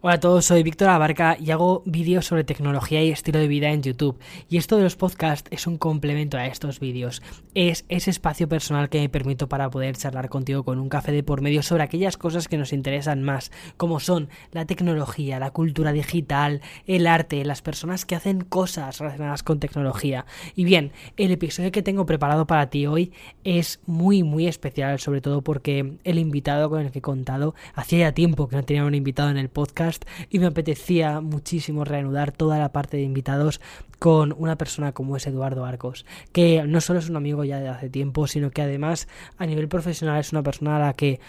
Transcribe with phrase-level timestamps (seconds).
[0.00, 3.70] Hola a todos, soy Víctor Abarca y hago vídeos sobre tecnología y estilo de vida
[3.70, 4.16] en YouTube.
[4.48, 7.20] Y esto de los podcasts es un complemento a estos vídeos.
[7.54, 11.24] Es ese espacio personal que me permito para poder charlar contigo con un café de
[11.24, 15.90] por medio sobre aquellas cosas que nos interesan más, como son la tecnología, la cultura
[15.90, 20.26] digital, el arte, las personas que hacen cosas relacionadas con tecnología.
[20.54, 23.12] Y bien, el episodio que tengo preparado para ti hoy
[23.42, 27.98] es muy, muy especial, sobre todo porque el invitado con el que he contado hacía
[27.98, 29.87] ya tiempo que no tenía un invitado en el podcast
[30.30, 33.60] y me apetecía muchísimo reanudar toda la parte de invitados
[33.98, 37.68] con una persona como es Eduardo Arcos, que no solo es un amigo ya de
[37.68, 41.20] hace tiempo, sino que además a nivel profesional es una persona a la que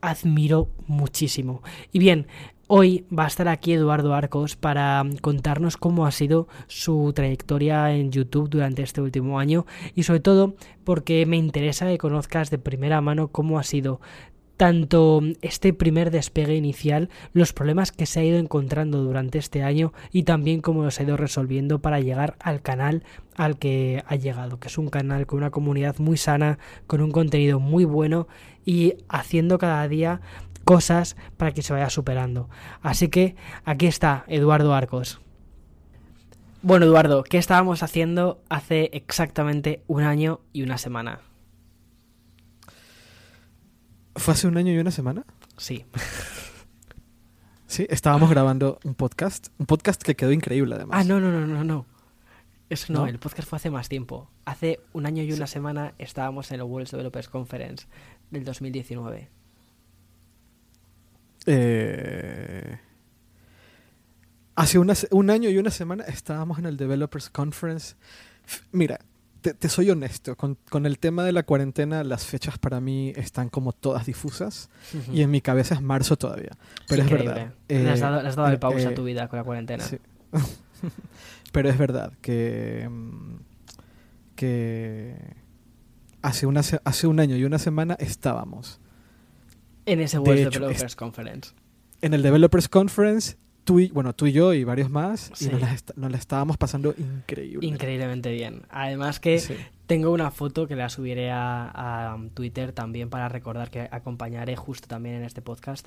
[0.00, 1.62] admiro muchísimo.
[1.92, 2.26] Y bien,
[2.68, 8.10] Hoy va a estar aquí Eduardo Arcos para contarnos cómo ha sido su trayectoria en
[8.10, 13.00] YouTube durante este último año y sobre todo porque me interesa que conozcas de primera
[13.00, 14.00] mano cómo ha sido
[14.56, 19.92] tanto este primer despegue inicial, los problemas que se ha ido encontrando durante este año
[20.12, 23.04] y también cómo los ha ido resolviendo para llegar al canal
[23.36, 27.12] al que ha llegado, que es un canal con una comunidad muy sana, con un
[27.12, 28.28] contenido muy bueno
[28.64, 30.20] y haciendo cada día
[30.64, 32.48] cosas para que se vaya superando.
[32.82, 35.20] Así que aquí está Eduardo Arcos.
[36.62, 41.20] Bueno, Eduardo, ¿qué estábamos haciendo hace exactamente un año y una semana?
[44.16, 45.24] ¿Fue hace un año y una semana?
[45.56, 45.84] Sí.
[47.66, 49.48] Sí, estábamos grabando un podcast.
[49.58, 50.98] Un podcast que quedó increíble, además.
[51.00, 51.86] Ah, no, no, no, no, no.
[52.70, 54.30] Eso no, el podcast fue hace más tiempo.
[54.44, 57.86] Hace un año y una semana estábamos en el World Developers Conference
[58.30, 59.28] del 2019.
[61.46, 62.80] Eh...
[64.54, 67.94] Hace un año y una semana estábamos en el Developers Conference.
[68.72, 69.00] Mira,
[69.54, 73.72] te, soy honesto, con, el tema de la cuarentena las fechas para mí están como
[73.72, 74.68] todas difusas
[75.12, 76.52] y en mi cabeza es marzo todavía.
[76.88, 77.54] Pero es verdad.
[77.68, 79.84] le has dado, has dado eh, pausa a eh, tu vida con la cuarentena.
[79.84, 79.98] Sí.
[81.52, 82.88] Pero es verdad que,
[84.34, 85.16] que
[86.22, 88.80] hace, una, hace un año y una semana estábamos.
[89.86, 91.52] En ese World Developers Conference.
[92.02, 95.60] En el Developers Conference tú y, bueno, tú y yo y varios más, y nos
[96.10, 97.66] la, estábamos pasando increíble.
[97.66, 98.62] Increíblemente bien.
[98.70, 99.42] Además que
[99.86, 105.16] tengo una foto que la subiré a, Twitter también para recordar que acompañaré justo también
[105.16, 105.86] en este podcast,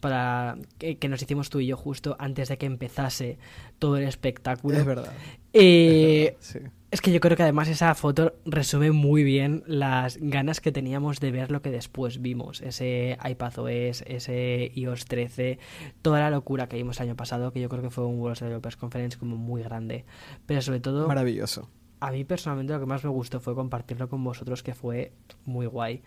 [0.00, 3.38] para que, nos hicimos tú y yo justo antes de que empezase
[3.78, 4.78] todo el espectáculo.
[4.78, 5.12] Es verdad.
[5.52, 6.58] Eh, sí.
[6.90, 11.20] Es que yo creo que además esa foto resume muy bien las ganas que teníamos
[11.20, 12.62] de ver lo que después vimos.
[12.62, 15.58] Ese iPadOS, ese iOS 13,
[16.00, 18.38] toda la locura que vimos el año pasado, que yo creo que fue un World
[18.38, 20.06] Developers Conference como muy grande.
[20.46, 21.06] Pero sobre todo...
[21.06, 21.68] Maravilloso.
[22.00, 25.12] A mí personalmente lo que más me gustó fue compartirlo con vosotros, que fue
[25.44, 26.02] muy guay.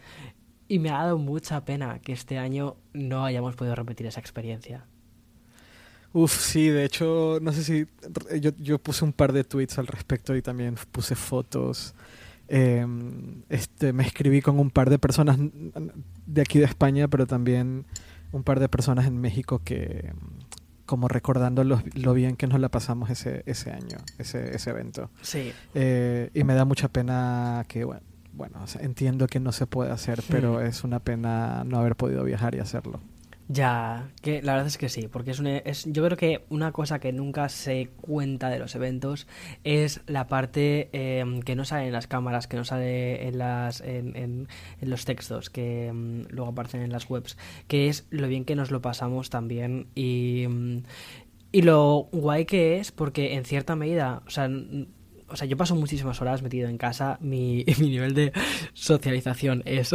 [0.67, 4.85] Y me ha dado mucha pena que este año no hayamos podido repetir esa experiencia.
[6.13, 7.87] Uf, sí, de hecho, no sé si
[8.39, 11.93] yo, yo puse un par de tweets al respecto y también puse fotos.
[12.49, 15.37] Em, este, me escribí con un par de personas
[16.25, 17.85] de aquí de España, pero también
[18.33, 20.11] un par de personas en México que
[20.91, 25.09] como recordando lo, bien que nos la pasamos ese, ese año, ese, ese evento.
[25.21, 25.53] Sí.
[25.73, 28.01] Eh, y me da mucha pena que, bueno,
[28.33, 32.55] bueno entiendo que no se puede hacer, pero es una pena no haber podido viajar
[32.55, 32.99] y hacerlo.
[33.53, 36.71] Ya, que la verdad es que sí, porque es, una, es yo creo que una
[36.71, 39.27] cosa que nunca se cuenta de los eventos
[39.65, 43.81] es la parte em, que no sale en las cámaras, que no sale en las
[43.81, 44.47] en,
[44.79, 48.71] los textos, que em, luego aparecen en las webs, que es lo bien que nos
[48.71, 50.45] lo pasamos también y,
[51.51, 54.49] y lo guay que es, porque en cierta medida, o sea,
[55.31, 58.31] o sea, yo paso muchísimas horas metido en casa, mi, mi nivel de
[58.73, 59.91] socialización es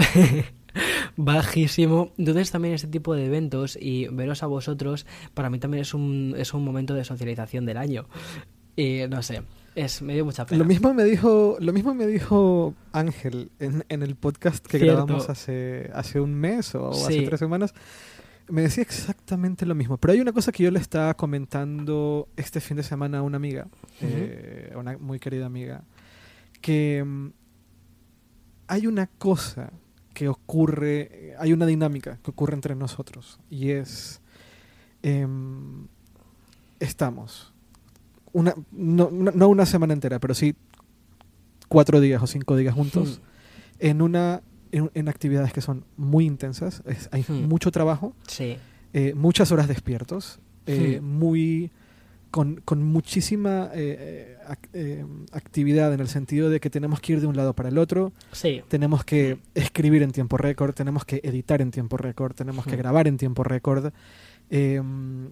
[1.17, 2.13] bajísimo.
[2.19, 6.35] Entonces también este tipo de eventos y veros a vosotros, para mí también es un,
[6.37, 8.07] es un momento de socialización del año.
[8.77, 9.43] Y no sé,
[9.75, 10.59] es, me dio mucha pena.
[10.59, 15.31] Lo mismo me dijo, lo mismo me dijo Ángel en, en el podcast que grabamos
[15.31, 17.75] hace, hace un mes o hace tres semanas.
[18.49, 19.97] Me decía exactamente lo mismo.
[19.97, 23.37] Pero hay una cosa que yo le estaba comentando este fin de semana a una
[23.37, 23.67] amiga,
[24.01, 25.83] eh, una muy querida amiga,
[26.61, 27.29] que mm,
[28.69, 29.73] hay una cosa
[30.15, 34.23] que ocurre, hay una dinámica que ocurre entre nosotros y es,
[35.03, 35.89] em,
[36.81, 37.53] estamos,
[38.33, 40.55] una, no, no, una semana entera, pero sí
[41.69, 43.21] cuatro días o cinco días juntos
[43.79, 44.43] en una
[44.77, 47.49] en, actividades que son muy intensas, hay hmm.
[47.49, 48.57] mucho trabajo, sí.
[48.93, 51.05] Eh, muchas horas despiertos, eh, hmm.
[51.05, 51.71] muy
[52.31, 54.37] con, con muchísima eh,
[54.73, 57.79] eh, actividad en el sentido de que tenemos que ir de un lado para el
[57.79, 58.63] otro, sí.
[58.69, 63.09] tenemos que escribir en tiempo récord, tenemos que editar en tiempo récord, tenemos que grabar
[63.09, 63.93] en tiempo récord.
[64.51, 65.31] Em,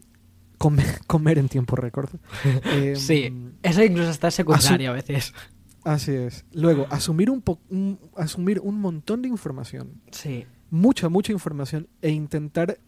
[1.06, 2.08] comer, en tiempo récord.
[2.94, 5.35] sí, em, eso incluso está secundario a veces.
[5.84, 6.44] Así es.
[6.52, 10.00] Luego, asumir un, asumir un montón de información.
[10.10, 10.46] Sí.
[10.70, 12.78] Mucha, mucha información e intentar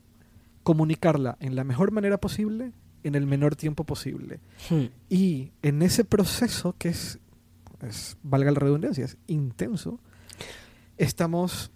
[0.63, 2.73] comunicarla en la mejor manera posible
[3.07, 4.41] en el menor tiempo posible.
[4.69, 4.87] Hmm.
[5.09, 7.21] Y en ese proceso que es,
[8.23, 10.01] valga la redundancia, es intenso,
[10.97, 11.71] estamos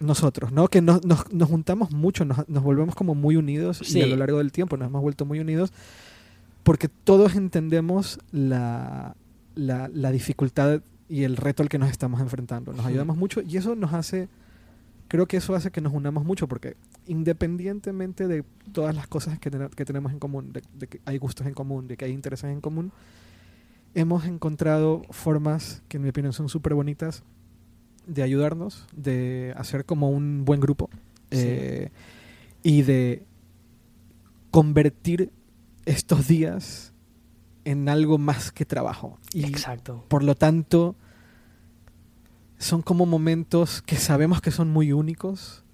[0.00, 0.66] nosotros, ¿no?
[0.66, 1.00] Que nos,
[1.48, 5.02] juntamos mucho, nos, volvemos como muy unidos y a lo largo del tiempo nos hemos
[5.02, 5.72] vuelto muy unidos
[6.64, 9.14] porque todos entendemos la,
[9.54, 12.72] la, dificultad y el reto al que nos estamos enfrentando.
[12.72, 14.28] Nos ayudamos mucho y eso nos hace,
[15.08, 16.76] creo que eso hace que nos unamos mucho porque
[17.06, 21.54] independientemente de todas las cosas que, que tenemos en común, de, que hay gustos en
[21.54, 22.92] común, de que hay intereses en común,
[23.94, 27.22] hemos encontrado formas que en mi opinión son súper bonitas
[28.06, 30.90] de ayudarnos, de hacer como un buen grupo
[31.30, 31.90] eh,
[32.62, 33.24] y de
[34.50, 35.30] convertir
[35.84, 36.91] estos días
[37.64, 39.18] en algo más que trabajo.
[39.32, 40.04] Y Exacto.
[40.08, 40.96] Por lo tanto,
[42.58, 45.64] son como momentos que sabemos que son muy únicos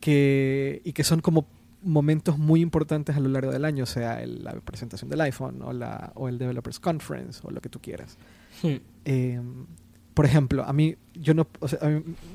[0.00, 1.46] que, y que son como
[1.82, 6.12] momentos muy importantes a lo largo del año, sea la presentación del iPhone o, la,
[6.14, 8.18] o el Developers Conference o lo que tú quieras.
[8.62, 8.76] Hmm.
[9.04, 9.66] Em,
[10.14, 11.46] por ejemplo, a mí, yo no,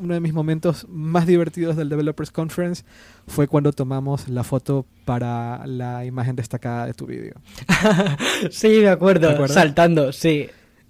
[0.01, 2.83] uno de mis momentos más divertidos del Developers Conference
[3.27, 7.33] fue cuando tomamos la foto para la imagen destacada de tu vídeo.
[8.51, 10.47] sí, me acuerdo, saltando, sí.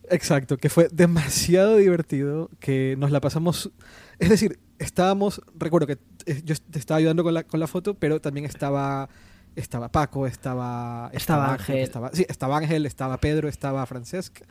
[0.09, 3.71] Exacto, que fue demasiado divertido, que nos la pasamos,
[4.19, 5.97] es decir, estábamos, recuerdo que
[6.27, 9.09] eh, yo te estaba ayudando con la, con la foto, pero también estaba
[9.55, 11.77] estaba Paco, estaba, estaba, Ángel.
[11.77, 14.41] Estaba, sí, estaba Ángel, estaba Pedro, estaba Francesc.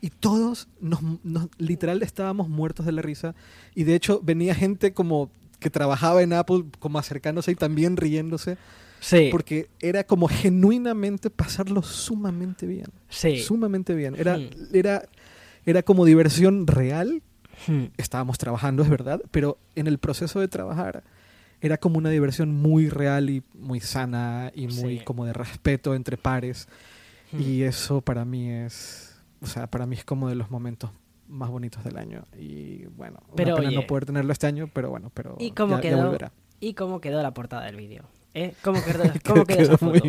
[0.00, 1.00] Y todos nos,
[1.58, 3.34] literal estábamos muertos de la risa.
[3.74, 8.56] Y de hecho venía gente como que trabajaba en Apple como acercándose y también riéndose.
[9.00, 9.28] Sí.
[9.30, 12.88] Porque era como genuinamente pasarlo sumamente bien.
[13.08, 13.38] Sí.
[13.38, 14.14] Sumamente bien.
[14.16, 14.50] Era, hmm.
[14.72, 15.02] era,
[15.66, 17.22] era como diversión real.
[17.66, 17.86] Hmm.
[17.98, 21.02] Estábamos trabajando, es verdad, pero en el proceso de trabajar
[21.60, 26.16] era como una diversión muy real y muy sana y muy como de respeto entre
[26.16, 26.68] pares.
[27.32, 27.42] Hmm.
[27.42, 29.09] Y eso para mí es
[29.42, 30.90] o sea, para mí es como de los momentos
[31.28, 32.24] más bonitos del año.
[32.36, 35.80] Y bueno, pero, una pena no poder tenerlo este año, pero bueno, pero ¿Y cómo
[35.80, 36.16] quedó,
[36.60, 38.04] ¿Y cómo quedó la portada del vídeo?
[38.34, 38.54] ¿Eh?
[38.62, 40.00] ¿Cómo quedó, cómo quedó, esa foto?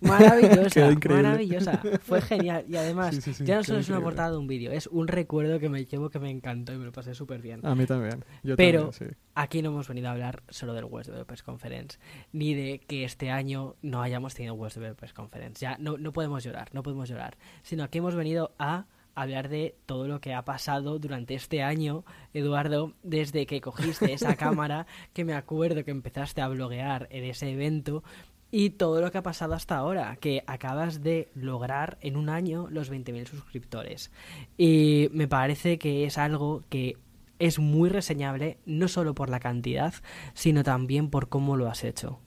[0.00, 1.82] Maravillosa, maravillosa.
[2.02, 2.64] Fue genial.
[2.68, 5.68] Y además, ya no solo es una portada de un vídeo, es un recuerdo que
[5.68, 7.64] me llevo que me encantó y me lo pasé súper bien.
[7.66, 8.24] A mí también.
[8.56, 8.90] Pero
[9.34, 11.98] aquí no hemos venido a hablar solo del West Developers Conference,
[12.32, 15.60] ni de que este año no hayamos tenido West Developers Conference.
[15.60, 17.36] Ya no, no podemos llorar, no podemos llorar.
[17.62, 22.04] Sino que hemos venido a hablar de todo lo que ha pasado durante este año,
[22.32, 27.50] Eduardo, desde que cogiste esa cámara, que me acuerdo que empezaste a bloguear en ese
[27.50, 28.02] evento,
[28.50, 32.68] y todo lo que ha pasado hasta ahora, que acabas de lograr en un año
[32.70, 34.12] los 20.000 suscriptores.
[34.56, 36.96] Y me parece que es algo que
[37.38, 39.94] es muy reseñable, no solo por la cantidad,
[40.34, 42.20] sino también por cómo lo has hecho.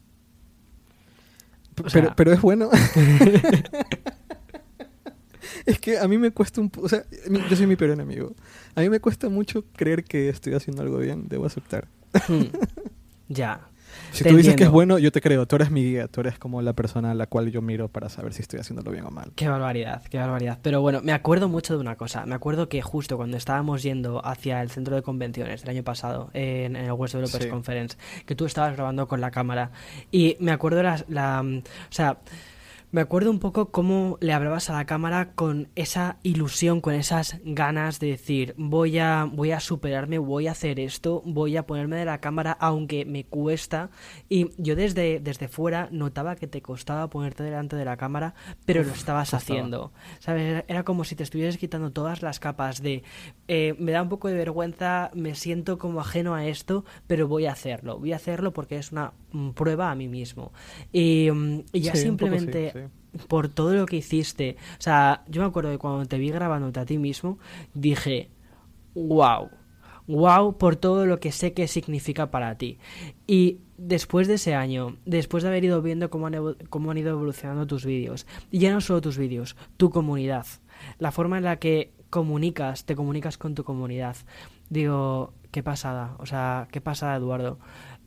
[1.92, 2.70] pero, pero es bueno.
[5.66, 6.70] es que a mí me cuesta un...
[6.80, 7.04] O sea,
[7.50, 8.34] yo soy mi peor enemigo.
[8.74, 11.28] A mí me cuesta mucho creer que estoy haciendo algo bien.
[11.28, 11.88] Debo aceptar.
[12.28, 12.44] Hmm.
[13.28, 13.67] Ya.
[14.12, 15.46] Si tú dices que es bueno, yo te creo.
[15.46, 16.08] Tú eres mi guía.
[16.08, 18.90] Tú eres como la persona a la cual yo miro para saber si estoy haciéndolo
[18.90, 19.32] bien o mal.
[19.36, 20.58] Qué barbaridad, qué barbaridad.
[20.62, 22.26] Pero bueno, me acuerdo mucho de una cosa.
[22.26, 26.30] Me acuerdo que justo cuando estábamos yendo hacia el centro de convenciones del año pasado,
[26.32, 29.70] en, el West Developers Conference, que tú estabas grabando con la cámara.
[30.10, 31.04] Y me acuerdo la...
[31.08, 32.18] la o sea
[32.90, 37.38] me acuerdo un poco cómo le hablabas a la cámara con esa ilusión, con esas
[37.44, 41.96] ganas de decir, voy a, voy a superarme, voy a hacer esto, voy a ponerme
[41.96, 43.90] de la cámara aunque me cuesta.
[44.30, 48.82] Y yo desde, desde fuera notaba que te costaba ponerte delante de la cámara, pero
[48.82, 49.92] lo estabas haciendo.
[50.18, 50.64] ¿Sabes?
[50.66, 53.02] Era como si te estuvieras quitando todas las capas de,
[53.48, 57.46] eh, me da un poco de vergüenza, me siento como ajeno a esto, pero voy
[57.46, 57.98] a hacerlo.
[57.98, 59.12] Voy a hacerlo porque es una
[59.54, 60.52] prueba a mí mismo.
[60.92, 62.90] Y, mm, ya simplemente
[63.26, 64.56] por todo lo que hiciste.
[64.78, 67.38] O sea, yo me acuerdo de cuando te vi grabándote a ti mismo,
[67.74, 68.30] dije,
[68.94, 69.50] wow,
[70.06, 72.78] wow por todo lo que sé que significa para ti.
[73.26, 77.10] Y después de ese año, después de haber ido viendo cómo han, cómo han ido
[77.10, 80.46] evolucionando tus vídeos, y ya no solo tus vídeos, tu comunidad,
[80.98, 84.16] la forma en la que comunicas, te comunicas con tu comunidad,
[84.70, 87.58] digo, qué pasada, o sea, qué pasada, Eduardo.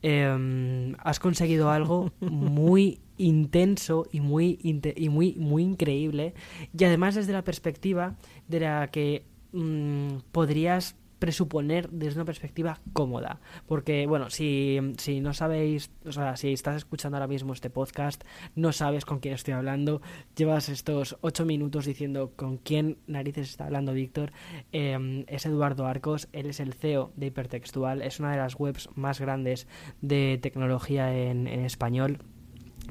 [0.03, 6.33] Em, has conseguido algo muy intenso y muy, y muy, muy increíble.
[6.77, 8.15] Y además desde la perspectiva
[8.47, 13.39] de la que mm, podrías presuponer desde una perspectiva cómoda.
[13.67, 18.23] Porque, bueno, si, si no sabéis, o sea, si estás escuchando ahora mismo este podcast,
[18.55, 20.01] no sabes con quién estoy hablando,
[20.35, 24.31] llevas estos ocho minutos diciendo con quién narices está hablando Víctor,
[24.71, 28.89] em, es Eduardo Arcos, él es el CEO de Hipertextual, es una de las webs
[28.95, 29.67] más grandes
[30.01, 32.17] de tecnología en, en español.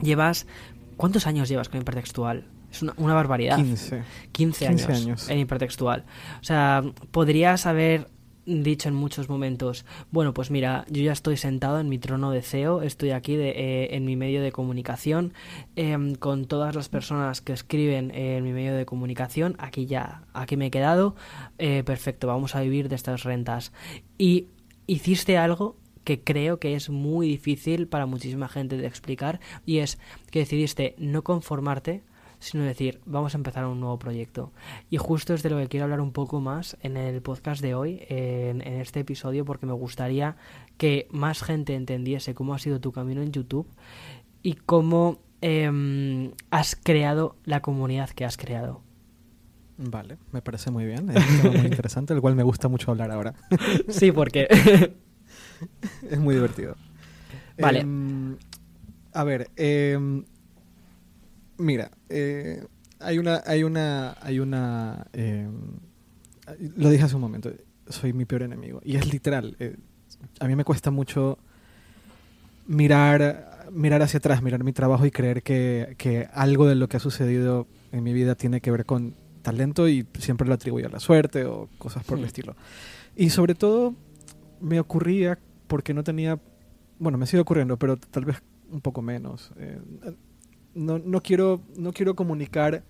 [0.02, 0.46] Llevas,
[0.96, 2.46] ¿cuántos años llevas con Hipertextual?
[2.70, 3.56] Es una, barbaridad.
[3.56, 4.04] 15.
[4.30, 6.04] 15 años, en hipertextual.
[6.40, 8.06] O sea, podrías haber
[8.62, 12.42] dicho en muchos momentos, bueno, pues mira, yo ya estoy sentado en mi trono de
[12.42, 15.33] CEO, estoy aquí de, eh, en mi medio de comunicación,
[15.76, 20.57] em, con todas las personas que escriben en mi medio de comunicación, aquí ya, aquí
[20.57, 21.14] me he quedado,
[21.59, 23.73] eh, perfecto, vamos a vivir de estas rentas.
[24.19, 24.49] Y
[24.87, 29.99] hiciste algo que creo que es muy difícil para muchísima gente de explicar y es
[30.30, 32.02] que decidiste no conformarte
[32.40, 34.52] sino decir, vamos a empezar un nuevo proyecto.
[34.88, 37.75] Y justo es de lo que quiero hablar un poco más en el podcast de
[37.75, 40.37] hoy, en, este episodio, porque me gustaría
[40.78, 43.68] que más gente entendiese cómo ha sido tu camino en YouTube
[44.42, 48.82] y cómo em, has creado la comunidad que has creado.
[49.76, 51.11] Vale, me parece muy bien.
[51.11, 53.35] Es un tema muy interesante, el cual me gusta mucho hablar ahora.
[53.88, 54.49] sí, porque
[56.11, 56.75] es muy divertido.
[57.59, 57.80] Vale.
[57.80, 58.37] Em,
[59.12, 60.23] a ver, eh,
[61.61, 62.64] Mira, eh,
[62.99, 65.52] hay una, hay una, hay una, em,
[66.76, 67.52] lo dije hace un momento,
[67.88, 68.81] soy mi peor enemigo.
[68.83, 69.76] Y es literal, eh,
[70.38, 71.38] a mí me cuesta mucho
[72.67, 76.97] mirar, mirar hacia atrás, mirar mi trabajo y creer que, que algo de lo que
[76.97, 80.90] ha sucedido en mi vida tiene que ver con talento y siempre lo atribuyo a
[80.90, 82.57] la suerte o cosas por el estilo.
[83.17, 83.95] Y sobre todo
[84.61, 86.38] me ocurría porque no tenía,
[86.99, 88.37] bueno, me sigue ocurriendo, pero tal vez
[88.71, 89.52] un poco menos.
[89.57, 89.79] Eh,
[90.75, 92.85] no, no, quiero, no quiero comunicar,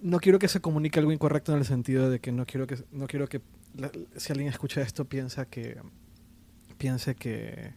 [0.00, 2.76] no quiero que se comunique algo incorrecto en el sentido de que no quiero que,
[2.92, 3.40] no quiero que
[4.16, 5.78] si alguien escucha esto piensa que,
[6.78, 7.72] piense que,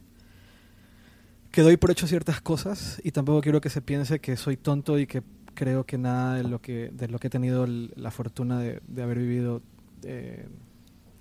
[1.51, 4.99] que doy por hecho ciertas cosas y tampoco quiero que se piense que soy tonto
[4.99, 8.59] y que creo que nada de lo que, de lo que he tenido la fortuna
[8.59, 9.61] de, haber vivido
[10.03, 10.47] eh,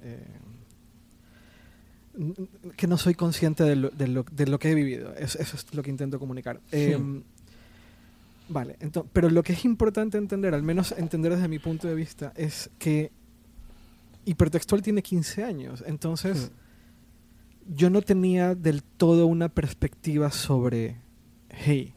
[0.03, 0.21] eh,
[2.77, 5.15] que no soy consciente de lo, de lo, de lo que he vivido.
[5.15, 6.61] Eso, es lo que intento comunicar.
[6.71, 7.23] Em,
[8.49, 11.95] Vale, entonces, pero lo que es importante entender, al menos entender desde mi punto de
[11.95, 13.11] vista, es que
[14.25, 15.85] Hipertextual tiene 15 años.
[15.87, 16.51] Entonces,
[17.67, 20.97] yo no tenía del todo una perspectiva sobre,
[21.49, 21.95] hey,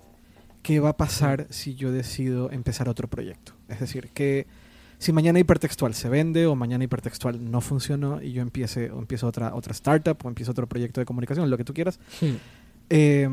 [0.61, 3.53] ¿qué va a pasar si yo decido empezar otro proyecto?
[3.67, 4.47] Es decir, que
[4.99, 9.27] si mañana hipertextual se vende o mañana hipertextual no funcionó y yo empiece o empiezo
[9.27, 11.99] otra, otra startup o empiezo otro proyecto de comunicación, lo que tú quieras,
[12.89, 13.27] eh,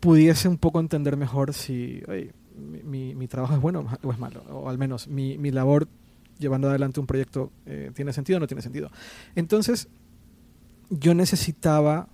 [0.00, 2.02] pudiese un poco entender mejor si
[2.84, 5.88] mi, mi, trabajo es bueno o es malo, o al menos mi, mi labor
[6.38, 8.90] llevando adelante un proyecto eh, tiene sentido o no tiene sentido.
[9.36, 9.88] Entonces,
[10.88, 12.08] yo necesitaba,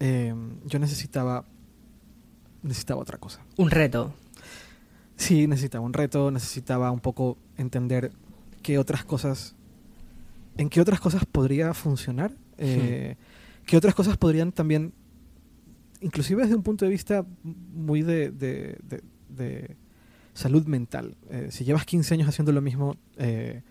[0.00, 1.44] em, yo necesitaba,
[2.62, 3.42] necesitaba otra cosa.
[3.56, 4.14] Un reto.
[5.16, 8.10] Sí, necesitaba un reto, necesitaba un poco entender
[8.62, 9.54] qué otras cosas,
[10.56, 13.16] en qué otras cosas podría funcionar, eh,
[13.66, 14.92] qué otras cosas podrían también
[16.00, 19.76] inclusive desde un punto de vista muy de, de,
[20.34, 21.16] salud mental.
[21.30, 23.62] Eh, si llevas 15 años haciendo lo mismo, eh,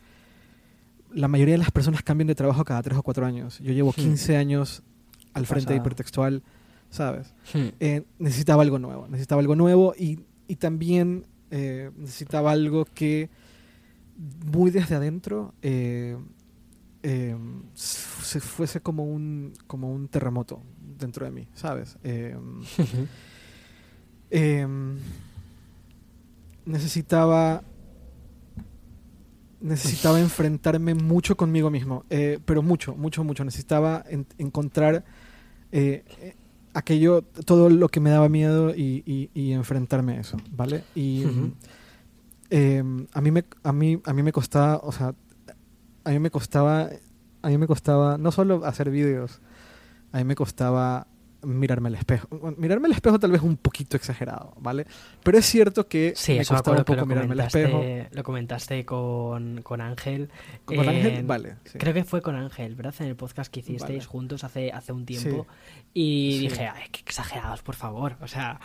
[1.11, 3.59] la mayoría de las personas cambian de trabajo cada 3 o 4 años.
[3.59, 4.39] Yo llevo 15 hmm.
[4.39, 4.83] años
[5.33, 6.41] al frente de hipertextual,
[6.89, 7.33] ¿sabes?
[7.53, 7.67] Hmm.
[7.79, 13.29] Eh, necesitaba algo nuevo, necesitaba algo nuevo y, y también necesitaba algo que
[14.51, 15.53] muy desde adentro
[17.75, 20.63] se fuese como un, como un terremoto
[21.03, 21.97] dentro de mí, ¿sabes?
[22.03, 22.61] Em,
[24.31, 24.97] em,
[26.65, 27.63] necesitaba
[29.63, 33.45] necesitaba enfrentarme mucho conmigo mismo, eh, pero mucho, mucho, mucho.
[33.45, 34.03] Necesitaba
[34.37, 35.05] encontrar
[35.71, 36.03] eh,
[36.73, 40.83] aquello, todo lo que me daba miedo y, enfrentarme a eso, ¿vale?
[40.95, 41.23] Y
[42.49, 45.15] em, a, mí me, a, mí, a mí me costaba, o sea,
[46.03, 46.89] a mí me costaba,
[47.41, 49.39] a mí me costaba no solo hacer vídeos,
[50.13, 51.07] a mí me costaba
[51.45, 52.27] mirarme al espejo.
[52.57, 54.85] Mirarme al espejo tal vez un poquito exagerado, ¿vale?
[55.23, 57.83] Pero es cierto que sí, me costaba un poco mirarme al espejo.
[58.11, 60.29] Lo comentaste con, con Ángel.
[60.65, 61.25] ¿Con, Ángel?
[61.25, 61.55] Vale.
[61.77, 62.93] Creo que fue con Ángel, ¿verdad?
[62.99, 65.47] En el podcast que hicisteis juntos hace, hace un tiempo.
[65.93, 68.17] Y dije, ay, qué exagerados, por favor.
[68.21, 68.59] O sea...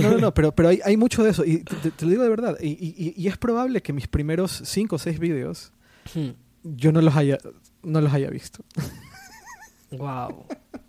[0.00, 1.44] No, no, no, pero, pero hay, hay mucho de eso.
[1.44, 2.56] Y te, lo digo de verdad.
[2.60, 5.72] Y, y, y, es probable que mis primeros cinco o seis vídeos
[6.14, 6.30] hmm.
[6.64, 7.38] yo no los haya,
[7.82, 8.64] no los haya visto.
[9.90, 10.46] Wow.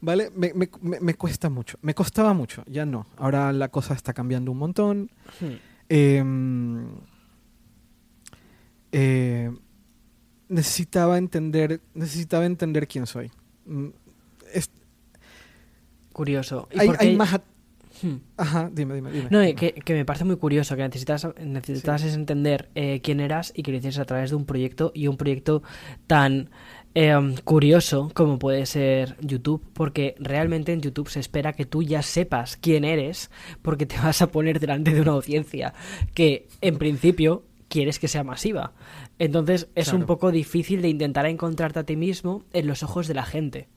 [0.00, 0.30] ¿Vale?
[0.34, 0.68] Me, me,
[1.00, 1.78] me, cuesta mucho.
[1.82, 2.64] Me costaba mucho.
[2.66, 3.06] Ya no.
[3.16, 5.10] Ahora la cosa está cambiando un montón.
[5.40, 5.54] Hmm.
[5.88, 6.86] Em,
[8.92, 9.50] eh,
[10.48, 13.30] necesitaba entender, necesitaba entender quién soy.
[13.66, 13.88] Mm,
[16.12, 16.68] Curioso.
[16.76, 17.40] hay, más...
[18.02, 18.16] Hmm.
[18.36, 19.28] Ajá, dime, dime, dime.
[19.30, 23.70] No, que, me parece muy curioso que necesitas, necesitas entender eh, quién eras y que
[23.70, 25.62] lo hicieras a través de un proyecto y un proyecto
[26.06, 26.50] tan
[26.94, 32.02] em, curioso como puede ser YouTube, porque realmente en YouTube se espera que tú ya
[32.02, 33.30] sepas quién eres,
[33.62, 35.74] porque te vas a poner delante de una audiencia
[36.14, 38.72] que en principio quieres que sea masiva.
[39.18, 43.14] Entonces es un poco difícil de intentar encontrarte a ti mismo en los ojos de
[43.14, 43.68] la gente.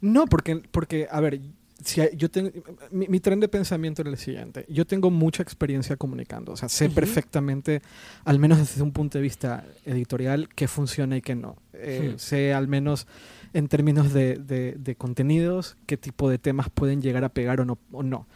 [0.00, 1.40] No, porque, porque a ver,
[1.82, 2.50] si yo tengo,
[2.90, 4.66] mi, tren de pensamiento era el siguiente.
[4.68, 6.52] Yo tengo mucha experiencia comunicando.
[6.52, 7.82] O sea, sé perfectamente,
[8.24, 11.56] al menos desde un punto de vista editorial, qué funciona y qué no.
[11.74, 13.06] Eh, sé al menos
[13.54, 17.78] en términos de, de, contenidos, qué tipo de temas pueden llegar a pegar o no.
[17.92, 18.26] O no.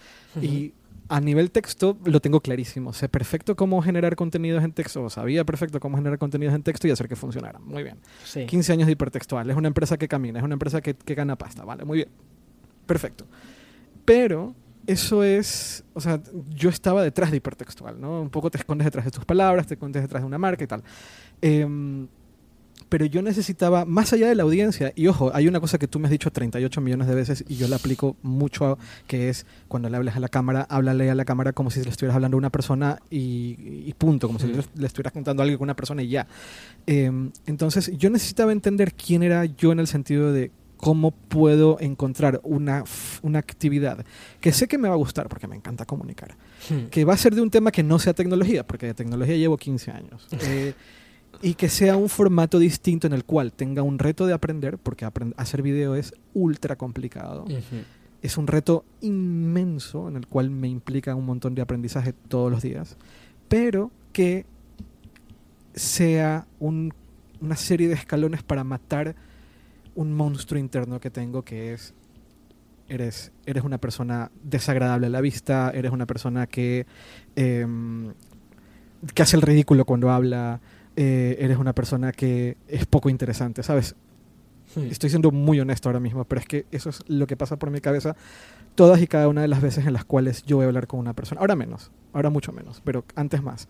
[0.40, 0.72] Y
[1.08, 2.92] a nivel texto lo tengo clarísimo.
[2.92, 6.86] Sé perfecto cómo generar contenidos en texto, o sabía perfecto cómo generar contenidos en texto
[6.86, 7.58] y hacer que funcionara.
[7.58, 7.98] Muy bien.
[8.46, 9.50] 15 años de hipertextual.
[9.50, 11.64] Es una empresa que camina, es una empresa que, que gana pasta.
[11.64, 12.08] Vale, muy bien.
[12.86, 13.26] Perfecto.
[14.04, 14.54] Pero
[14.86, 16.20] eso es, o sea,
[16.50, 18.20] yo estaba detrás de hipertextual, ¿no?
[18.22, 20.66] Un poco te escondes detrás de tus palabras, te escondes detrás de una marca y
[20.66, 20.82] tal.
[21.40, 22.08] Em,
[22.88, 25.98] pero yo necesitaba, más allá de la audiencia, y ojo, hay una cosa que tú
[25.98, 29.88] me has dicho 38 millones de veces y yo la aplico mucho, que es cuando
[29.88, 32.38] le hables a la cámara, háblale a la cámara como si le estuvieras hablando a
[32.38, 36.26] una persona y, punto, como si le estuvieras contando algo con una persona y ya.
[36.86, 40.50] Em, entonces yo necesitaba entender quién era yo en el sentido de
[40.82, 42.82] cómo puedo encontrar una,
[43.22, 44.04] una actividad
[44.40, 46.36] que sé que me va a gustar, porque me encanta comunicar,
[46.68, 46.86] hmm.
[46.90, 49.56] que va a ser de un tema que no sea tecnología, porque de tecnología llevo
[49.56, 50.74] 15 años, eh,
[51.40, 55.08] y que sea un formato distinto en el cual tenga un reto de aprender, porque
[55.36, 57.44] hacer video es ultra complicado.
[58.20, 62.60] Es un reto inmenso en el cual me implica un montón de aprendizaje todos los
[62.60, 62.96] días,
[63.46, 64.46] pero que
[65.76, 69.14] sea una serie de escalones para matar
[69.94, 71.94] un monstruo interno que tengo que es
[72.88, 76.86] eres, eres una persona desagradable a la vista, eres una persona que,
[77.36, 78.12] em,
[79.14, 80.60] que hace el ridículo cuando habla,
[80.96, 83.94] eh, eres una persona que es poco interesante, ¿sabes?
[84.74, 84.84] Hmm.
[84.90, 87.70] Estoy siendo muy honesto ahora mismo, pero es que eso es lo que pasa por
[87.70, 88.14] mi cabeza
[88.74, 91.00] todas y cada una de las veces en las cuales yo voy a hablar con
[91.00, 91.40] una persona.
[91.40, 93.68] Ahora menos, ahora mucho menos, pero antes más.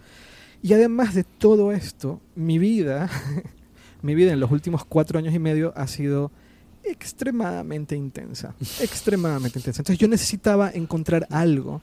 [0.63, 3.09] Y además de todo esto, mi vida
[4.03, 6.31] mi vida en los últimos cuatro años y medio ha sido
[6.85, 8.55] extremadamente intensa.
[8.81, 9.83] extremadamente intensa.
[9.83, 11.81] Entonces yo necesitaba encontrar algo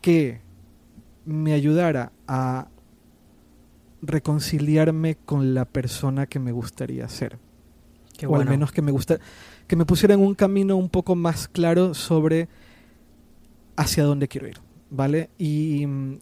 [0.00, 0.40] que
[1.26, 2.68] me ayudara a
[4.02, 7.38] reconciliarme con la persona que me gustaría ser.
[8.26, 9.18] o al menos que me gusta
[9.66, 12.48] que me pusiera en un camino un poco más claro sobre
[13.76, 15.30] hacia dónde quiero ir, ¿vale?
[15.38, 16.18] Y mm,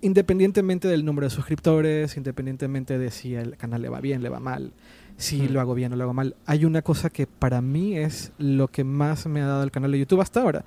[0.00, 4.40] independientemente del número de suscriptores, independientemente de si el canal le va bien, le va
[4.40, 4.72] mal,
[5.16, 8.32] si lo hago bien o lo hago mal, hay una cosa que para mí es
[8.38, 10.64] lo que más me ha dado el canal de YouTube hasta ahora,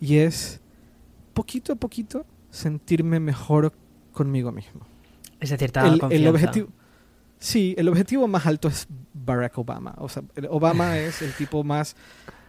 [0.00, 0.60] y es
[1.34, 3.72] poquito a poquito sentirme mejor
[4.12, 4.86] conmigo mismo.
[5.40, 6.68] Es decir, el, el objetivo
[7.38, 9.94] Sí, el objetivo más alto es Barack Obama.
[9.98, 11.94] O sea, Obama es el tipo más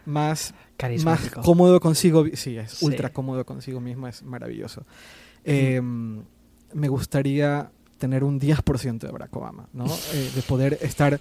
[0.08, 0.54] más,
[1.04, 2.24] más cómodo consigo.
[2.32, 4.84] Sí, es ultra cómodo consigo mismo, es maravilloso.
[5.48, 6.22] Em,
[6.74, 9.86] me gustaría tener un 10% de Barack Obama, ¿no?
[10.14, 11.20] Eh, de poder estar,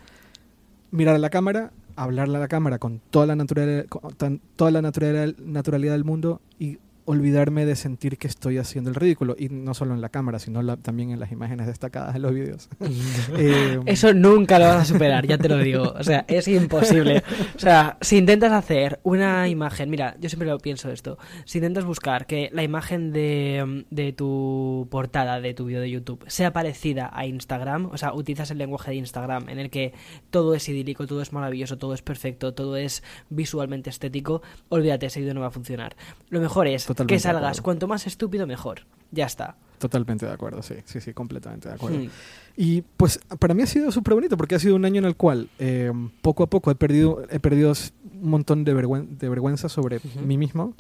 [0.91, 4.81] mirar a la cámara, hablarle a la cámara con toda la naturalidad, con toda la
[4.81, 9.35] naturalidad del mundo y olvidarme de sentir que estoy haciendo el ridículo.
[9.39, 12.69] Y no solo en la cámara, sino también en las imágenes destacadas en los vídeos.
[13.37, 15.93] Eh, Eso nunca lo vas a superar, ya te lo digo.
[15.97, 17.23] O sea, es imposible.
[17.55, 21.17] O sea, si intentas hacer una imagen, mira, yo siempre lo pienso esto.
[21.45, 26.23] Si intentas buscar que la imagen de, de tu portada de tu vídeo de YouTube
[26.27, 29.93] sea parecida a Instagram, o sea, utilizas el lenguaje de Instagram en el que
[30.29, 35.19] todo es idílico, todo es maravilloso, todo es perfecto, todo es visualmente estético, olvídate, ese
[35.19, 35.95] vídeo no va a funcionar.
[36.29, 38.81] Lo mejor es que salgas cuanto más estúpido mejor.
[39.11, 39.55] Ya está.
[39.77, 41.99] Totalmente de acuerdo, sí, sí, sí, completamente de acuerdo.
[41.99, 42.09] Hmm.
[42.55, 45.15] Y pues para mí ha sido súper bonito porque ha sido un año en el
[45.15, 47.73] cual eh, poco a poco he perdido, he perdido
[48.21, 50.73] un montón de, de vergüenza sobre mí mismo.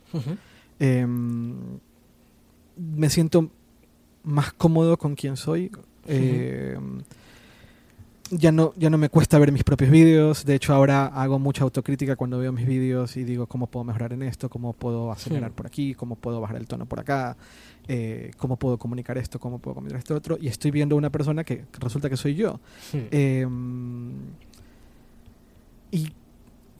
[0.79, 1.79] Em,
[2.75, 3.51] me siento
[4.23, 5.71] más cómodo con quien soy
[8.31, 10.45] ya no, ya no me cuesta ver mis propios vídeos.
[10.45, 14.13] De hecho, ahora hago mucha autocrítica cuando veo mis vídeos y digo cómo puedo mejorar
[14.13, 17.37] en esto, cómo puedo acelerar por aquí, cómo puedo bajar el tono por acá,
[17.87, 20.37] eh, cómo puedo comunicar esto, cómo puedo comunicar esto otro.
[20.39, 22.59] Y estoy viendo una persona que resulta que soy yo.
[22.93, 24.13] Em,
[25.91, 26.11] y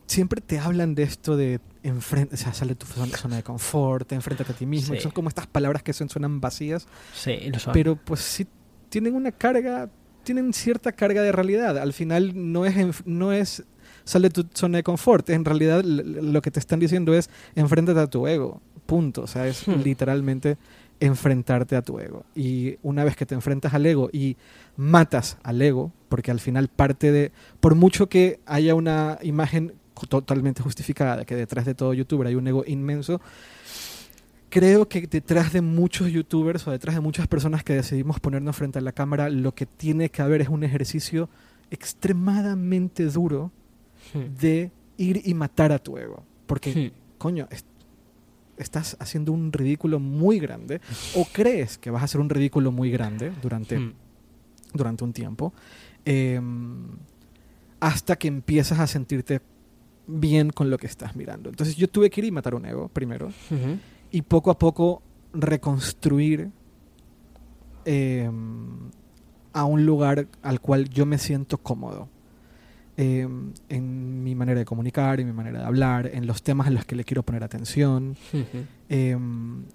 [0.05, 4.51] siempre te hablan de esto de enfrente, o sea, sale tu zona de confort, enfréntate
[4.51, 4.95] a ti mismo.
[4.99, 6.87] Son como estas palabras que suenan vacías.
[7.13, 7.73] Sí, lo son.
[7.73, 8.47] Pero pues sí
[8.89, 9.89] tienen una carga
[10.27, 11.77] tienen cierta carga de realidad.
[11.77, 13.63] Al final no es, no es
[14.03, 15.29] sale tu zona de confort.
[15.29, 18.61] En realidad lo que te están diciendo es enfréntate a tu ego.
[18.85, 19.21] Punto.
[19.21, 19.81] O sea, es hmm.
[19.83, 20.57] literalmente
[20.99, 22.25] enfrentarte a tu ego.
[22.35, 24.35] Y una vez que te enfrentas al ego y
[24.75, 29.75] matas al ego, porque al final parte de, por mucho que haya una imagen
[30.09, 33.21] totalmente justificada de que detrás de todo youtuber hay un ego inmenso,
[34.49, 38.79] creo que detrás de muchos youtubers o detrás de muchas personas que decidimos ponernos frente
[38.79, 41.29] a la cámara, lo que tiene que haber es un ejercicio
[41.69, 43.51] extremadamente duro
[44.13, 44.37] hmm.
[44.39, 46.23] de ir y matar a tu ego.
[46.45, 47.17] Porque, hmm.
[47.17, 47.47] coño,
[48.57, 50.81] estás haciendo un ridículo muy grande
[51.15, 53.93] o crees que vas a hacer un ridículo muy grande durante, hmm.
[54.73, 55.53] durante un tiempo,
[56.05, 56.87] em,
[57.79, 59.41] hasta que empiezas a sentirte
[60.07, 61.49] bien con lo que estás mirando.
[61.49, 63.29] Entonces yo tuve que ir y matar un ego primero
[64.11, 65.01] y poco a poco
[65.33, 66.49] reconstruir
[67.85, 68.89] em,
[69.53, 72.09] a un lugar al cual yo me siento cómodo.
[72.99, 76.73] Em, en mi manera de comunicar, en mi manera de hablar, en los temas en
[76.73, 78.17] los que le quiero poner atención.
[78.89, 79.65] Em,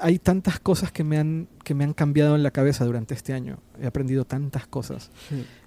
[0.00, 3.34] hay tantas cosas que me, han, que me han cambiado en la cabeza durante este
[3.34, 3.58] año.
[3.80, 5.12] He aprendido tantas cosas.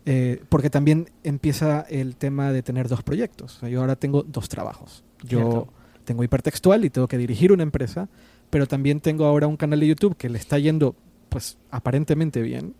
[0.06, 3.62] Eh, porque también empieza el tema de tener dos proyectos.
[3.62, 5.06] yo ahora tengo dos trabajos.
[5.24, 5.68] Yo
[6.10, 8.10] tengo hipertextual y tengo que dirigir una empresa,
[8.50, 10.96] pero también tengo ahora un canal de YouTube que le está yendo,
[11.30, 12.74] pues, aparentemente bien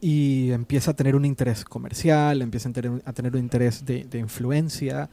[0.00, 4.06] y empieza a tener un interés comercial, empieza a tener, a tener un interés de,
[4.18, 5.08] influencia,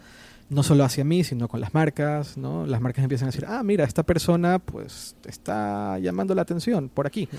[0.50, 2.66] no solo hacia mí, sino con las marcas, ¿no?
[2.66, 7.08] Las marcas empiezan a decir, ah, mira, esta persona pues está llamando la atención por
[7.08, 7.30] aquí.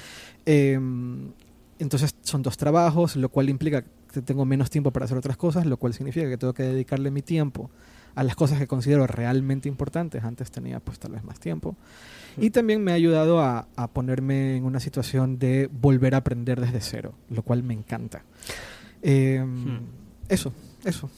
[0.47, 1.33] Em,
[1.79, 5.67] entonces son dos trabajos, lo cual implica que tengo menos tiempo para hacer otras cosas,
[5.67, 7.71] lo cual significa que tengo que dedicarle mi tiempo
[8.15, 10.25] a las cosas que considero realmente importantes.
[10.25, 11.77] Antes tenía pues tal vez más tiempo.
[12.37, 16.81] Y también me ha ayudado a, ponerme en una situación de volver a aprender desde
[16.81, 18.23] cero, lo cual me encanta.
[19.03, 19.81] Em,
[20.29, 20.53] eso,
[20.85, 21.11] eso.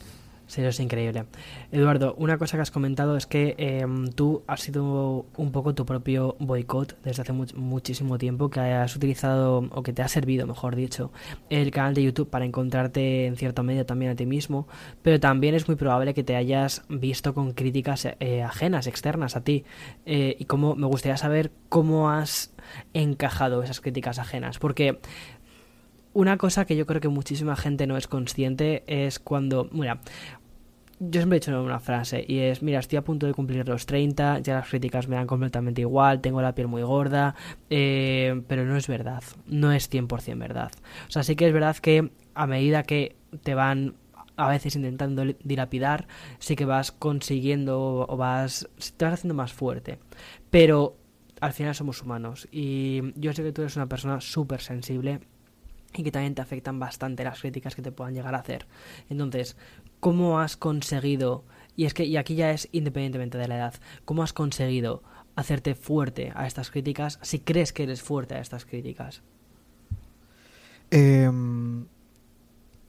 [0.51, 1.23] Sí, eso es increíble.
[1.71, 5.85] Eduardo, una cosa que has comentado es que em, tú has sido un poco tu
[5.85, 10.75] propio boicot desde hace muchísimo tiempo, que has utilizado, o que te ha servido, mejor
[10.75, 11.13] dicho,
[11.49, 14.67] el canal de YouTube para encontrarte en cierto medio también a ti mismo,
[15.01, 19.45] pero también es muy probable que te hayas visto con críticas eh, ajenas, externas a
[19.45, 19.63] ti.
[20.05, 22.53] Eh, y cómo me gustaría saber cómo has
[22.93, 24.99] encajado esas críticas ajenas, porque
[26.13, 30.01] una cosa que yo creo que muchísima gente no es consciente es cuando, mira,
[31.03, 33.87] yo siempre he dicho una frase y es, mira, estoy a punto de cumplir los
[33.87, 37.33] 30, ya las críticas me dan completamente igual, tengo la piel muy gorda,
[37.71, 40.71] eh, pero no es verdad, no es 100% verdad.
[41.07, 43.95] O sea, sí que es verdad que a medida que te van
[44.35, 49.97] a veces intentando dilapidar, sí que vas consiguiendo o vas, te vas haciendo más fuerte,
[50.51, 50.97] pero
[51.39, 55.19] al final somos humanos y yo sé que tú eres una persona súper sensible
[55.95, 58.67] y que también te afectan bastante las críticas que te puedan llegar a hacer.
[59.09, 59.57] Entonces,
[60.01, 61.45] ¿cómo has conseguido,
[61.77, 65.01] y es que y aquí ya es independientemente de la edad, cómo has conseguido
[65.37, 69.21] hacerte fuerte a estas críticas si crees que eres fuerte a estas críticas?
[70.89, 71.85] Em,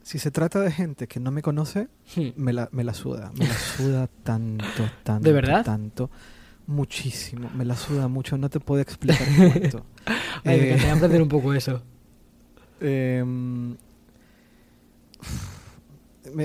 [0.02, 2.30] si se trata de gente que no me conoce, hmm.
[2.34, 3.30] me, la, me la suda.
[3.38, 5.22] Me la suda tanto, tanto.
[5.22, 5.64] ¿De verdad?
[5.64, 6.10] Tanto.
[6.66, 7.50] Muchísimo.
[7.54, 8.36] Me la suda mucho.
[8.38, 9.86] No te puedo explicar cuánto.
[10.44, 11.82] Ay, me encantaría aprender un poco eso.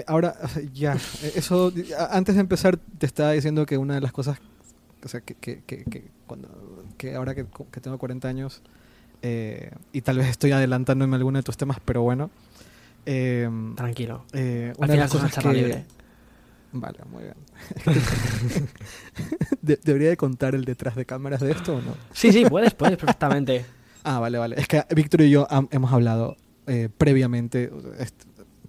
[0.08, 0.36] Ahora,
[0.74, 0.98] ya,
[1.36, 1.72] eso,
[2.10, 4.40] antes de empezar te estaba diciendo que una de las cosas,
[5.04, 6.50] o sea, que, que, que, cuando,
[6.98, 7.46] que ahora que,
[7.82, 8.62] tengo 40 años,
[9.22, 12.30] eh, y tal vez estoy adelantándome alguno de tus temas, pero bueno.
[13.06, 14.26] Em, Tranquilo.
[14.34, 15.86] Eh, una de las cosas que...
[16.74, 17.36] Vale, muy bien.
[19.84, 21.96] ¿Debería de contar el detrás de cámaras de esto o no?
[22.12, 23.66] Sí, sí, puedes, puedes perfectamente.
[24.10, 24.56] Ah, vale, vale.
[24.58, 27.70] Es que Víctor y yo hemos hablado eh, previamente,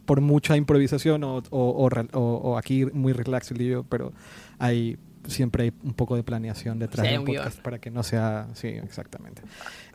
[0.08, 4.14] por mucha improvisación o, o, aquí muy relax el lío, pero
[4.58, 8.48] hay siempre hay un poco de planeación detrás del podcast para que no sea...
[8.54, 9.42] Sí, exactamente.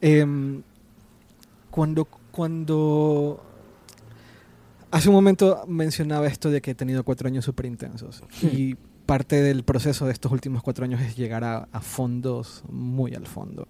[0.01, 0.61] Em,
[1.71, 3.43] cuando, cuando...
[4.91, 8.75] Hace un momento mencionaba esto de que he tenido cuatro años súper intensos y
[9.07, 13.25] parte del proceso de estos últimos cuatro años es llegar a, a fondos muy al
[13.25, 13.67] fondo.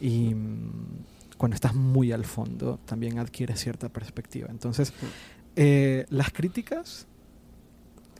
[0.00, 1.04] Y mm,
[1.36, 4.46] cuando estás muy al fondo, también adquieres cierta perspectiva.
[4.50, 4.92] Entonces,
[5.56, 7.06] eh, las críticas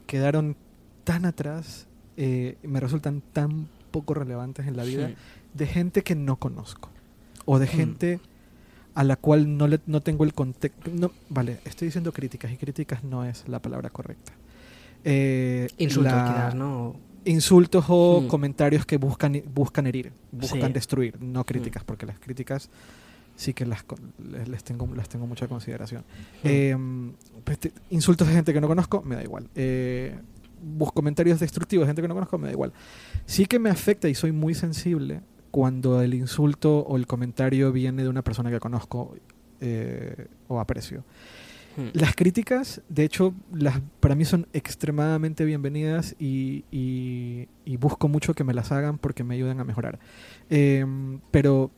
[0.07, 0.57] quedaron
[1.05, 5.11] tan atrás, eh, me resultan tan poco relevantes en la vida,
[5.53, 6.91] de gente que no conozco.
[7.45, 7.69] O de mm.
[7.69, 8.21] gente
[8.95, 10.91] a la cual no, le, no tengo el contexto.
[10.93, 14.33] No, vale, estoy diciendo críticas y críticas no es la palabra correcta.
[15.05, 16.97] Eh, Insultos, ¿no?
[17.25, 18.29] insultos o hmm.
[18.29, 21.87] comentarios que buscan, buscan herir, buscan destruir, no críticas, hmm.
[21.87, 22.71] porque las críticas
[23.37, 23.85] sí que las,
[24.47, 26.05] les, tengo, las tengo mucha consideración.
[26.43, 27.13] Em,
[27.45, 27.59] pues,
[27.91, 29.49] insultos de gente que no conozco, me da igual.
[29.55, 30.17] Eh,
[30.95, 32.73] comentarios destructivos de gente que no conozco, me da igual.
[33.27, 35.21] Sí que me afecta y soy muy sensible
[35.51, 39.15] cuando el insulto o el comentario viene de una persona que conozco
[39.61, 41.05] eh, o aprecio.
[41.77, 41.89] Hmm.
[41.93, 46.65] Las críticas, de hecho, las, para mí son extremadamente bienvenidas y,
[47.79, 49.99] busco mucho que me las hagan porque me ayudan a mejorar.
[50.49, 51.71] Em, pero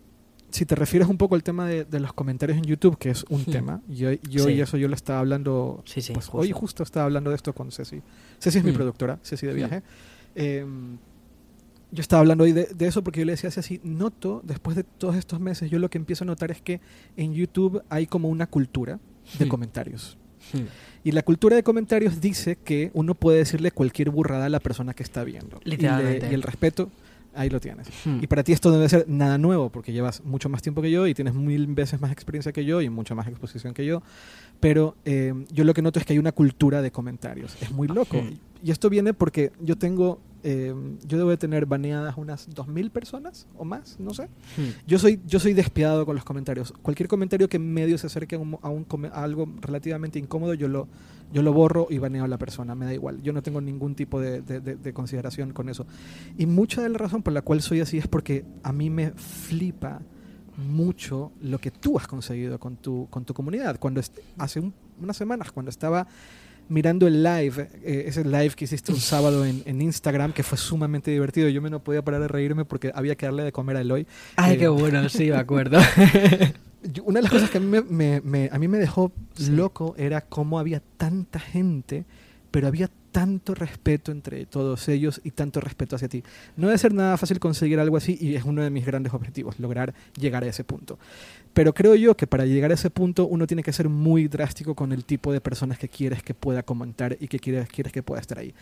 [0.51, 3.43] si te refieres un poco al tema de, los comentarios en YouTube, que es un
[3.43, 3.53] hmm.
[3.53, 7.37] tema, yo, yo y eso yo lo estaba hablando, pues, hoy justo estaba hablando de
[7.37, 8.03] esto con Ceci.
[8.41, 8.75] Ceci es mi hmm.
[8.75, 9.83] productora, Ceci de viaje.
[10.35, 10.99] Em,
[11.93, 15.17] yo estaba hablando hoy de, eso porque yo le decía así, noto, después de todos
[15.17, 16.81] estos meses, yo lo que empiezo a notar es que
[17.17, 18.99] en YouTube hay como una cultura
[19.39, 19.49] de hmm.
[19.49, 20.17] comentarios.
[20.53, 20.67] Hmm.
[21.05, 24.95] Y la cultura de comentarios dice que uno puede decirle cualquier burrada a la persona
[24.95, 25.61] que está viendo.
[25.65, 26.91] Y, el respeto,
[27.37, 27.89] ahí lo tienes.
[28.05, 28.19] Hmm.
[28.23, 31.07] Y para ti esto debe ser nada nuevo, porque llevas mucho más tiempo que yo
[31.07, 34.03] y tienes mil veces más experiencia que yo y mucha más exposición que yo.
[34.61, 37.57] Pero eh, yo lo que noto es que hay una cultura de comentarios.
[37.61, 38.23] Es muy loco.
[38.63, 43.49] Y esto viene porque yo tengo Em, yo debo de tener baneadas unas 2.000 personas
[43.59, 44.27] o más, no sé.
[44.57, 44.79] Hmm.
[44.87, 46.73] Yo, soy, yo soy despiadado con los comentarios.
[46.83, 48.57] Cualquier comentario que medio se acerque a, un,
[49.11, 50.87] a, algo relativamente incómodo, yo lo,
[51.33, 53.21] yo lo borro y baneo a la persona, me da igual.
[53.23, 55.85] Yo no tengo ningún tipo de, de, consideración con eso.
[56.39, 59.11] Y mucha de la razón por la cual soy así es porque a mí me
[59.11, 60.01] flipa
[60.57, 63.81] mucho lo que tú has conseguido con tu, con tu comunidad.
[63.81, 64.01] Cuando
[64.39, 64.63] hace
[65.01, 66.07] unas semanas, cuando estaba
[66.69, 71.11] mirando el live, eh, ese live que hiciste un sábado en, Instagram, que fue sumamente
[71.11, 71.49] divertido.
[71.49, 74.07] Yo me no podía parar de reírme porque había que darle de comer a Eloy.
[74.37, 75.79] Ay, eh, qué bueno, sí, me acuerdo.
[77.05, 79.13] una de las cosas que a mí me, a mí me dejó
[79.51, 82.05] loco era cómo había tanta gente,
[82.51, 86.23] pero había tanto respeto entre todos ellos y tanto respeto hacia ti.
[86.55, 89.59] No debe ser nada fácil conseguir algo así y es uno de mis grandes objetivos,
[89.59, 90.99] lograr llegar a ese punto.
[91.55, 94.75] Pero creo yo que para llegar a ese punto uno tiene que ser muy drástico
[94.75, 98.03] con el tipo de personas que quieres que pueda comentar y que quieres, quieres que
[98.03, 98.53] pueda estar ahí.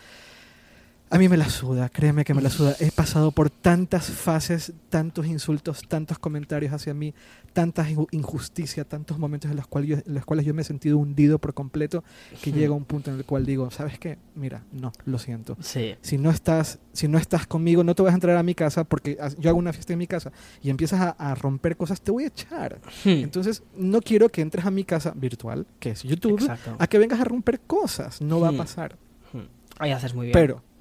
[1.14, 2.74] A mí me la suda, créeme que me la suda.
[2.80, 7.14] He pasado por tantas fases, tantos insultos, tantos comentarios hacia mí,
[7.52, 10.98] tantas injusticias, tantos momentos en los, cuales yo, en los cuales yo me he sentido
[10.98, 12.02] hundido por completo,
[12.42, 14.18] que llega un punto en el cual digo, ¿sabes qué?
[14.34, 15.56] Mira, no, lo siento.
[15.60, 18.82] Si, no estás, si no estás conmigo, no te vas a entrar a mi casa
[18.82, 22.24] porque yo hago una fiesta en mi casa y empiezas a, romper cosas, te voy
[22.24, 22.80] a echar.
[23.04, 27.20] Entonces, no quiero que entres a mi casa virtual, que es YouTube, a que vengas
[27.20, 28.20] a romper cosas.
[28.20, 28.98] No va a pasar.
[29.78, 30.32] Ahí haces muy bien.
[30.32, 30.73] Pero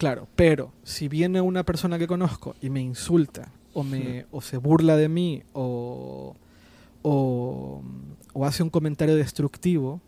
[0.00, 4.56] Claro, pero si viene una persona que conozco y me insulta o, me, o se
[4.56, 6.34] burla de mí o,
[7.02, 7.82] o,
[8.42, 10.00] hace un comentario destructivo,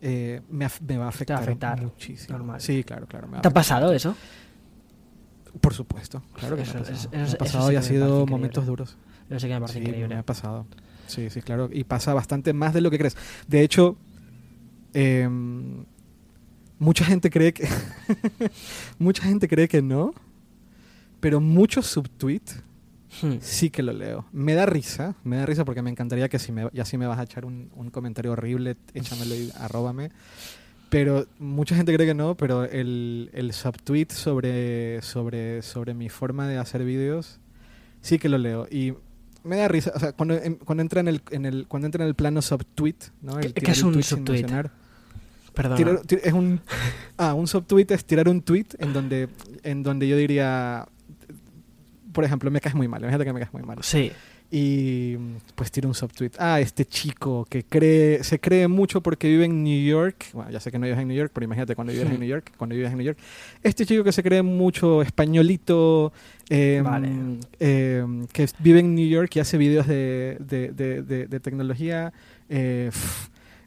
[0.00, 2.38] eh, me, me, va a afectar, muchísimo.
[2.38, 2.60] Normal.
[2.60, 3.28] Sí, claro, claro.
[3.42, 4.14] ¿Te ha pasado eso?
[5.60, 6.78] Por supuesto, claro que eso,
[7.10, 7.72] me ha pasado.
[7.72, 8.96] y ha sido momentos duros.
[9.28, 10.06] Yo sé que me parece increíble.
[10.06, 10.66] Me ha pasado.
[11.08, 11.68] Sí, sí, claro.
[11.72, 13.16] Y pasa bastante más de lo que crees.
[13.48, 13.96] De hecho,
[14.94, 15.28] eh,
[16.78, 17.68] mucha gente cree que
[18.98, 20.14] mucha gente cree que no,
[21.20, 22.62] pero muchos subtweets
[23.22, 23.36] hmm.
[23.40, 24.26] sí que lo leo.
[24.32, 27.06] Me da risa, me da risa porque me encantaría que si me, ya si me
[27.06, 30.10] vas a echar un, comentario horrible, échamelo y arróbame.
[30.88, 36.46] Pero mucha gente cree que no, pero el, el subtweet sobre, sobre, sobre mi forma
[36.46, 37.40] de hacer vídeos
[38.00, 38.68] sí que lo leo.
[38.70, 38.94] Y
[39.42, 42.08] me da risa, o sea, cuando, cuando entra en el, en el, cuando entra en
[42.08, 43.38] el plano subtweet, ¿no?
[43.38, 44.46] El, ¿Qué, es un subtweet?
[45.56, 46.02] Perdón.
[46.22, 46.60] es un,
[47.16, 49.30] ah, un subtweet es tirar un tweet en donde,
[49.62, 50.86] en donde yo diría,
[52.12, 53.78] por ejemplo, me caes muy mal, imagínate que me caes muy mal.
[53.80, 54.12] Sí.
[54.50, 55.16] Y
[55.54, 56.32] pues tiro un subtweet.
[56.38, 60.26] Ah, este chico que cree, se cree mucho porque vive en New York.
[60.34, 62.28] Bueno, ya sé que no vives en New York, pero imagínate cuando vives en New
[62.28, 62.52] York.
[62.58, 63.18] Cuando vives en New York.
[63.62, 66.12] Este chico que se cree mucho españolito,
[66.50, 72.12] em, em, que vive en New York y hace videos de, de, de, de tecnología.
[72.48, 72.90] Eh,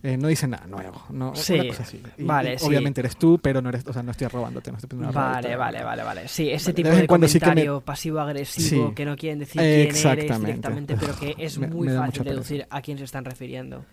[0.01, 1.03] eh, no dice nada nuevo.
[1.09, 2.01] No, sí, una cosa así.
[2.19, 5.55] vale, Obviamente eres tú, pero no eres, o sea, no estoy robándote, no estoy Vale,
[5.55, 6.27] vale, vale, vale.
[6.27, 11.35] Sí, ese tipo de, comentario pasivo-agresivo que no quieren decir quién eres directamente, pero que
[11.37, 13.83] es muy fácil deducir a quién se están refiriendo.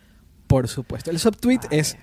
[0.46, 1.10] Por supuesto.
[1.10, 1.96] El subtweet es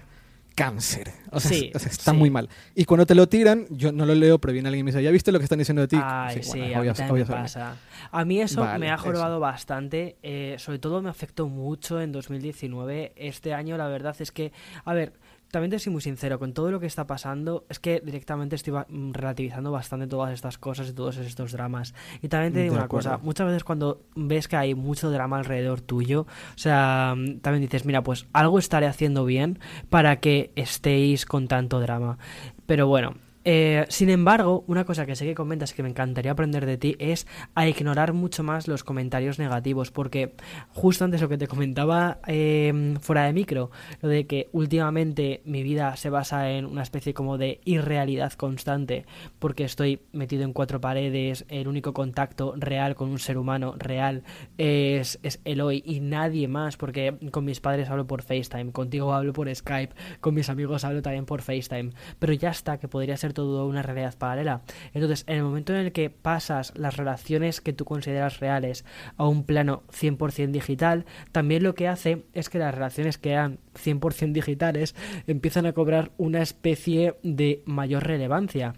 [0.56, 1.12] cáncer.
[1.32, 2.50] O sea, está muy mal.
[2.76, 5.04] Y cuando te lo tiran, yo no lo leo, pero viene alguien y me dice,
[5.04, 5.98] ¿ya viste lo que están diciendo de ti?
[6.02, 7.78] Ay, sí, a, mí pasa.
[8.12, 10.18] A mí eso me ha jorobado bastante.
[10.24, 13.14] Eh, sobre todo me afectó mucho en 2019.
[13.16, 14.52] Este año, la verdad es que,
[14.86, 15.14] a ver,
[15.54, 18.74] también te soy muy sincero, con todo lo que está pasando, es que directamente estoy
[18.74, 21.94] mm, relativizando bastante todas estas cosas y todos estos dramas.
[22.24, 25.80] Y también te digo una cosa, muchas veces cuando ves que hay mucho drama alrededor
[25.80, 29.60] tuyo, o sea, mm, también dices, mira, pues algo estaré haciendo bien
[29.92, 32.18] para que estéis con tanto drama.
[32.66, 33.14] Pero bueno,
[33.46, 36.96] Eh, sin embargo, una cosa que sé que comentas que me encantaría aprender de ti
[37.00, 40.34] es a ignorar mucho más los comentarios negativos, porque
[40.70, 45.64] justo antes lo que te comentaba em, fuera de micro, lo de que últimamente mi
[45.64, 49.06] vida se basa en una especie como de irrealidad constante,
[49.40, 54.24] porque estoy metido en cuatro paredes, el único contacto real con un ser humano real
[54.58, 59.34] es, es Eloy y nadie más, porque con mis padres hablo por FaceTime, contigo hablo
[59.34, 63.33] por Skype, con mis amigos hablo también por FaceTime, pero ya está, que podría ser
[63.34, 64.62] todo una realidad paralela.
[64.94, 68.86] Entonces, en el momento en el que pasas las relaciones que tú consideras reales
[69.18, 73.60] a un plano 100% digital, también lo que hace es que las relaciones que eran
[73.76, 74.96] 100% digitales
[75.28, 78.76] empiezan a cobrar una especie de mayor relevancia.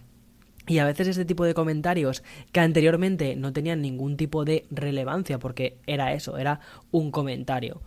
[0.67, 5.37] Y a veces este tipo de comentarios que anteriormente no tenían ningún tipo de relevancia
[5.37, 7.81] porque era eso, era un comentario,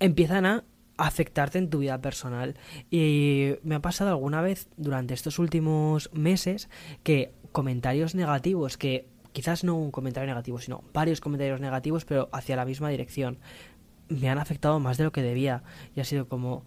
[0.00, 0.64] empiezan a
[1.06, 2.56] afectarte en tu vida personal.
[2.90, 6.68] Y me ha pasado alguna vez durante estos últimos meses
[7.02, 12.56] que comentarios negativos, que quizás no un comentario negativo, sino varios comentarios negativos, pero hacia
[12.56, 13.38] la misma dirección,
[14.08, 15.62] me han afectado más de lo que debía.
[15.96, 16.64] Y ha sido como,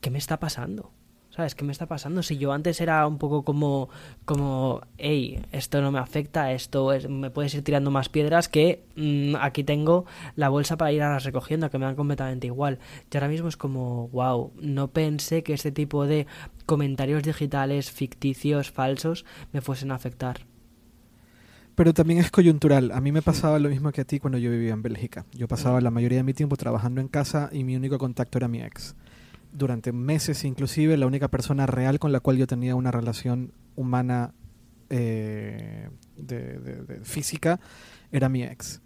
[0.00, 0.92] qué me está pasando?
[1.34, 1.54] ¿Sabes?
[1.54, 2.22] ¿Qué me está pasando?
[2.22, 3.88] Si yo antes era un poco como,
[4.26, 8.84] como, hey, esto no me afecta, esto es, me puedes ir tirando más piedras que
[8.96, 10.04] mm, aquí tengo
[10.36, 12.80] la bolsa para ir a las recogiendo, que me dan completamente igual.
[13.10, 16.26] Y ahora mismo es como, wow, no pensé que este tipo de
[16.66, 20.44] comentarios digitales, ficticios, falsos, me fuesen a afectar.
[21.74, 22.92] Pero también es coyuntural.
[22.92, 25.24] A mí me pasaba lo mismo que a ti cuando yo vivía en Bélgica.
[25.32, 28.48] Yo pasaba la mayoría de mi tiempo trabajando en casa y mi único contacto era
[28.48, 28.94] mi ex
[29.52, 34.34] durante meses inclusive la única persona real con la cual yo tenía una relación humana
[34.90, 37.60] eh, de, física
[38.10, 38.80] era mi ex.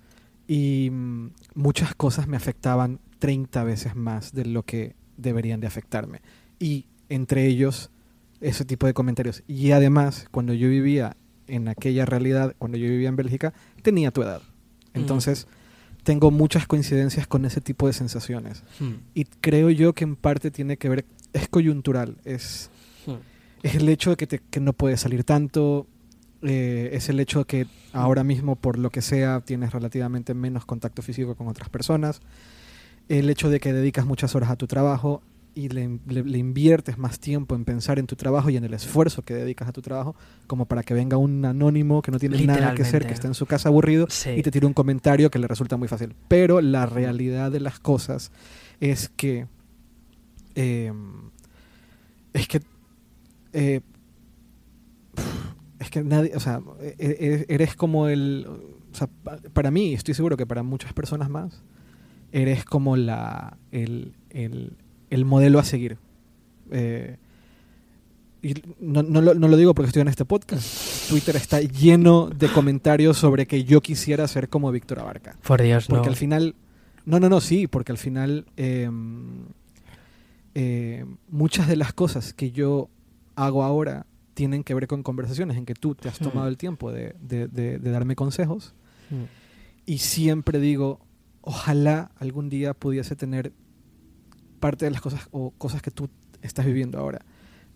[0.47, 6.21] Y mm, muchas cosas me afectaban 30 veces más de lo que deberían de afectarme.
[6.59, 7.91] Y entre ellos
[8.41, 9.43] ese tipo de comentarios.
[9.47, 11.17] Y además, cuando yo vivía
[11.49, 14.43] en aquella realidad, cuando yo vivía en Bélgica, tenía tu edad.
[14.95, 15.47] Entonces,
[16.07, 18.63] tengo muchas coincidencias con ese tipo de sensaciones.
[18.79, 18.93] Hmm.
[19.13, 22.71] Y creo yo que en parte tiene que ver, es coyuntural, es,
[23.07, 23.15] hmm.
[23.65, 25.89] es el hecho de que, te, que no puedes salir tanto,
[26.43, 30.65] eh, es el hecho de que ahora mismo, por lo que sea, tienes relativamente menos
[30.65, 32.21] contacto físico con otras personas,
[33.09, 35.23] el hecho de que dedicas muchas horas a tu trabajo,
[35.57, 39.33] y le, inviertes más tiempo en pensar en tu trabajo y en el esfuerzo que
[39.33, 40.15] dedicas a tu trabajo,
[40.47, 43.33] como para que venga un anónimo que no tiene nada que hacer, que está en
[43.33, 46.15] su casa aburrido y te tire un comentario que le resulta muy fácil.
[46.29, 48.33] Pero la realidad de las cosas
[48.81, 49.47] es que.
[50.55, 51.31] Em,
[52.35, 52.61] es que.
[53.55, 53.81] Eh,
[55.79, 56.33] es que nadie.
[56.37, 58.47] O sea, e, e, eres como el.
[58.47, 59.09] O sea,
[59.55, 61.63] para mí, estoy seguro que para muchas personas más,
[62.31, 63.57] eres como la.
[63.73, 64.77] el el
[65.25, 65.99] modelo a seguir.
[66.71, 67.17] Eh,
[68.43, 71.09] y no, no, lo, no, lo, digo porque estoy en este podcast.
[71.09, 75.37] Twitter está lleno de comentarios sobre que yo quisiera ser como Víctor Abarca.
[75.47, 76.55] Por Dios, Porque al final.
[77.05, 78.47] No, no, no, sí, porque al final.
[78.57, 79.47] Em,
[80.55, 82.89] eh, muchas de las cosas que yo
[83.35, 86.49] hago ahora tienen que ver con conversaciones en que tú te has tomado hmm.
[86.49, 88.75] el tiempo de, de, de, darme consejos.
[89.11, 89.25] Hmm.
[89.85, 91.01] Y siempre digo,
[91.43, 93.53] ojalá algún día pudiese tener
[94.57, 96.09] parte de las cosas o cosas que tú
[96.43, 97.21] estás viviendo ahora.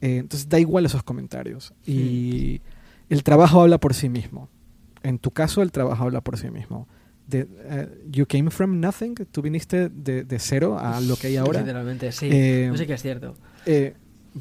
[0.00, 1.74] Eh, entonces da igual esos comentarios.
[1.86, 2.60] Y
[3.08, 4.48] el trabajo habla por sí mismo.
[5.02, 6.88] En tu caso, el trabajo habla por sí mismo.
[7.26, 11.36] De, eh, you came from nothing, tú viniste de, de, cero a lo que hay
[11.36, 11.60] ahora.
[11.60, 12.28] Literalmente, sí.
[12.30, 13.36] Eh, sé que es cierto.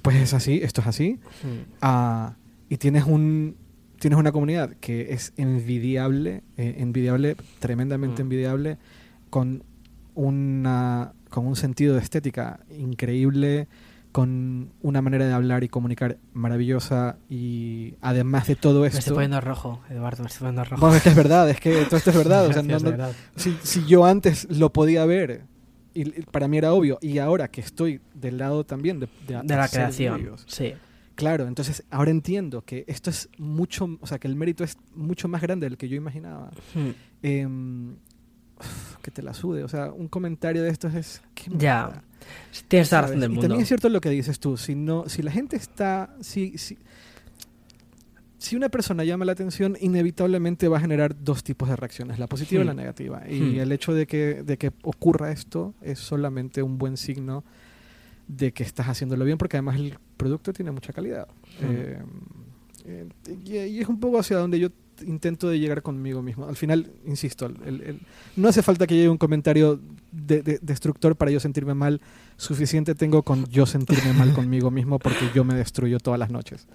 [0.02, 1.20] pues es así, esto es así.
[1.82, 2.36] Ah,
[2.70, 3.58] y tienes un
[4.00, 8.78] tienes una comunidad que es envidiable, envidiable, tremendamente envidiable,
[9.30, 9.64] con
[10.16, 13.68] una con un sentido de estética increíble,
[14.12, 18.96] con una manera de hablar y comunicar maravillosa y además de todo esto...
[18.96, 20.82] Me estoy poniendo rojo, Eduardo, me estoy poniendo rojo.
[20.82, 23.14] Bueno, es que es verdad, es que todo esto es verdad.
[23.36, 25.44] Si, yo antes lo podía ver
[25.94, 29.68] y para mí era obvio y ahora que estoy del lado también de, de, la
[29.68, 30.74] creación, sí.
[31.20, 35.28] Claro, entonces ahora entiendo que esto es mucho, o sea, que el mérito es mucho
[35.28, 36.50] más grande del que yo imaginaba.
[36.74, 36.92] Hmm.
[37.22, 37.96] Em,
[39.02, 39.64] que te la sude.
[39.64, 41.22] O sea, un comentario de estos es...
[41.48, 42.04] Ya.
[42.68, 43.42] Tienes la razón del mundo.
[43.42, 44.58] Y también es cierto lo que dices tú.
[44.58, 46.16] Si, no, si la gente está...
[46.22, 46.78] Si, si,
[48.38, 52.28] si una persona llama la atención, inevitablemente va a generar dos tipos de reacciones, la
[52.28, 52.78] positiva y la hmm.
[52.78, 53.24] negativa.
[53.30, 53.60] Y hmm.
[53.60, 57.44] el hecho de que, de que ocurra esto es solamente un buen signo
[58.28, 61.28] de que estás haciéndolo bien, porque además el producto tiene mucha calidad.
[61.60, 61.66] Hmm.
[61.66, 62.04] Eh,
[62.86, 63.10] eh,
[63.46, 64.70] y, y, es un poco hacia donde yo
[65.06, 66.48] intento de llegar conmigo mismo.
[66.48, 67.52] Al final, insisto,
[68.36, 69.80] no hace falta que llegue un comentario
[70.12, 72.02] de, destructor para yo sentirme mal.
[72.38, 76.68] Suficiente tengo con yo sentirme mal conmigo mismo porque yo me destruyo todas las noches.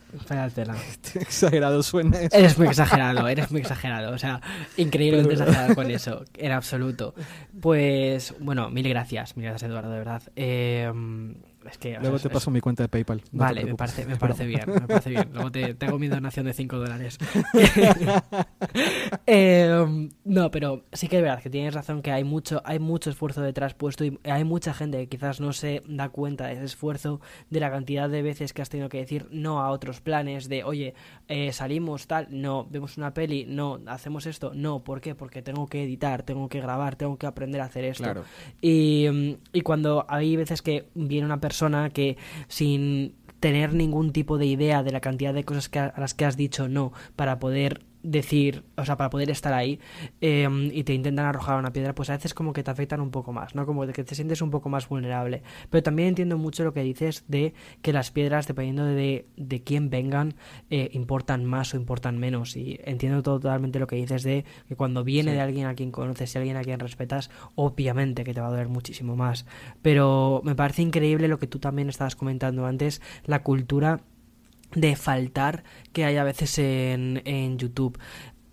[1.15, 2.37] exagerado suena eso.
[2.37, 4.15] Eres muy exagerado, eres muy exagerado.
[4.15, 4.41] O sea,
[4.77, 7.15] increíblemente exagerado con eso, en absoluto.
[7.61, 10.23] Pues, bueno, mil gracias, mil gracias Eduardo, de verdad.
[10.37, 10.93] Eh,
[12.01, 13.23] Luego te paso mi cuenta de PayPal.
[13.33, 15.31] vale, me parece, me parece bien, me parece bien.
[15.33, 17.19] Luego te, tengo mi donación de 5 dólares.
[19.27, 23.11] Em, no, pero sí que es verdad que tienes razón que hay mucho, hay mucho
[23.11, 26.65] esfuerzo detrás puesto y hay mucha gente que quizás no se da cuenta de ese
[26.65, 30.49] esfuerzo, de la cantidad de veces que has tenido que decir no a otros planes,
[30.49, 30.95] de oye,
[31.29, 35.15] eh, salimos tal, no, vemos una peli, no, hacemos esto, no, ¿por qué?
[35.15, 38.25] Porque tengo que editar, tengo que grabar, tengo que aprender a hacer esto.
[38.61, 42.17] Y, y cuando hay veces que viene una persona persona que
[42.49, 46.25] sin tener ningún tipo de idea de la cantidad de cosas que a las que
[46.25, 49.81] has dicho no para poder decir, o sea, para poder estar ahí
[50.21, 53.11] em, y te intentan arrojar una piedra, pues a veces como que te afectan un
[53.11, 53.67] poco más, ¿no?
[53.67, 55.43] Como que te sientes un poco más vulnerable.
[55.71, 59.89] Pero también entiendo mucho lo que dices de que las piedras, dependiendo de, de quién
[59.91, 60.35] vengan,
[60.71, 62.57] eh, importan más o importan menos.
[62.57, 66.35] Y entiendo totalmente lo que dices de que cuando viene de alguien a quien conoces
[66.35, 69.47] y alguien a quien respetas, obviamente que te va a doler muchísimo más.
[69.81, 74.03] Pero me parece increíble lo que tú también estabas comentando antes, la cultura
[74.75, 77.99] de faltar que hay a veces en, en YouTube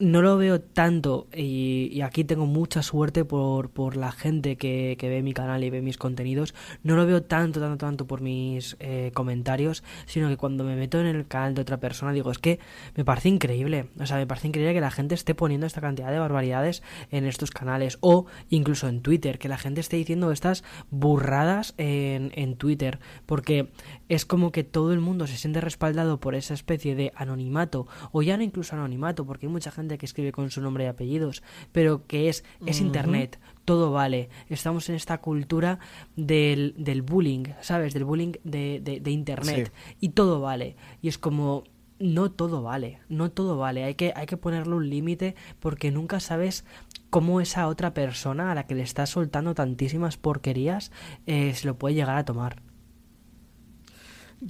[0.01, 5.07] no lo veo tanto y, aquí tengo mucha suerte por, por la gente que, que,
[5.07, 6.55] ve mi canal y ve mis contenidos.
[6.83, 10.99] No lo veo tanto, tanto, tanto por mis eh, comentarios, sino que cuando me meto
[10.99, 12.59] en el canal de otra persona digo, es que
[12.95, 13.89] me parece increíble.
[13.99, 16.81] O sea, me parece increíble que la gente esté poniendo esta cantidad de barbaridades
[17.11, 22.31] en estos canales o incluso en Twitter, que la gente esté diciendo estas burradas en,
[22.35, 23.69] en Twitter, porque
[24.09, 28.23] es como que todo el mundo se siente respaldado por esa especie de anonimato o
[28.23, 31.43] ya no incluso anonimato, porque hay mucha gente que escribe con su nombre y apellidos,
[31.71, 34.29] pero que es, es internet, todo vale.
[34.49, 35.79] Estamos en esta cultura
[36.15, 37.93] del, del bullying, ¿sabes?
[37.93, 39.71] Del bullying de, de, internet.
[39.99, 40.75] Y todo vale.
[41.01, 41.63] Y es como,
[41.99, 43.83] no todo vale, no todo vale.
[43.83, 46.65] Hay que, hay que ponerle un límite porque nunca sabes
[47.09, 50.91] cómo esa otra persona a la que le estás soltando tantísimas porquerías
[51.25, 52.61] eh, se lo puede llegar a tomar.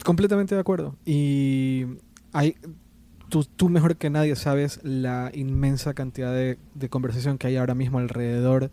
[0.06, 0.96] Completamente de acuerdo.
[1.06, 1.86] Y
[2.32, 2.56] hay,
[3.32, 6.58] tú, mejor que nadie sabes la inmensa cantidad de,
[6.90, 8.70] conversación que hay ahora mismo alrededor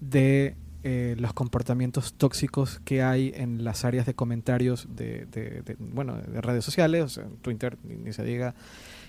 [0.00, 6.40] de eh, los comportamientos tóxicos que hay en las áreas de comentarios de, bueno, de
[6.40, 8.54] redes sociales, en Twitter, ni, se diga,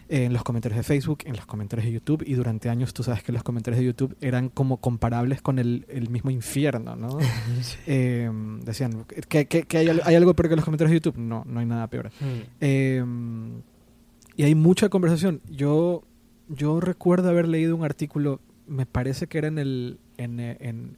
[0.08, 3.24] en los comentarios de Facebook, en los comentarios de YouTube, y durante años tú sabes
[3.24, 7.18] que los comentarios de YouTube eran como comparables con el, mismo infierno, ¿no?
[7.88, 11.18] Em, decían, ¿que, hay, algo peor que los comentarios de YouTube?
[11.18, 12.12] No, no hay nada peor.
[12.20, 13.73] Mm.
[14.36, 15.42] Y hay mucha conversación.
[15.50, 16.04] Yo,
[16.50, 20.98] yo recuerdo haber leído un artículo, me parece que era en el en, en,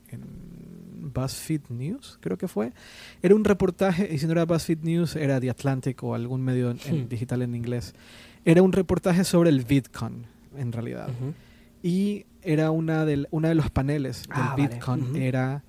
[1.13, 2.73] BuzzFeed News, creo que fue.
[3.21, 6.73] Era un reportaje, y si no era BuzzFeed News, era The Atlantic o algún medio
[6.73, 7.07] hmm.
[7.07, 7.93] digital en inglés.
[8.43, 10.25] Era un reportaje sobre el VidCon,
[10.57, 11.09] en realidad.
[11.81, 15.63] Y era una de, una de los paneles del ah, VidCon, era,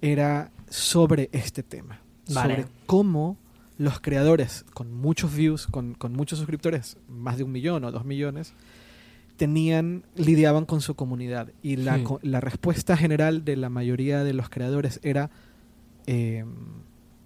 [0.00, 2.00] era sobre este tema.
[2.26, 3.36] Sobre cómo
[3.78, 8.54] los creadores con muchos views, con, muchos suscriptores, más de un millón o dos millones,
[9.36, 11.52] tenían, lidiaban con su comunidad.
[11.62, 15.30] Y la, la respuesta general de la mayoría de los creadores era,
[16.06, 16.46] em,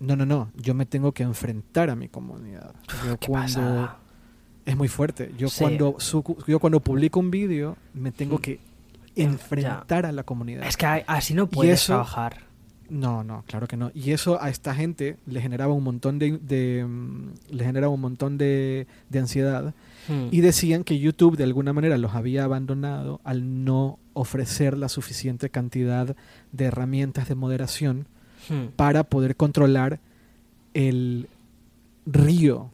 [0.00, 2.74] no, no, no, yo me tengo que enfrentar a mi comunidad.
[3.06, 3.90] Yo cuando...
[4.64, 5.32] Es muy fuerte.
[5.38, 5.96] Yo, cuando,
[6.46, 8.40] yo cuando publico un vídeo, me tengo hmm.
[8.42, 8.60] que
[9.16, 10.64] enfrentar a la comunidad.
[10.64, 12.47] Es que así no puedes trabajar.
[12.90, 13.90] No, no, claro que no.
[13.94, 18.38] Y eso a esta gente le generaba un montón de, mm, le generaba un montón
[18.38, 19.74] de, ansiedad
[20.08, 20.28] hmm.
[20.30, 25.50] y decían que YouTube de alguna manera los había abandonado al no ofrecer la suficiente
[25.50, 26.16] cantidad
[26.52, 28.06] de herramientas de moderación
[28.48, 28.68] hmm.
[28.76, 30.00] para poder controlar
[30.72, 31.28] el
[32.06, 32.70] río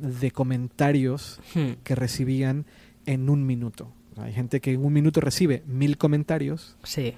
[0.00, 1.82] de comentarios hmm.
[1.84, 2.64] que recibían
[3.06, 3.92] en un minuto.
[4.16, 6.76] Hay gente que en un minuto recibe mil comentarios.
[6.82, 7.14] Sí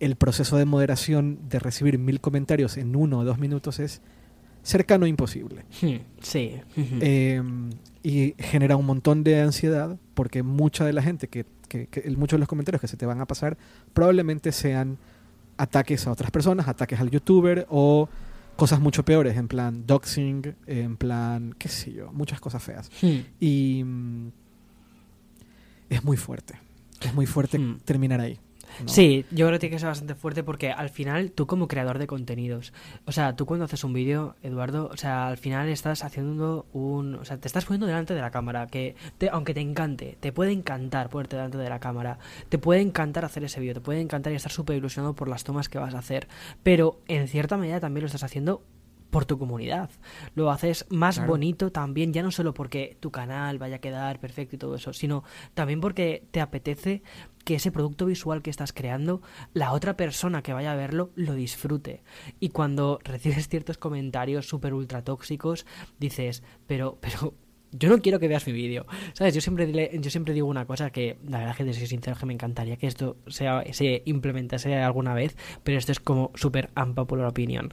[0.00, 4.02] el proceso de moderación de recibir mil comentarios en uno o dos minutos es
[4.62, 5.64] cercano a imposible.
[5.80, 6.60] Hmm, sí.
[6.76, 7.70] Em,
[8.02, 12.40] y genera un montón de ansiedad porque mucha de la gente que, que, muchos de
[12.40, 13.56] los comentarios que se te van a pasar
[13.92, 14.98] probablemente sean
[15.56, 18.08] ataques a otras personas, ataques al youtuber o
[18.56, 22.90] cosas mucho peores, en plan doxing, en plan, qué sé yo, muchas cosas feas.
[23.00, 23.20] Hmm.
[23.38, 24.28] Y mm,
[25.90, 26.58] es muy fuerte,
[27.02, 27.78] es muy fuerte hmm.
[27.84, 28.38] terminar ahí.
[28.84, 31.98] Sí, yo creo que tiene que ser bastante fuerte porque al final tú como creador
[31.98, 32.72] de contenidos,
[33.06, 37.14] o sea, tú cuando haces un vídeo, Eduardo, o sea, al final estás haciendo un,
[37.16, 40.32] o sea, te estás poniendo delante de la cámara, que te, aunque te encante, te
[40.32, 42.18] puede encantar ponerte delante de la cámara,
[42.48, 45.44] te puede encantar hacer ese vídeo, te puede encantar y estar súper ilusionado por las
[45.44, 46.28] tomas que vas a hacer,
[46.62, 48.62] pero en cierta medida también lo estás haciendo
[49.10, 49.88] por tu comunidad.
[50.34, 54.56] Lo haces más bonito también, ya no solo porque tu canal vaya a quedar perfecto
[54.56, 55.24] y todo eso, sino
[55.54, 57.02] también porque te apetece
[57.46, 59.22] que ese producto visual que estás creando,
[59.54, 62.02] la otra persona que vaya a verlo lo disfrute.
[62.40, 65.64] Y cuando recibes ciertos comentarios súper ultra tóxicos,
[66.00, 67.34] dices, pero, pero,
[67.70, 68.84] yo no quiero que veas mi vídeo.
[69.12, 69.32] ¿Sabes?
[69.32, 72.26] Yo siempre, yo siempre digo una cosa que, la verdad, que de ser sincero, que
[72.26, 77.70] me encantaría que esto se implementase alguna vez, pero esto es como súper unpopular opinion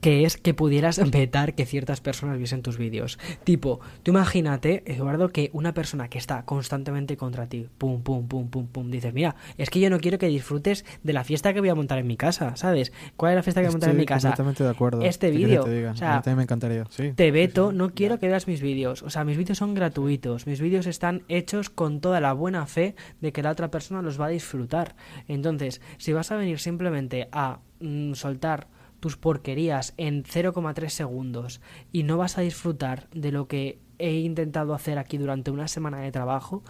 [0.00, 3.18] que es que pudieras vetar que ciertas personas viesen tus vídeos.
[3.44, 8.48] Tipo, tú imagínate, Eduardo, que una persona que está constantemente contra ti, pum, pum, pum,
[8.48, 11.60] pum, pum, dices, mira, es que yo no quiero que disfrutes de la fiesta que
[11.60, 12.92] voy a montar en mi casa, ¿sabes?
[13.16, 14.28] ¿Cuál es la fiesta que voy a montar en mi casa?
[14.28, 15.02] Completamente de acuerdo.
[15.02, 15.64] Este vídeo.
[15.64, 17.12] O sea, a mí me encantaría, sí.
[17.14, 19.02] Te veto, no quiero que veas mis vídeos.
[19.02, 20.46] O sea, mis vídeos son gratuitos.
[20.46, 24.20] Mis vídeos están hechos con toda la buena fe de que la otra persona los
[24.20, 24.94] va a disfrutar.
[25.28, 28.68] Entonces, si vas a venir simplemente a mm, soltar
[29.02, 34.74] tus porquerías en 0,3 segundos y no vas a disfrutar de lo que he intentado
[34.74, 36.62] hacer aquí durante una semana de trabajo,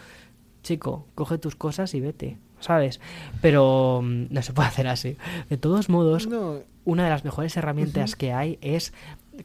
[0.62, 3.00] chico, coge tus cosas y vete, ¿sabes?
[3.42, 5.18] Pero mm, no se puede hacer así.
[5.50, 6.26] De todos modos,
[6.86, 8.94] una de las mejores herramientas que hay es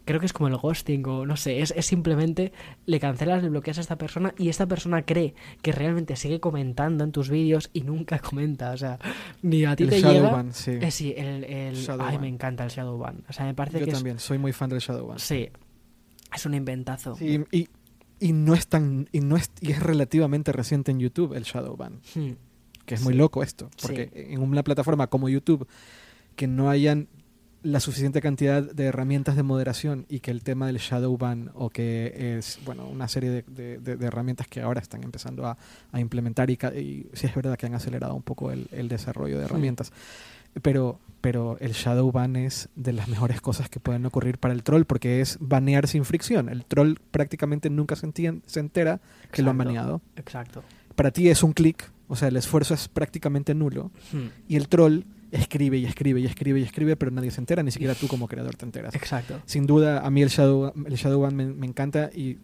[0.06, 2.52] creo que es como el ghosting o no sé, es, simplemente
[2.86, 7.04] le cancelas, le bloqueas a esta persona y esta persona cree que realmente sigue comentando
[7.04, 9.00] en tus vídeos y nunca comenta, o sea,
[9.42, 10.46] ni a ti el te llega.
[10.52, 10.72] sí.
[10.82, 13.24] Eh, sí, el, el ay, me encanta el Shadowban.
[13.30, 15.20] O sea, me parece Yo que también, soy muy fan del Shadowban.
[15.20, 15.50] Sí.
[16.36, 17.16] Es un inventazo.
[17.16, 17.70] Sí, y,
[18.20, 22.02] y no es tan y no es y es relativamente reciente en YouTube el Shadowban.
[22.14, 22.32] Hmm.
[22.86, 25.68] Que es muy loco esto, porque en una plataforma como YouTube
[26.38, 27.10] que no hayan
[27.64, 31.70] la suficiente cantidad de herramientas de moderación y que el tema del shadow ban o
[31.70, 35.58] que es bueno una serie de, de, herramientas que ahora están empezando a,
[35.92, 39.38] a implementar y, y, sí es verdad que han acelerado un poco el, el desarrollo
[39.38, 39.92] de herramientas
[40.62, 44.64] pero pero el shadow ban es de las mejores cosas que pueden ocurrir para el
[44.64, 46.48] troll porque es banear sin fricción.
[46.48, 48.10] El troll prácticamente nunca se,
[48.46, 49.02] se entera
[49.32, 50.02] que lo han baneado.
[50.16, 50.64] exacto.
[50.96, 54.28] Para ti es un clic o sea el esfuerzo es prácticamente nulo hmm.
[54.48, 55.02] y el troll
[55.32, 58.28] escribe y escribe y escribe y escribe, pero nadie se entera, ni siquiera tú como
[58.28, 58.96] creador te enteras.
[58.96, 59.42] Exacto.
[59.46, 62.38] Sin duda, a mí el Shadow, el Shadowban me, me encanta y,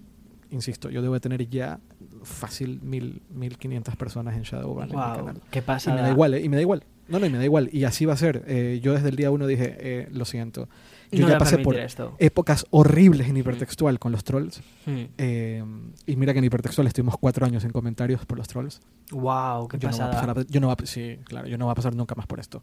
[0.51, 1.79] insisto, yo debo tener ya
[2.23, 5.41] fácil mil, mil quinientas personas en Shadowban en mi canal.
[5.49, 5.91] ¿Qué pasa?
[5.91, 6.41] Y me da igual, ¿eh?
[6.41, 6.83] Y me da igual.
[7.07, 7.69] No, no, y me da igual.
[7.73, 8.43] Y así va a ser.
[8.47, 10.69] Eh, yo desde el día uno dije, eh, lo siento.
[11.13, 11.75] Yo ya pasé por
[12.19, 14.61] épocas horribles en hipertextual con los trolls.
[14.85, 15.05] Hmm.
[15.17, 15.63] Eh,
[16.05, 18.81] y mira que en hipertextual estuvimos cuatro años en comentarios por los trolls.
[19.11, 19.67] ¡Wow!
[19.67, 20.33] ¡Qué yo pasada!
[20.33, 22.61] No yo no sí, claro, yo no va a pasar nunca más por esto.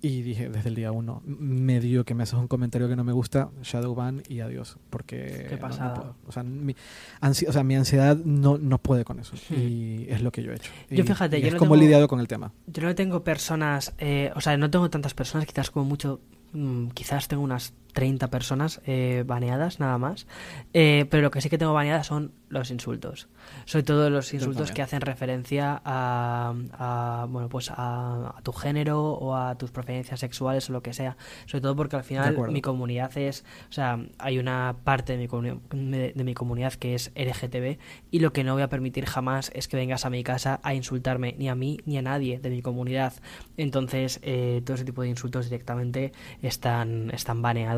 [0.00, 3.12] Y dije desde el día uno, medio que me haces un comentario que no me
[3.12, 4.76] gusta, shadow ban y adiós.
[4.90, 5.46] Porque.
[5.48, 6.14] Qué pasada.
[6.24, 6.76] o, sea, mi,
[7.20, 9.34] o sea, mi ansiedad no, no puede con eso.
[9.50, 9.54] Hmm.
[9.54, 10.70] Y es lo que yo he hecho.
[10.88, 12.52] Yo fíjate, yo es como he lidiado con el tema.
[12.68, 16.20] Yo no tengo personas, eh, o sea, no tengo tantas personas, quizás como mucho,
[16.52, 20.26] mm, quizás tengo unas 30 personas eh, baneadas nada más.
[20.72, 23.28] Eh, pero lo que sí que tengo baneadas son los insultos.
[23.64, 29.56] Sobre todo los insultos que hacen referencia a, bueno, pues a, tu género o a
[29.56, 31.16] tus preferencias sexuales o lo que sea.
[31.46, 36.12] Sobre todo porque al final mi comunidad es, o sea, hay una parte de mi,
[36.12, 37.78] de, mi comunidad que es LGTB
[38.10, 40.74] y lo que no voy a permitir jamás es que vengas a mi casa a
[40.74, 43.12] insultarme ni a mí ni a nadie de mi comunidad.
[43.56, 46.12] Entonces, eh, todo ese tipo de insultos directamente
[46.42, 47.77] están, están baneados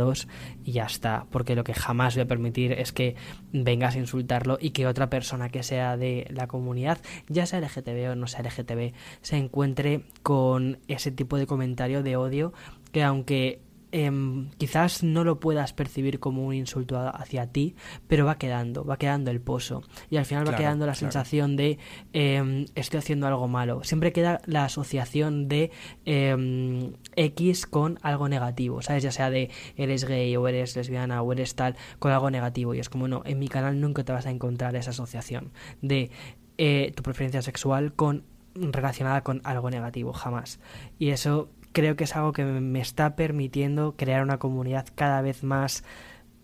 [0.64, 1.26] y ya está.
[1.30, 3.16] Porque lo que jamás voy a permitir es que
[3.52, 6.98] vengas a insultarlo y que otra persona que sea de la comunidad,
[7.28, 8.92] ya sea LGTB o no sea LGTB,
[9.22, 12.52] se encuentre con ese tipo de comentario de odio
[12.92, 13.60] que aunque
[13.92, 17.74] Em, quizás no lo puedas percibir como un insulto hacia ti,
[18.06, 19.82] pero va quedando, va quedando el pozo.
[20.10, 21.78] Y al final va quedando la sensación de
[22.12, 23.82] em, estoy haciendo algo malo.
[23.82, 25.70] Siempre queda la asociación de
[26.04, 29.02] em, X con algo negativo, ¿sabes?
[29.02, 32.74] Ya sea de eres gay o eres lesbiana o eres tal, con algo negativo.
[32.74, 36.10] Y es como, no, en mi canal nunca te vas a encontrar esa asociación de
[36.58, 38.24] eh, tu preferencia sexual con
[38.54, 40.60] relacionada con algo negativo, jamás.
[40.98, 45.42] Y eso creo que es algo que me está permitiendo crear una comunidad cada vez
[45.42, 45.84] más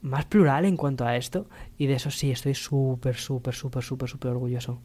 [0.03, 1.49] más plural en cuanto a esto.
[1.79, 4.81] Y de eso sí estoy súper súper súper súper súper orgulloso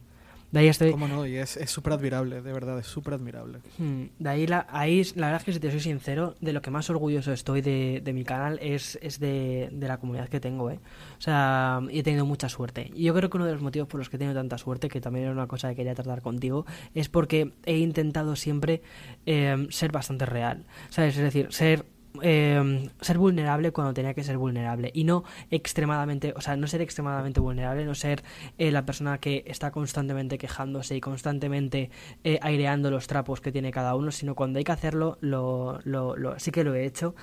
[0.52, 0.90] De ahí estoy...
[0.90, 1.26] ¿Cómo no?
[1.26, 3.60] Y es súper admirable, de verdad, es súper admirable.
[3.78, 6.60] Hmm, de ahí la, ahí, la verdad es que si te soy sincero, de lo
[6.60, 10.40] que más orgulloso estoy de, de mi canal es, es de, de, la comunidad que
[10.40, 10.78] tengo, ¿eh?
[11.18, 12.90] O sea, he tenido mucha suerte.
[12.94, 14.90] Y yo creo que uno de los motivos por los que he tenido tanta suerte,
[14.90, 18.82] que también era una cosa que quería tratar contigo, es porque he intentado siempre
[19.24, 21.16] eh, ser bastante real, ¿sabes?
[21.16, 21.86] Es decir, ser
[22.20, 26.82] eh, ser vulnerable cuando tenía que ser vulnerable y no extremadamente, o sea, no ser
[26.82, 28.22] extremadamente vulnerable, no ser
[28.58, 31.90] eh, la persona que está constantemente quejándose y constantemente
[32.24, 36.16] eh, aireando los trapos que tiene cada uno, sino cuando hay que hacerlo, lo, lo,
[36.16, 37.14] lo, sí que lo he hecho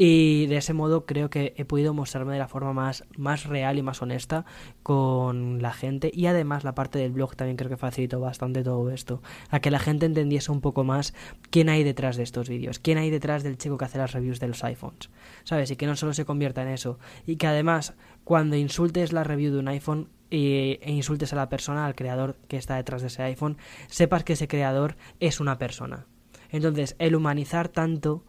[0.00, 3.78] y de ese modo creo que he podido mostrarme de la forma más, más real
[3.78, 4.44] y más honesta
[4.84, 6.12] con la gente.
[6.14, 9.20] Y además la parte del blog también creo que facilitó bastante todo esto.
[9.50, 11.14] A que la gente entendiese un poco más
[11.50, 12.78] quién hay detrás de estos vídeos.
[12.78, 15.10] Quién hay detrás del chico que hace las reviews de los iPhones.
[15.42, 15.72] ¿Sabes?
[15.72, 17.00] Y que no solo se convierta en eso.
[17.26, 21.86] Y que además cuando insultes la review de un iPhone e insultes a la persona,
[21.86, 23.56] al creador que está detrás de ese iPhone,
[23.88, 26.06] sepas que ese creador es una persona.
[26.50, 28.22] Entonces, el humanizar tanto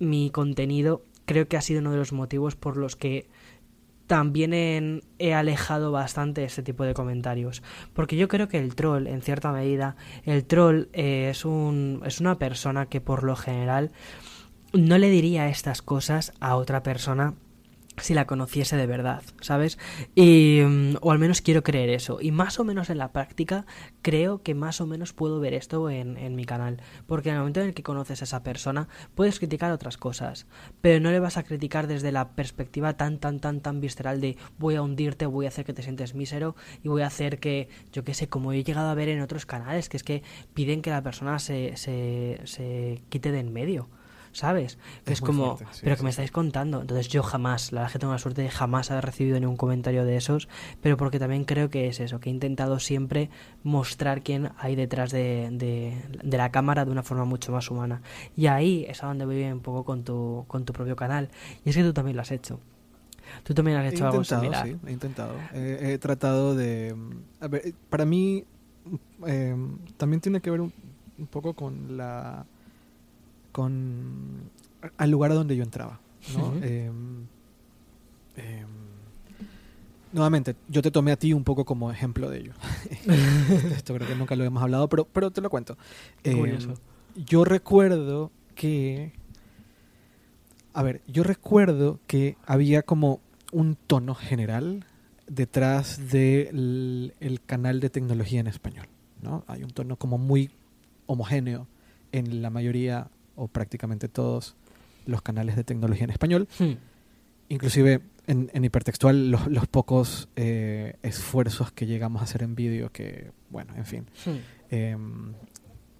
[0.00, 3.28] mi contenido creo que ha sido uno de los motivos por los que
[4.06, 7.62] también he alejado bastante este tipo de comentarios.
[7.94, 12.20] Porque yo creo que el troll, en cierta medida, el troll eh, es, un, es
[12.20, 13.90] una persona que por lo general
[14.72, 17.34] no le diría estas cosas a otra persona
[17.98, 19.78] si la conociese de verdad, ¿sabes?
[20.14, 22.18] Y, mm, o al menos quiero creer eso.
[22.20, 23.66] Y más o menos en la práctica
[24.02, 26.80] creo que más o menos puedo ver esto en, en, mi canal.
[27.06, 30.46] Porque en el momento en el que conoces a esa persona puedes criticar otras cosas.
[30.80, 34.36] Pero no le vas a criticar desde la perspectiva tan, tan, tan, tan visceral de
[34.58, 37.68] voy a hundirte, voy a hacer que te sientes mísero y voy a hacer que,
[37.92, 40.22] yo qué sé, como he llegado a ver en otros canales, que es que
[40.54, 43.88] piden que la persona se, se, se quite de en medio.
[44.32, 44.78] ¿Sabes?
[45.06, 46.80] es, como, pero que me estáis contando.
[46.80, 50.04] Entonces yo jamás, la verdad que tengo la suerte de jamás haber recibido ningún comentario
[50.04, 50.48] de esos,
[50.80, 53.30] pero porque también creo que es eso, que he intentado siempre
[53.62, 58.02] mostrar quién hay detrás de, de, la cámara de una forma mucho más humana.
[58.36, 61.28] Y ahí es a donde voy un poco con tu, con tu propio canal.
[61.64, 62.58] Y es que tú también lo has hecho.
[63.44, 64.66] Tú también has hecho algo similar.
[64.66, 65.34] Sí, he intentado.
[65.54, 66.94] he tratado de...
[67.40, 68.44] A ver, para mí
[69.26, 69.56] eh,
[69.96, 70.72] también tiene que ver un
[71.30, 72.44] poco con la
[73.52, 74.50] con
[74.96, 76.00] al lugar a donde yo entraba.
[76.36, 76.54] ¿no?
[76.62, 77.26] Em,
[78.36, 78.66] em,
[80.12, 82.52] nuevamente, yo te tomé a ti un poco como ejemplo de ello.
[83.76, 85.76] Esto creo que nunca lo hemos hablado, pero, pero te lo cuento.
[86.24, 86.58] Em,
[87.26, 89.12] yo recuerdo que...
[90.74, 93.20] A ver, yo recuerdo que había como
[93.52, 94.86] un tono general
[95.26, 97.12] detrás del
[97.44, 98.86] canal de tecnología en español.
[99.20, 99.44] ¿no?
[99.46, 100.50] Hay un tono como muy
[101.06, 101.66] homogéneo
[102.10, 104.56] en la mayoría o prácticamente todos
[105.06, 106.48] los canales de tecnología en español.
[106.58, 106.72] Hmm.
[107.48, 113.74] Inclusive en, hipertextual los, pocos eh, esfuerzos que llegamos a hacer en vídeo que, bueno,
[113.76, 114.30] en fin, hmm.
[114.70, 115.32] em,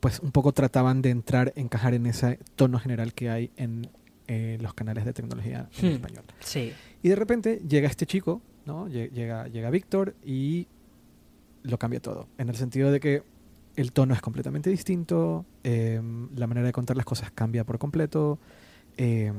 [0.00, 3.88] pues un poco trataban de entrar, encajar en ese tono general que hay en
[4.28, 5.92] eh, los canales de tecnología en hmm.
[5.94, 6.24] español.
[6.40, 6.72] Sí.
[7.02, 8.88] Y de repente llega este chico, ¿no?
[8.88, 10.68] Llega, llega Víctor y
[11.62, 12.28] lo cambia todo.
[12.38, 13.22] En el sentido de que
[13.76, 18.38] el tono es completamente distinto, em, la manera de contar las cosas cambia por completo,
[18.96, 19.34] em,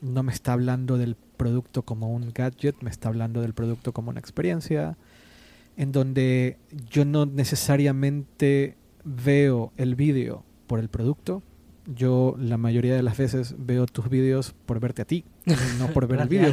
[0.00, 4.10] no me está hablando del producto como un gadget, me está hablando del producto como
[4.10, 4.96] una experiencia,
[5.76, 6.58] en donde
[6.90, 11.42] yo no necesariamente veo el vídeo por el producto,
[11.86, 15.24] yo la mayoría de las veces veo tus vídeos por verte a ti,
[15.78, 16.52] no por ver el vídeo.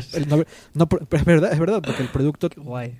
[0.73, 2.49] No, es verdad, es verdad, porque el producto...
[2.55, 2.97] Guay.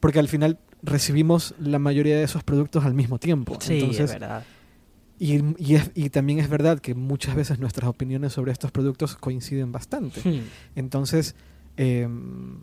[0.00, 3.58] Porque al final recibimos la mayoría de esos productos al mismo tiempo.
[3.60, 4.44] Sí, es verdad.
[5.18, 5.40] Y,
[5.94, 10.20] y, también es verdad que muchas veces nuestras opiniones sobre estos productos coinciden bastante.
[10.20, 10.42] Hmm.
[10.74, 11.34] Entonces,
[11.78, 12.58] em,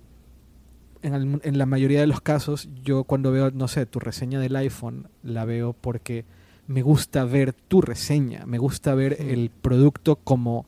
[1.01, 4.55] en, en, la mayoría de los casos, yo cuando veo, no sé, tu reseña del
[4.55, 6.25] iPhone, la veo porque
[6.67, 9.29] me gusta ver tu reseña, me gusta ver hmm.
[9.29, 10.67] el producto como...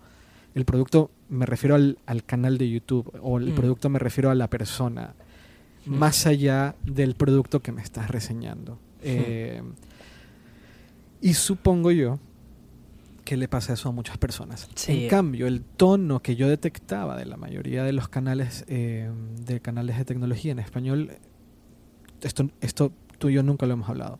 [0.55, 3.55] El producto me refiero al, al canal de YouTube o el hmm.
[3.55, 5.13] producto me refiero a la persona
[5.85, 8.79] más allá del producto que me estás reseñando.
[9.01, 9.61] Eh,
[11.21, 12.19] y supongo yo
[13.23, 14.69] que le pasa eso a muchas personas.
[14.87, 19.09] En cambio, el tono que yo detectaba de la mayoría de los canales eh,
[19.45, 21.11] de canales de tecnología en español,
[22.21, 24.19] esto, esto tú y yo nunca lo hemos hablado.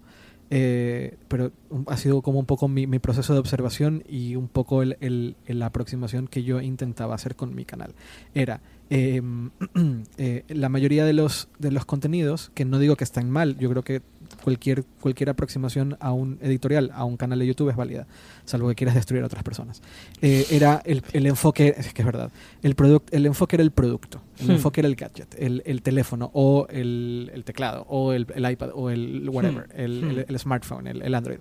[0.51, 1.51] Eh, pero
[1.88, 6.28] ha sido como un poco mi, proceso de observación y un poco el, la aproximación
[6.28, 7.95] que yo intentaba hacer con mi canal.
[8.34, 9.52] Era em,
[10.18, 13.70] eh, la mayoría de los, de los contenidos, que no digo que están mal, yo
[13.70, 14.02] creo que
[14.44, 18.08] cualquier, cualquier aproximación a un editorial, a un canal de YouTube es válida,
[18.46, 19.82] salvo que quieras destruir a otras personas.
[20.22, 22.32] Eh, era el, el, enfoque, es que es verdad,
[22.62, 22.76] el,
[23.12, 24.52] el enfoque era el producto, el hmm.
[24.52, 28.90] enfoque era el gadget, el, el teléfono o el, el, teclado o el, iPad o
[28.90, 29.80] el whatever, hmm.
[29.80, 30.38] el, hmm.
[30.38, 31.40] smartphone, el, Android.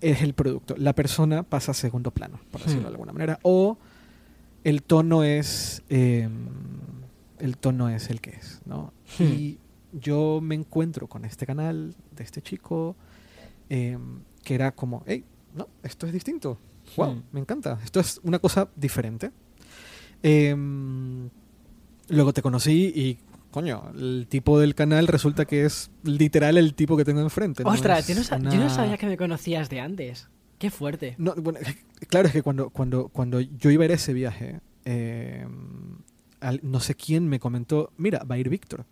[0.00, 0.76] Es el producto.
[0.78, 3.40] La persona pasa a segundo plano, por decirlo de alguna manera.
[3.42, 3.78] O
[4.64, 5.82] el tono es...
[5.88, 6.48] Em,
[7.38, 8.92] el tono es el que es, ¿no?
[9.20, 9.58] Y
[9.92, 12.96] yo me encuentro con este canal de este chico
[13.68, 16.58] em, que era como, hey, no, esto es distinto.
[16.96, 17.78] Wow, me encanta.
[17.84, 19.30] Esto es una cosa diferente.
[20.22, 21.28] Em,
[22.08, 23.18] luego te conocí y,
[23.50, 27.62] coño, el tipo del canal resulta que es literal el tipo que tengo enfrente.
[27.64, 30.28] Ostras, yo, no sabía que me conocías de antes.
[30.58, 31.14] Qué fuerte.
[31.18, 31.60] No, bueno,
[32.08, 35.98] claro, es que cuando, cuando, cuando yo iba a ir a ese viaje, em,
[36.62, 38.84] no sé quién me comentó, mira, va a ir Víctor.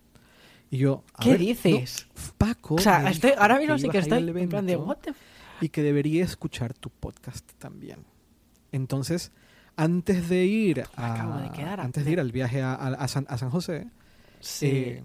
[0.69, 2.07] Y yo, ¿qué dices?
[2.37, 2.75] Paco.
[2.75, 4.97] O sea, ahora mismo sí que estoy en plan de, ¿what
[5.61, 7.99] Y que debería escuchar tu podcast también.
[8.71, 9.31] Entonces,
[9.77, 13.87] antes de ir a, antes de ir al viaje a, San, José,
[14.61, 15.03] eh,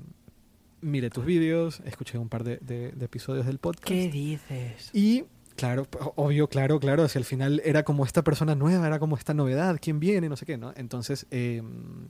[0.80, 3.86] mire tus vídeos, escuché un par de, de, episodios del podcast.
[3.86, 4.90] ¿Qué dices?
[4.92, 5.24] Y
[5.62, 5.86] Claro,
[6.16, 7.04] obvio, claro, claro.
[7.04, 10.36] Hacia el final era como esta persona nueva, era como esta novedad, quién viene, no
[10.36, 10.72] sé qué, ¿no?
[10.74, 12.08] Entonces, em,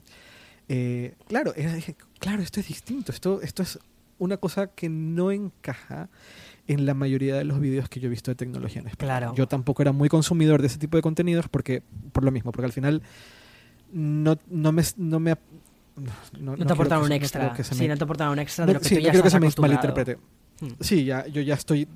[0.69, 3.77] eh, claro, dije, claro, esto es distinto, esto, esto es
[4.17, 6.09] una cosa que no encaja
[6.67, 9.17] en la mayoría de los vídeos que yo he visto de tecnología en español.
[9.19, 9.35] Claro.
[9.35, 12.65] Yo tampoco era muy consumidor de ese tipo de contenidos porque, por lo mismo, porque
[12.65, 13.03] al final
[13.91, 14.81] no, no me...
[14.97, 15.35] No me
[16.39, 17.55] no, te aportaron un extra.
[17.63, 19.39] sí, no te aportaron un extra de lo que sí, tú ya creo que se
[19.39, 20.17] me malinterprete.
[20.59, 20.69] Hmm.
[20.79, 21.87] Sí, ya, yo ya estoy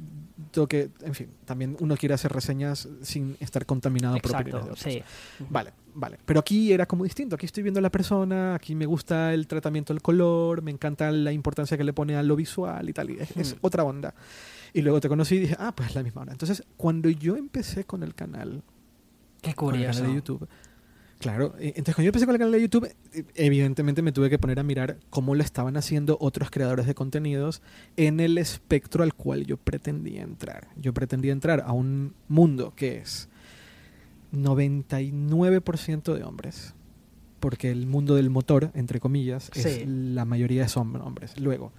[0.66, 5.04] que, en fin, también uno quiere hacer reseñas sin estar contaminado por opiniones de
[5.50, 6.18] Vale, vale.
[6.26, 7.36] Pero aquí era como distinto.
[7.36, 11.12] Aquí estoy viendo a la persona, aquí me gusta el tratamiento del color, me encanta
[11.12, 13.10] la importancia que le pone a lo visual y tal.
[13.12, 13.58] Y es, hmm.
[13.62, 14.16] otra onda.
[14.74, 16.32] Y luego te conocí y dije, ah, pues es la misma onda.
[16.32, 18.64] Entonces, cuando yo empecé con el canal,
[19.42, 20.04] Qué curioso.
[20.04, 20.48] de YouTube,
[21.20, 24.30] Claro, eh, entonces cuando yo empecé con el canal de YouTube, eh, evidentemente me tuve
[24.30, 27.62] que poner a mirar cómo lo estaban haciendo otros creadores de contenidos
[27.96, 30.68] en el espectro al cual yo pretendía entrar.
[30.76, 33.30] Yo pretendía entrar a un mundo que es
[34.32, 36.76] 99% de hombres,
[37.40, 41.40] porque el mundo del motor, entre comillas, es la mayoría son hombres.
[41.40, 41.72] Luego,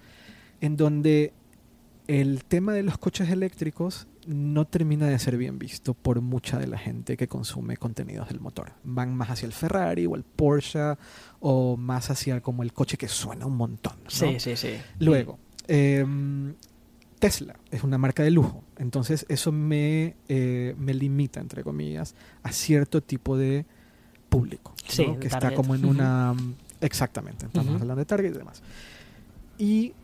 [0.61, 1.33] en donde
[2.09, 6.67] el tema de los coches eléctricos no termina de ser bien visto por mucha de
[6.67, 8.73] la gente que consume contenidos del motor.
[8.85, 10.97] Van más hacia el Ferrari o el Porsche
[11.41, 13.95] o más hacia como el coche que suena un montón.
[14.07, 14.75] Sí, sí, sí.
[14.99, 16.55] Luego, em,
[17.19, 22.53] Tesla es una marca de lujo, entonces eso me, eh, me limita, entre comillas, a
[22.53, 23.65] cierto tipo de
[24.29, 26.35] público, que está como en una...
[26.83, 28.63] Exactamente, estamos hablando de target y demás.
[29.59, 29.95] Y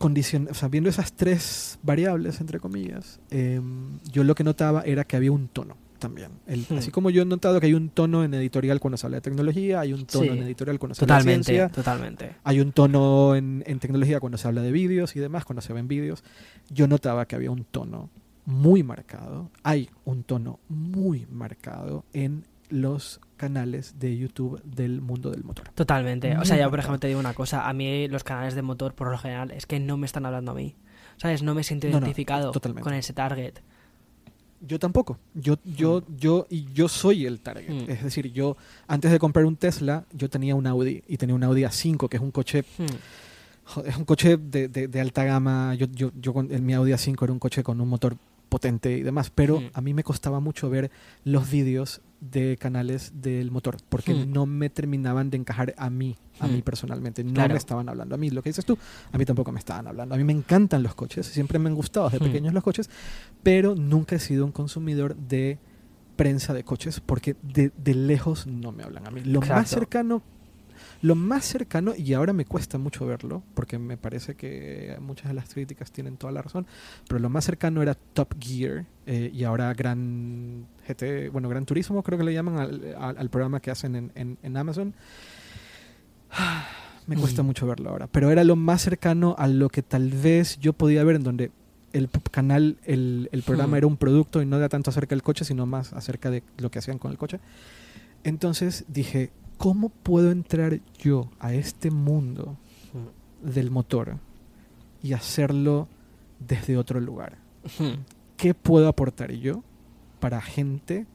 [0.00, 5.30] o viendo esas tres variables, entre comillas, em, yo lo que notaba era que había
[5.30, 6.30] un tono también.
[6.46, 6.78] Hmm.
[6.78, 9.20] Así como yo he notado que hay un tono en editorial cuando se habla de
[9.20, 11.68] tecnología, hay un tono en editorial cuando se habla de ciencia.
[11.68, 12.36] Totalmente.
[12.42, 15.74] Hay un tono en, en tecnología cuando se habla de vídeos y demás, cuando se
[15.74, 16.24] ven vídeos.
[16.70, 18.08] Yo notaba que había un tono
[18.46, 25.44] muy marcado, hay un tono muy marcado en los canales de YouTube del mundo del
[25.44, 25.68] motor.
[25.70, 26.36] Totalmente.
[26.38, 28.94] O sea, yo por ejemplo te digo una cosa, a mí los canales de motor
[28.94, 30.74] por lo general es que no me están hablando a mí.
[31.16, 31.42] ¿Sabes?
[31.42, 32.52] No me siento identificado
[32.82, 33.60] con ese target.
[34.60, 35.18] Yo tampoco.
[35.34, 36.16] Yo, yo, mm.
[36.16, 37.70] yo, y yo soy el target.
[37.70, 37.90] Mm.
[37.90, 38.56] Es decir, yo,
[38.86, 42.18] antes de comprar un Tesla, yo tenía un Audi y tenía un Audi A5, que
[42.18, 42.64] es un coche.
[42.78, 43.86] Mm.
[43.86, 45.74] Es un coche de, de, alta gama.
[45.76, 48.16] Yo, yo, yo, en mi Audi A5 era un coche con un motor
[48.50, 50.90] potente y demás, pero a mí me costaba mucho ver
[51.24, 54.30] los vídeos de canales del motor, porque hmm.
[54.30, 56.62] no me terminaban de encajar a mí, a mí hmm.
[56.62, 57.24] personalmente.
[57.24, 58.28] No me estaban hablando a mí.
[58.28, 58.76] Lo que dices tú,
[59.10, 60.14] a mí tampoco me estaban hablando.
[60.14, 62.90] A mí me encantan los coches, siempre me han gustado desde pequeños los coches,
[63.42, 65.58] pero nunca he sido un consumidor de
[66.16, 69.22] prensa de coches, porque de, de lejos no me hablan a mí.
[69.24, 70.22] Lo más cercano
[71.02, 75.34] lo más cercano, y ahora me cuesta mucho verlo, porque me parece que muchas de
[75.34, 76.66] las críticas tienen toda la razón,
[77.08, 82.02] pero lo más cercano era Top Gear eh, y ahora Gran GT, bueno, Gran Turismo
[82.02, 82.58] creo que le llaman
[82.98, 84.94] al, programa que hacen en, Amazon.
[87.06, 87.46] Me cuesta mm.
[87.46, 91.02] mucho verlo ahora, pero era lo más cercano a lo que tal vez yo podía
[91.02, 91.50] ver en donde
[91.92, 93.78] el canal, el, programa mm.
[93.78, 96.70] era un producto y no era tanto acerca del coche, sino más acerca de lo
[96.70, 97.40] que hacían con el coche.
[98.22, 99.30] Entonces dije,
[99.60, 102.56] ¿cómo puedo entrar yo a este mundo
[103.42, 104.16] del motor
[105.02, 105.86] y hacerlo
[106.38, 107.36] desde otro lugar?
[108.38, 109.62] ¿Qué puedo aportar yo
[110.18, 111.06] para gente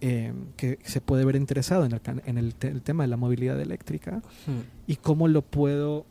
[0.00, 4.22] em, que se puede ver interesado en el, tema de la movilidad eléctrica?
[4.86, 6.06] ¿Y cómo lo puedo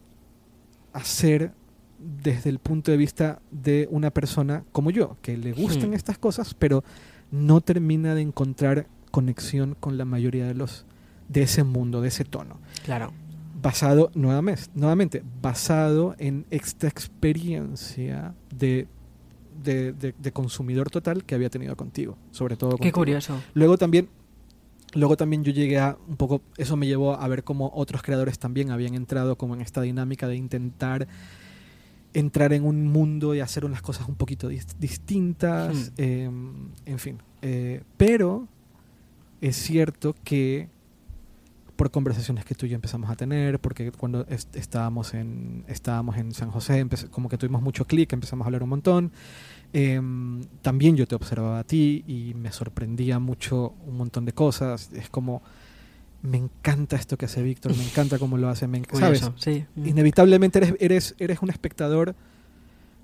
[0.92, 1.54] hacer
[1.98, 6.56] desde el punto de vista de una persona como yo, que le gustan estas cosas,
[6.56, 6.84] pero
[7.32, 10.86] no termina de encontrar conexión con la mayoría de los
[11.28, 12.60] de ese mundo, de ese tono.
[12.84, 13.14] Claro.
[13.62, 18.88] Basado, nuevamente, nuevamente basado en esta experiencia de,
[19.64, 23.42] de, consumidor total que había tenido contigo, sobre todo Qué curioso.
[23.54, 24.10] Luego también,
[24.94, 28.38] luego también yo llegué a un poco, eso me llevó a ver cómo otros creadores
[28.38, 31.08] también habían entrado como en esta dinámica de intentar
[32.14, 36.02] entrar en un mundo y hacer unas cosas un poquito distintas, hmm.
[36.02, 37.18] em, en fin.
[37.42, 38.48] Eh, pero
[39.42, 40.70] es cierto que
[41.76, 46.32] por conversaciones que tú y yo empezamos a tener, porque cuando estábamos, en, estábamos en
[46.34, 49.12] San José, como que tuvimos mucho clic, empezamos a hablar un montón.
[49.74, 54.92] Em, también yo te observaba a ti y me sorprendía mucho un montón de cosas.
[54.94, 55.42] Es como,
[56.22, 59.30] me encanta esto que hace Víctor, me encanta cómo lo hace, me, ¿sabes?
[59.38, 59.66] Sí.
[59.76, 62.16] Inevitablemente eres, eres, eres un espectador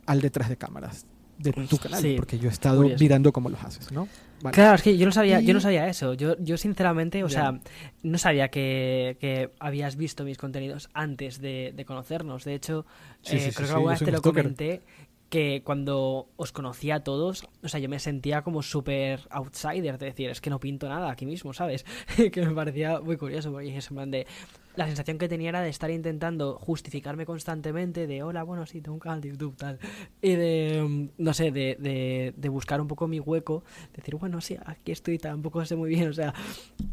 [0.05, 1.05] al detrás de cámaras
[1.39, 4.07] de tu canal, porque yo he estado mirando cómo los haces, ¿no?
[4.51, 6.13] Claro, es que yo no sabía, yo no sabía eso.
[6.13, 7.59] Yo, yo sinceramente, o sea,
[8.03, 12.45] no sabía que, que, habías visto mis contenidos antes de, de conocernos.
[12.45, 12.85] De hecho,
[13.25, 14.81] eh, creo que alguna vez te lo comenté
[15.29, 20.07] que cuando os conocía a todos, o sea, yo me sentía como súper outsider, de
[20.07, 21.85] decir, es que no pinto nada aquí mismo, ¿sabes?
[22.31, 24.27] que me parecía muy curioso, porque es en plan de,
[24.75, 28.95] la sensación que tenía era de estar intentando justificarme constantemente de hola, bueno, sí, tengo
[28.95, 29.77] un canal de YouTube, tal.
[30.21, 33.63] Y de, mm, no sé, de, de, buscar un poco mi hueco,
[33.93, 36.33] decir, bueno, sí, aquí estoy, tampoco sé muy bien, o sea,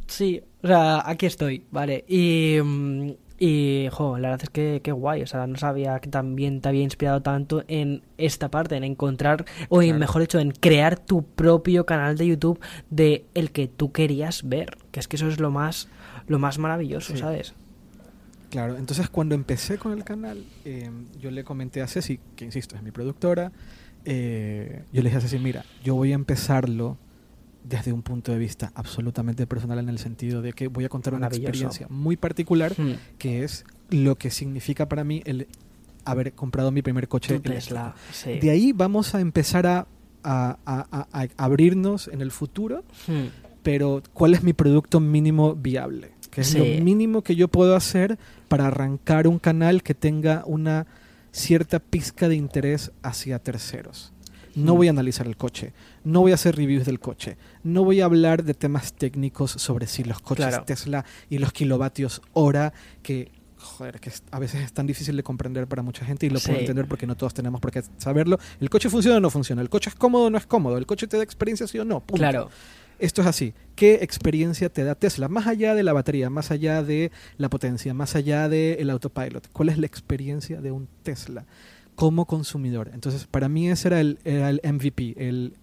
[0.06, 2.04] sí, o sea, aquí estoy, vale.
[2.08, 6.08] Y, mm, y, jo, la verdad es que qué guay, o sea, no sabía que
[6.08, 10.98] también te había inspirado tanto en esta parte, en encontrar, o mejor dicho, en crear
[10.98, 12.58] tu propio canal de YouTube
[12.88, 15.88] de el que tú querías ver, que es que eso es lo más,
[16.26, 17.54] lo más maravilloso, ¿sabes?
[18.48, 22.76] Claro, entonces cuando empecé con el canal, em, yo le comenté a Ceci, que insisto,
[22.76, 23.52] es mi productora,
[24.04, 26.96] eh, yo le dije a Ceci, mira, yo voy a empezarlo
[27.68, 31.14] desde un punto de vista absolutamente personal en el sentido de que voy a contar
[31.14, 33.16] una experiencia muy particular, hmm.
[33.18, 35.48] que es lo que significa para mí el
[36.04, 37.94] haber comprado mi primer coche Tesla.
[38.24, 39.86] De ahí vamos a empezar a,
[41.36, 43.26] abrirnos en el futuro, hmm.
[43.62, 46.16] pero ¿cuál es mi producto mínimo viable?
[46.36, 50.86] que es lo mínimo que yo puedo hacer para arrancar un canal que tenga una
[51.32, 54.12] cierta pizca de interés hacia terceros.
[54.54, 54.76] No mm.
[54.76, 55.72] voy a analizar el coche,
[56.06, 59.88] no voy a hacer reviews del coche, no voy a hablar de temas técnicos sobre
[59.88, 64.86] si los coches Tesla y los kilovatios hora, que joder, que a veces es tan
[64.86, 67.72] difícil de comprender para mucha gente y lo puedo entender porque no todos tenemos por
[67.72, 68.38] qué saberlo.
[68.60, 70.86] El coche funciona o no funciona, el coche es cómodo o no es cómodo, el
[70.86, 72.02] coche te da experiencia sí o no.
[72.02, 72.50] Claro.
[73.00, 73.52] Esto es así.
[73.74, 75.28] ¿Qué experiencia te da Tesla?
[75.28, 79.48] Más allá de la batería, más allá de la potencia, más allá del autopilot.
[79.52, 81.46] ¿Cuál es la experiencia de un Tesla
[81.96, 82.92] como consumidor?
[82.94, 85.54] Entonces, para mí ese era el, el MVP, el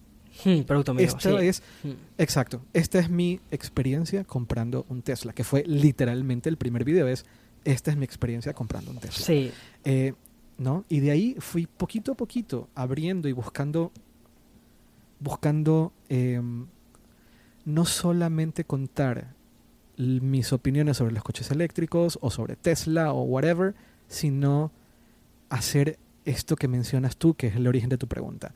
[0.44, 1.06] hmm, producto mío.
[1.06, 1.90] Esto es, hmm.
[2.18, 7.24] exacto, esta es mi experiencia comprando un Tesla, que fue literalmente el primer video, es,
[7.64, 9.24] esta es mi experiencia comprando un Tesla.
[9.24, 9.52] Sí.
[9.84, 10.14] Eh,
[10.58, 10.84] ¿no?
[10.88, 13.92] Y de ahí fui poquito a poquito abriendo y buscando,
[15.20, 16.66] buscando em,
[17.64, 19.34] no solamente contar
[19.96, 23.74] mis opiniones sobre los coches eléctricos o sobre Tesla o whatever,
[24.08, 24.72] sino
[25.50, 28.54] hacer esto que mencionas tú, que es el origen de tu pregunta.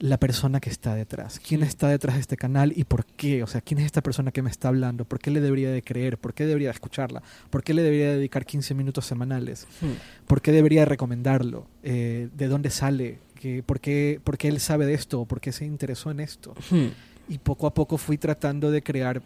[0.00, 1.38] La persona que está detrás.
[1.38, 3.42] ¿Quién está detrás de este canal y por qué?
[3.42, 5.04] O sea, ¿quién es esta persona que me está hablando?
[5.04, 6.18] ¿Por qué le debería de creer?
[6.18, 7.22] ¿Por qué debería de escucharla?
[7.50, 9.68] ¿Por qué le debería dedicar 15 minutos semanales?
[9.80, 9.92] Hmm.
[10.26, 11.66] ¿Por qué debería recomendarlo?
[11.82, 13.18] Eh, ¿De dónde sale?
[13.64, 15.24] por, qué, ¿Por qué él sabe de esto?
[15.24, 16.54] ¿Por qué se interesó en esto?
[16.70, 16.88] Hmm
[17.30, 19.22] y poco a poco fui tratando de crear,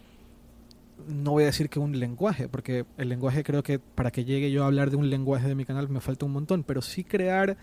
[1.08, 4.50] no voy a decir que un lenguaje, porque el lenguaje creo que para que llegue
[4.50, 7.02] yo a hablar de un lenguaje de mi canal me falta un montón, pero sí
[7.02, 7.56] crear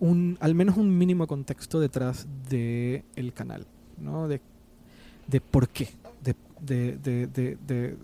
[0.00, 3.66] un, al menos un mínimo contexto detrás del el canal,
[3.98, 4.26] ¿no?
[4.26, 4.40] De,
[5.26, 5.88] de por qué,
[6.22, 7.96] de, de, de, de,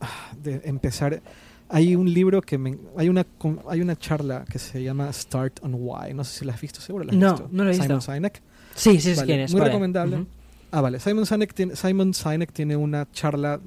[0.00, 1.22] ah, empezar.
[1.68, 3.24] Hay un libro que me, hay una
[3.68, 6.12] hay una charla que se llama Start on Why.
[6.14, 7.48] No sé si la has visto seguro la has no visto.
[7.52, 7.84] no la he visto.
[7.84, 8.42] Simon Sinek.
[8.74, 10.26] Sí sí es quién es muy recomendable.
[10.72, 10.98] Ah, vale.
[11.00, 13.60] Simon Sinek tiene, Simon Sinek tiene una charla.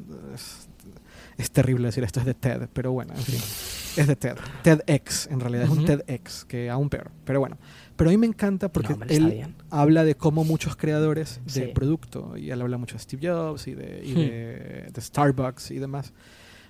[1.37, 3.39] Es, terrible decir esto es de TED, pero bueno, en fin.
[3.95, 4.37] Es de TED.
[4.63, 7.11] TEDx, en realidad, es un TEDx, que aún peor.
[7.25, 7.57] Pero bueno.
[7.95, 12.49] Pero a mí me encanta porque él habla de cómo muchos creadores de producto, y
[12.49, 14.99] él habla mucho de Steve Jobs y, de, y de, hmm.
[14.99, 16.13] Starbucks y demás,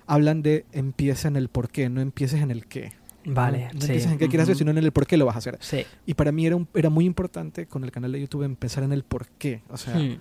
[0.06, 2.92] hablan de empieza en el por qué, no empieces en el qué.
[3.26, 5.38] Vale, no, empiezas en qué quieres hacer, sino en el por qué lo vas a
[5.38, 5.58] hacer.
[6.04, 8.92] Y para mí era, un, era muy importante con el canal de YouTube empezar en
[8.92, 9.62] el por qué.
[9.70, 10.18] O sea, hmm.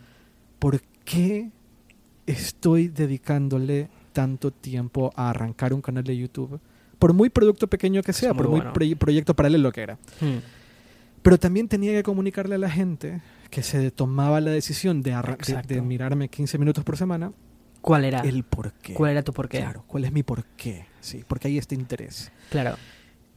[0.59, 1.51] ¿por qué
[2.25, 6.61] estoy dedicándole tanto tiempo a arrancar un canal de YouTube?
[7.03, 8.61] por muy producto pequeño que sea, por muy
[8.95, 9.95] proyecto paralelo que era.
[10.21, 10.37] Hmm.
[11.21, 15.13] Pero también tenía que comunicarle a la gente que se tomaba la decisión de,
[15.67, 17.33] de, mirarme 15 minutos por semana.
[17.81, 18.21] ¿Cuál era?
[18.21, 18.93] El por qué.
[18.93, 19.57] ¿Cuál era tu por qué?
[19.57, 20.85] Claro, ¿cuál es mi por qué?
[21.01, 22.31] Sí, porque hay este interés.
[22.49, 22.77] Claro.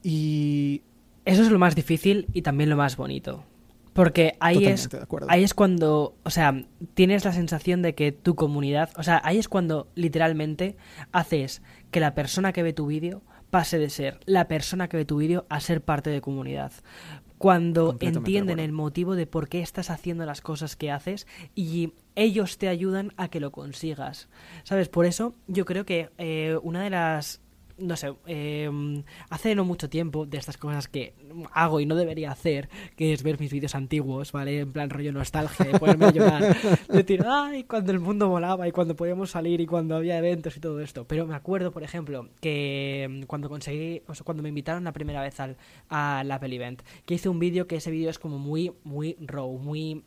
[0.00, 0.82] Y...
[1.24, 3.42] Eso es lo más difícil y también lo más bonito.
[3.96, 4.88] Porque ahí es,
[5.28, 9.38] ahí es cuando, o sea, tienes la sensación de que tu comunidad, o sea, ahí
[9.38, 10.76] es cuando literalmente
[11.12, 15.04] haces que la persona que ve tu vídeo pase de ser la persona que ve
[15.04, 16.72] tu vídeo a ser parte de comunidad.
[17.38, 22.58] Cuando entienden el motivo de por qué estás haciendo las cosas que haces y ellos
[22.58, 24.28] te ayudan a que lo consigas.
[24.64, 24.88] ¿Sabes?
[24.88, 27.40] Por eso yo creo que eh, una de las
[27.78, 28.70] no sé, eh,
[29.28, 31.14] hace no mucho tiempo de estas cosas que
[31.52, 34.60] hago y no debería hacer, que es ver mis vídeos antiguos, ¿vale?
[34.60, 36.56] En plan rollo nostalgia, de ponerme a llorar,
[36.88, 40.60] decir, ay, cuando el mundo volaba y cuando podíamos salir y cuando había eventos y
[40.60, 41.06] todo esto.
[41.06, 44.92] Pero me acuerdo, por ejemplo, que em, cuando conseguí, o sea, cuando me invitaron la
[44.92, 45.56] primera vez al,
[45.88, 49.50] al Apple Event, que hice un vídeo que ese vídeo es como muy, muy raw,
[49.58, 50.02] muy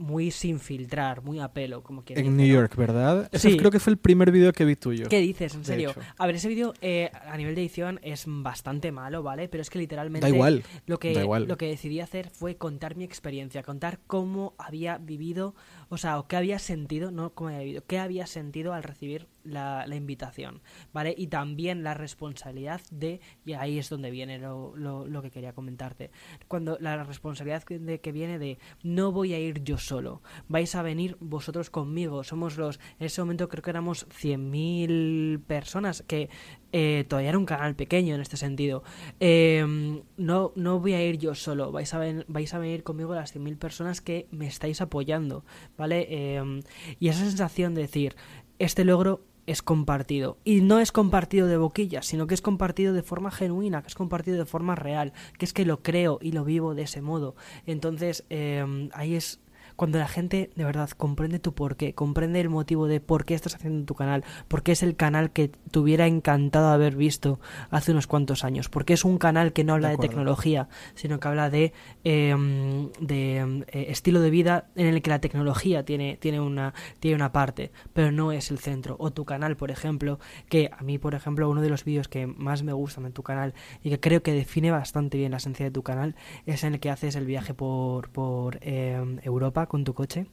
[0.00, 3.28] muy sin filtrar, muy a pelo, como que En New York, ¿verdad?
[3.30, 5.08] Ese creo que fue el primer vídeo que vi tuyo.
[5.08, 5.54] ¿Qué dices?
[5.54, 5.94] En serio.
[6.16, 9.48] A ver, ese vídeo eh, a nivel de edición es bastante malo, ¿vale?
[9.48, 10.64] Pero es que literalmente da igual.
[10.86, 15.54] Lo que lo que decidí hacer fue contar mi experiencia, contar cómo había vivido,
[15.88, 19.28] o sea, o qué había sentido, no cómo había vivido, qué había sentido al recibir
[19.44, 20.62] la, invitación,
[20.92, 21.14] ¿vale?
[21.16, 26.10] Y también la responsabilidad de, y ahí es donde viene lo, lo, que quería comentarte,
[26.48, 30.82] cuando la responsabilidad de, que viene de no voy a ir yo solo, vais a
[30.82, 36.30] venir vosotros conmigo, somos los, en ese momento creo que éramos 100.000 personas, que
[36.72, 38.82] eh, todavía era un canal pequeño en este sentido,
[39.18, 43.34] em, no, no voy a ir yo solo, vais a, vais a venir conmigo las
[43.34, 45.44] 100.000 personas que me estáis apoyando,
[45.76, 46.36] ¿vale?
[46.36, 46.62] Em,
[46.98, 48.16] y esa sensación de decir,
[48.58, 50.38] este logro es compartido.
[50.44, 53.94] Y no es compartido de boquilla, sino que es compartido de forma genuina, que es
[53.94, 57.34] compartido de forma real, que es que lo creo y lo vivo de ese modo.
[57.66, 59.40] Entonces, eh, ahí es
[59.80, 63.54] cuando la gente de verdad comprende tu porqué, comprende el motivo de por qué estás
[63.54, 68.06] haciendo tu canal, porque es el canal que te hubiera encantado haber visto hace unos
[68.06, 71.72] cuantos años, porque es un canal que no habla de, tecnología, sino que habla de,
[72.04, 77.14] em, de eh, estilo de vida en el que la tecnología tiene, tiene, una, tiene
[77.14, 78.96] una parte, pero no es el centro.
[78.98, 80.20] O tu canal, por ejemplo,
[80.50, 83.22] que a mí, por ejemplo, uno de los vídeos que más me gustan en tu
[83.22, 86.74] canal y que creo que define bastante bien la esencia de tu canal es en
[86.74, 90.26] el que haces el viaje por, por em, Europa con tu coche.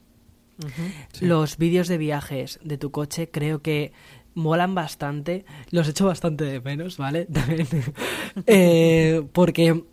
[1.21, 3.93] Los vídeos de viajes de tu coche creo que
[4.33, 5.45] molan bastante.
[5.69, 7.27] Los echo bastante de menos, ¿vale?
[8.47, 9.83] Eh, porque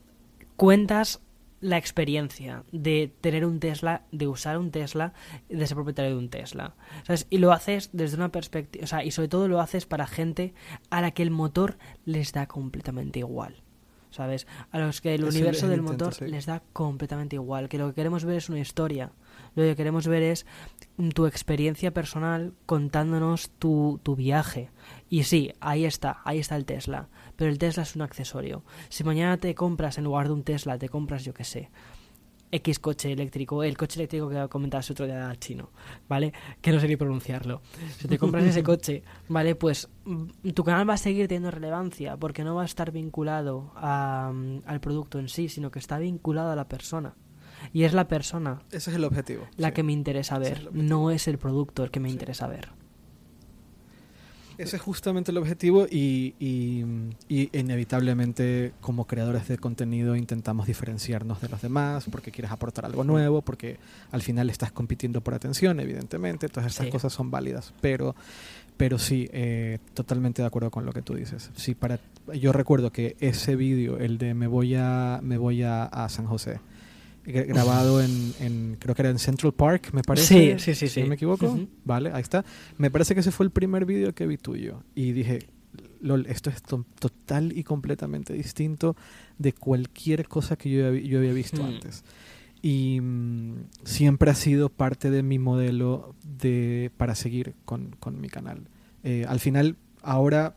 [0.56, 1.20] cuentas
[1.60, 5.12] la experiencia de tener un Tesla, de usar un Tesla,
[5.50, 6.74] de ser propietario de un Tesla.
[7.28, 10.54] Y lo haces desde una perspectiva, o sea, y sobre todo lo haces para gente
[10.88, 11.76] a la que el motor
[12.06, 13.62] les da completamente igual.
[14.10, 14.46] ¿Sabes?
[14.70, 18.24] A los que el universo del motor les da completamente igual, que lo que queremos
[18.24, 19.10] ver es una historia
[19.54, 20.46] lo que queremos ver es
[21.14, 24.70] tu experiencia personal contándonos tu, tu viaje.
[25.08, 27.08] Y sí, ahí está, ahí está el Tesla.
[27.36, 28.64] Pero el Tesla es un accesorio.
[28.88, 31.70] Si mañana te compras, en lugar de un Tesla, te compras, yo qué sé,
[32.54, 35.70] X coche eléctrico, el coche eléctrico que comentabas otro día al chino,
[36.08, 36.32] ¿vale?
[36.60, 37.62] Que no sé ni pronunciarlo.
[37.98, 39.56] Si te compras ese coche, ¿vale?
[39.56, 43.72] Pues mm, tu canal va a seguir teniendo relevancia porque no va a estar vinculado
[43.74, 47.16] a, mm, al producto en sí, sino que está vinculado a la persona.
[47.72, 48.62] Y es la persona.
[48.70, 49.46] Ese es el objetivo.
[49.56, 50.70] La que me interesa ver.
[50.72, 52.68] no es el producto el que me interesa ver.
[54.56, 56.84] Ese es justamente el objetivo y, y,
[57.28, 63.42] inevitablemente como creadores de contenido intentamos diferenciarnos de los demás porque quieres aportar algo nuevo,
[63.42, 63.78] porque
[64.12, 68.14] al final estás compitiendo por atención, evidentemente, todas estas cosas son válidas, pero,
[68.76, 71.50] pero sí, eh, totalmente de acuerdo con lo que tú dices.
[71.56, 71.98] Sí, para,
[72.34, 76.60] yo recuerdo que ese vídeo, el de me voy a, me voy a San José,
[77.24, 80.58] grabado en, creo que era en Central Park, me parece.
[80.58, 80.88] Sí, sí, sí.
[80.88, 81.58] Si no me equivoco.
[81.84, 82.44] Vale, ahí está.
[82.78, 84.82] Me parece que ese fue el primer vídeo que vi tuyo.
[84.94, 85.48] Y dije,
[86.00, 88.96] lol, esto es total y completamente distinto
[89.38, 92.04] de cualquier cosa que yo, yo había visto antes.
[92.62, 98.28] Y mm, siempre ha sido parte de mi modelo de, para seguir con, con mi
[98.28, 98.68] canal.
[99.02, 100.54] Eh, al final, ahora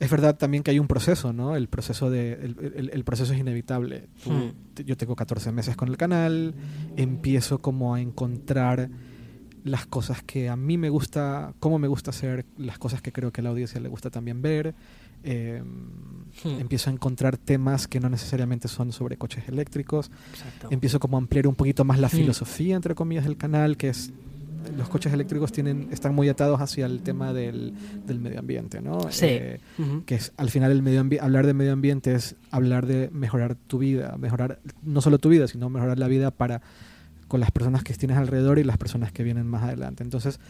[0.00, 1.54] es verdad también que hay un proceso, ¿no?
[1.54, 4.08] El proceso, de, el, proceso es inevitable.
[4.24, 4.82] Hmm.
[4.86, 6.54] Yo tengo 14 meses con el canal,
[6.96, 8.88] empiezo como a encontrar
[9.62, 13.30] las cosas que a mí me gusta, cómo me gusta hacer, las cosas que creo
[13.30, 14.74] que a la audiencia le gusta también ver.
[15.22, 15.66] Em,
[16.44, 16.60] hmm.
[16.60, 20.10] Empiezo a encontrar temas que no necesariamente son sobre coches eléctricos.
[20.70, 22.12] Empiezo como a ampliar un poquito más la hmm.
[22.12, 24.14] filosofía, entre comillas, del canal, que es
[24.76, 27.74] los coches eléctricos tienen, están muy atados hacia el tema del,
[28.06, 29.10] medio ambiente, ¿no?
[29.10, 29.26] Sí.
[29.28, 29.60] Eh,
[30.06, 33.78] que es, al final el medio hablar de medio ambiente es hablar de mejorar tu
[33.78, 36.62] vida, mejorar no solo tu vida, sino mejorar la vida para
[37.28, 40.02] con las personas que tienes alrededor y las personas que vienen más adelante.
[40.02, 40.40] Entonces,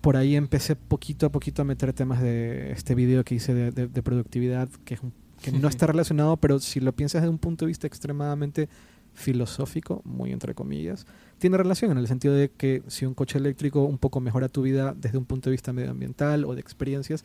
[0.00, 4.02] por ahí empecé poquito a poquito a meter temas de este video que hice de,
[4.02, 4.98] productividad, que,
[5.40, 8.68] que no está relacionado, pero si lo piensas desde un punto de vista extremadamente
[9.14, 11.06] filosófico, muy entre comillas,
[11.38, 14.62] tiene relación en el sentido de que si un coche eléctrico un poco mejora tu
[14.62, 17.24] vida desde un punto de vista medioambiental o de experiencias,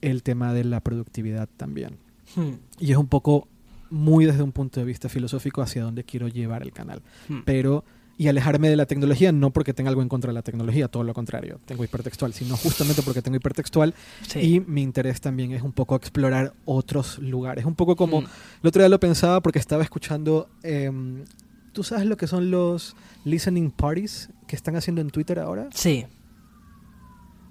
[0.00, 1.98] el tema de la productividad también.
[2.36, 2.54] Hmm.
[2.78, 3.48] Y es un poco
[3.90, 7.02] muy desde un punto de vista filosófico hacia donde quiero llevar el canal.
[7.28, 7.40] Hmm.
[7.44, 7.84] Pero
[8.20, 11.04] y alejarme de la tecnología, no porque tenga algo en contra de la tecnología, todo
[11.04, 13.94] lo contrario, tengo hipertextual, sino justamente porque tengo hipertextual
[14.38, 17.64] y mi interés también es un poco explorar otros lugares.
[17.64, 18.26] Un poco como, mm.
[18.62, 21.24] el otro día lo pensaba porque estaba escuchando, em,
[21.72, 25.68] ¿tú sabes lo que son los listening parties que están haciendo en Twitter ahora?
[25.72, 26.06] Sí.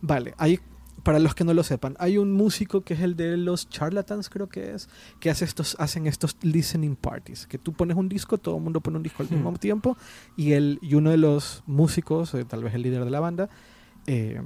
[0.02, 0.60] Vale, hay
[1.04, 4.30] para los que no lo sepan, hay un músico que es el de los Charlatans,
[4.30, 4.90] creo que es,
[5.20, 8.82] que hace estos, hacen estos listening parties, que tú pones un disco, todo el mundo
[8.82, 9.98] pone un disco al mismo tiempo,
[10.36, 13.50] y, él, y uno de los músicos, eh, tal vez el líder de la banda,
[14.08, 14.42] eh,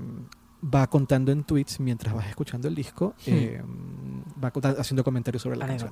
[0.63, 3.31] va contando en tweets mientras vas escuchando el disco, hmm.
[3.31, 3.61] eh,
[4.43, 5.89] va haciendo comentarios sobre la canción.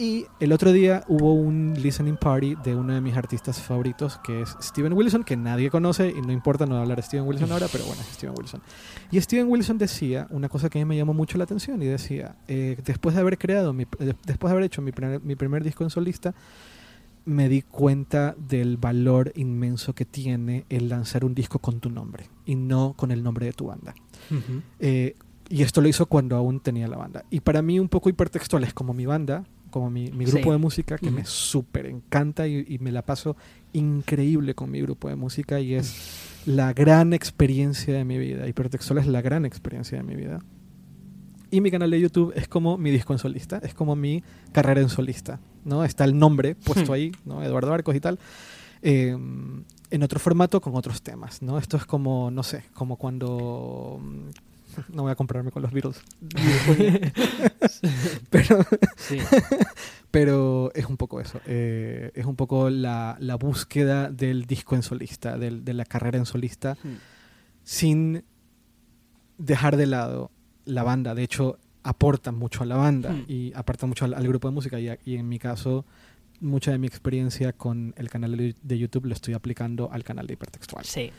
[0.00, 4.42] Y el otro día hubo un listening party de uno de mis artistas favoritos, que
[4.42, 7.66] es Steven Wilson, que nadie conoce y no importa no hablar de Steven Wilson ahora,
[7.72, 8.62] pero bueno, es Steven Wilson.
[9.10, 11.86] Y Steven Wilson decía una cosa que a mí me llamó mucho la atención y
[11.86, 13.86] decía, eh, después de haber creado, mi,
[14.24, 14.92] después de haber hecho mi
[15.22, 16.32] mi primer disco en solista,
[17.28, 22.30] me di cuenta del valor inmenso que tiene el lanzar un disco con tu nombre
[22.46, 23.94] y no con el nombre de tu banda.
[24.80, 25.14] Eh,
[25.50, 27.24] y esto lo hizo cuando aún tenía la banda.
[27.30, 30.96] Y para mí un poco hipertextual es como mi banda, como mi, grupo de música
[30.96, 33.36] que me súper encanta y, me la paso
[33.74, 38.48] increíble con mi grupo de música y es la gran experiencia de mi vida.
[38.48, 40.40] Hipertextual es la gran experiencia de mi vida.
[41.50, 44.22] Y mi canal de YouTube es como mi disco en solista, es como mi
[44.52, 45.84] carrera en solista, ¿no?
[45.84, 47.42] Está el nombre puesto ahí, ¿no?
[47.42, 48.18] Eduardo Arcos y tal.
[48.82, 51.58] Em, en otro formato con otros temas, ¿no?
[51.58, 54.00] Esto es como, no sé, como cuando
[54.88, 56.00] no voy a compararme con los Beatles.
[58.30, 58.64] pero,
[60.10, 61.40] pero es un poco eso.
[61.46, 66.18] Eh, es un poco la, la, búsqueda del disco en solista, del, de la carrera
[66.18, 66.96] en solista, hmm.
[67.64, 68.24] sin
[69.38, 70.30] dejar de lado
[70.68, 71.14] la banda.
[71.14, 73.24] De hecho, aportan mucho a la banda hmm.
[73.28, 74.78] y aportan mucho al, grupo de música.
[74.78, 75.84] Y, y, en mi caso,
[76.40, 80.34] mucha de mi experiencia con el canal de, YouTube lo estoy aplicando al canal de
[80.34, 80.84] hipertextual.
[80.84, 81.10] Sí.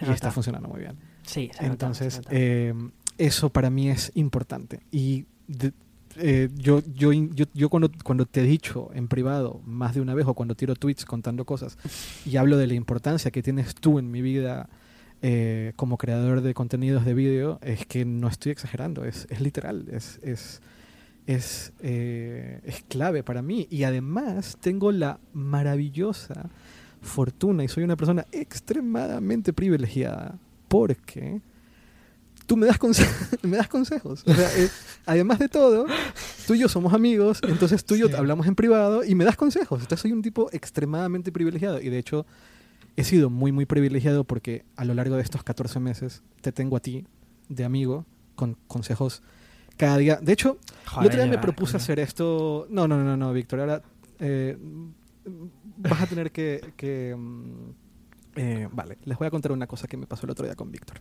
[0.00, 0.96] y está funcionando muy bien.
[1.22, 2.74] Sí, Entonces, eh,
[3.18, 4.80] eso para mí es importante.
[4.90, 5.26] Y
[6.16, 10.14] eh, yo, yo, yo, yo, cuando, cuando te he dicho en privado más de una
[10.14, 11.76] vez o cuando tiro tweets contando cosas
[12.24, 14.68] y hablo de la importancia que tienes tú en mi vida
[15.22, 19.86] eh, como creador de contenidos de vídeo, es que no estoy exagerando, es, es literal,
[19.90, 20.60] es, es,
[21.26, 23.66] es, es clave para mí.
[23.70, 26.50] Y además tengo la maravillosa
[27.00, 30.38] fortuna y soy una persona extremadamente privilegiada
[30.68, 31.40] porque
[32.46, 32.78] tú me das,
[33.42, 34.22] me das consejos.
[34.26, 34.68] Eh,
[35.06, 35.86] además de todo,
[36.46, 39.36] tú y yo somos amigos, entonces tú y yo hablamos en privado y me das
[39.36, 39.80] consejos.
[39.80, 42.26] Entonces soy un tipo extremadamente privilegiado y de hecho
[42.96, 46.76] he sido muy, muy privilegiado porque a lo largo de estos 14 meses te tengo
[46.76, 47.06] a ti
[47.48, 49.22] de amigo con consejos
[49.76, 50.16] cada día.
[50.16, 50.58] De hecho,
[51.00, 52.66] el otro día me propuse hacer esto.
[52.70, 53.60] No, no, no, no, Víctor.
[53.60, 53.82] Ahora
[54.18, 54.56] eh,
[55.76, 57.14] vas a tener que...
[57.16, 57.85] Mm,
[58.36, 60.70] eh, vale, les voy a contar una cosa que me pasó el otro día con
[60.70, 61.00] Víctor.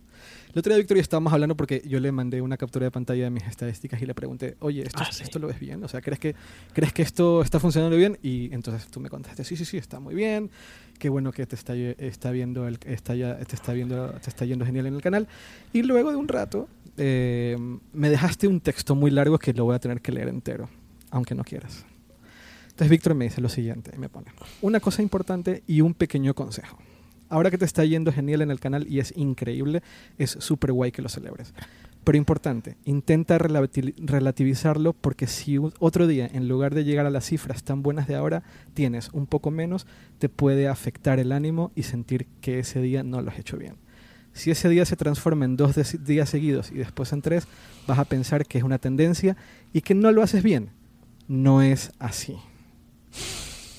[0.53, 3.25] El otro día Víctor y estábamos hablando porque yo le mandé una captura de pantalla
[3.25, 5.83] de mis estadísticas y le pregunté, oye, ¿esto, ah, ¿esto lo ves bien?
[5.83, 6.33] O sea, ¿crees que,
[6.73, 8.17] ¿crees que esto está funcionando bien?
[8.23, 10.49] Y entonces tú me contaste, sí, sí, sí, está muy bien,
[10.97, 14.45] qué bueno que te está, está viendo, el, está ya, te, está viendo te está
[14.45, 15.27] yendo genial en el canal.
[15.73, 17.57] Y luego de un rato eh,
[17.91, 20.69] me dejaste un texto muy largo que lo voy a tener que leer entero,
[21.11, 21.85] aunque no quieras.
[22.63, 24.31] Entonces Víctor me dice lo siguiente, y me pone,
[24.61, 26.77] una cosa importante y un pequeño consejo
[27.29, 29.81] ahora que te está yendo genial en el canal y es increíble,
[30.17, 31.53] es súper guay que lo celebres.
[32.05, 37.63] Pero importante, intenta relativizarlo porque si otro día, en lugar de llegar a las cifras
[37.63, 38.43] tan buenas de ahora,
[38.75, 39.87] tienes un poco menos,
[40.19, 43.77] te puede afectar el ánimo y sentir que ese día no lo has hecho bien.
[44.33, 47.47] Si ese día se transforma en dos días seguidos y después en tres,
[47.87, 49.35] vas a pensar que es una tendencia
[49.73, 50.69] y que no lo haces bien.
[51.27, 52.37] No es así.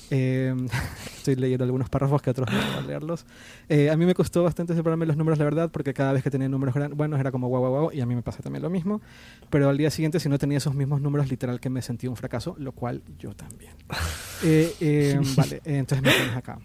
[0.09, 0.55] Eh,
[1.17, 3.25] estoy leyendo algunos párrafos que otros no van a leerlos.
[3.69, 6.31] Eh, a mí me costó bastante separarme los números, la verdad, porque cada vez que
[6.31, 8.69] tenía números buenos era como guau, guau, guau, y a mí me pasa también lo
[8.69, 9.01] mismo.
[9.49, 12.15] Pero al día siguiente, si no tenía esos mismos números, literal que me sentí un
[12.15, 13.73] fracaso, lo cual yo también.
[14.43, 16.59] Eh, vale, entonces me pones acá.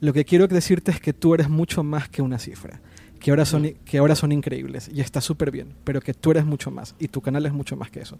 [0.00, 2.80] Lo que quiero decirte es que tú eres mucho más que una cifra.
[3.18, 6.44] Que ahora son, que ahora son increíbles y está súper bien, pero que tú eres
[6.44, 8.18] mucho más y tu canal es mucho más que eso.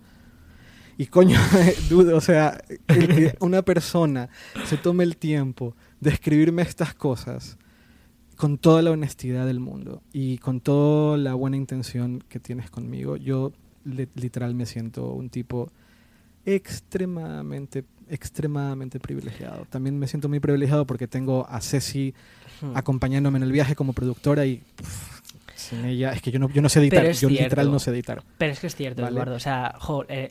[0.98, 1.38] Y coño,
[1.90, 4.28] dudo, o sea, que una persona
[4.64, 7.58] se tome el tiempo de escribirme estas cosas
[8.36, 13.16] con toda la honestidad del mundo y con toda la buena intención que tienes conmigo,
[13.16, 13.52] yo
[13.84, 15.70] literal me siento un tipo
[16.44, 19.66] extremadamente, extremadamente privilegiado.
[19.70, 22.14] También me siento muy privilegiado porque tengo a Ceci
[22.74, 24.62] acompañándome en el viaje como productora y
[25.54, 28.22] sin ella es que yo no, yo no sé editar, yo literal no sé editar.
[28.38, 30.30] Pero es que es cierto, Eduardo, o sea, joder, eh,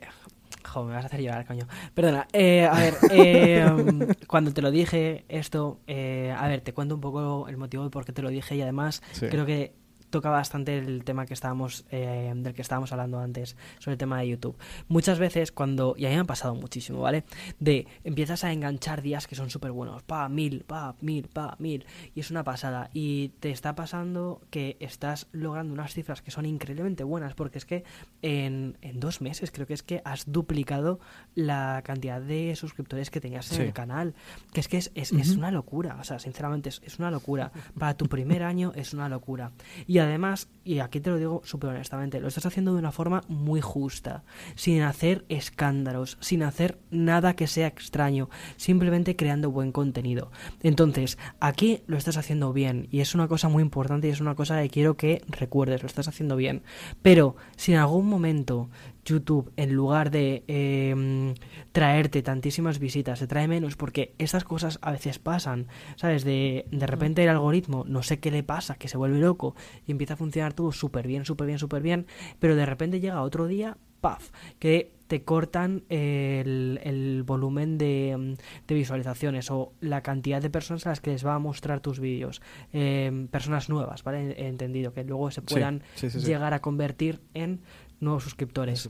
[0.85, 1.67] me vas a hacer llorar, coño.
[1.93, 3.65] Perdona, eh, a ver, eh,
[4.27, 8.05] cuando te lo dije esto, a ver, te cuento un poco el motivo de por
[8.05, 9.73] qué te lo dije y además creo que
[10.15, 14.17] toca bastante el tema que estábamos, eh, del que estábamos hablando antes, sobre el tema
[14.19, 14.57] de YouTube.
[14.87, 17.25] Muchas veces cuando, y a mí me ha pasado muchísimo, ¿vale?
[17.59, 21.85] De empiezas a enganchar días que son súper buenos, pa, mil, pa, mil, pa, mil,
[22.13, 22.89] y es una pasada.
[22.93, 27.65] Y te está pasando que estás logrando unas cifras que son increíblemente buenas, porque es
[27.65, 27.83] que
[28.21, 31.01] en, en dos meses creo que es que has duplicado
[31.33, 34.15] la cantidad de suscriptores que tenías en el canal,
[34.53, 37.51] que es que es, es, es una locura, o sea, sinceramente es, es, una locura.
[37.77, 39.51] Para tu primer año es una locura.
[39.87, 43.23] Y además, y aquí te lo digo súper honestamente, lo estás haciendo de una forma
[43.27, 44.23] muy justa,
[44.55, 50.31] sin hacer escándalos, sin hacer nada que sea extraño, simplemente creando buen contenido.
[50.63, 54.35] Entonces, aquí lo estás haciendo bien y es una cosa muy importante y es una
[54.35, 56.63] cosa que quiero que recuerdes, lo estás haciendo bien.
[57.01, 58.69] Pero si en algún momento
[59.05, 61.35] YouTube, en lugar de em,
[61.71, 66.23] traerte tantísimas visitas, te trae menos, porque estas cosas a veces pasan, ¿sabes?
[66.23, 69.55] De, de repente el algoritmo, no sé qué le pasa, que se vuelve loco
[69.85, 72.07] y empieza a funcionar todo súper bien, súper bien, súper bien,
[72.39, 74.31] pero de repente llega otro día, ¡paf!
[74.59, 78.37] que te cortan el, el volumen de,
[78.67, 81.99] de, visualizaciones o la cantidad de personas a las que les va a mostrar tus
[81.99, 82.41] vídeos.
[82.73, 84.31] Em, personas nuevas, ¿vale?
[84.31, 87.61] He entendido, que luego se puedan llegar a convertir en
[87.99, 88.89] nuevos suscriptores.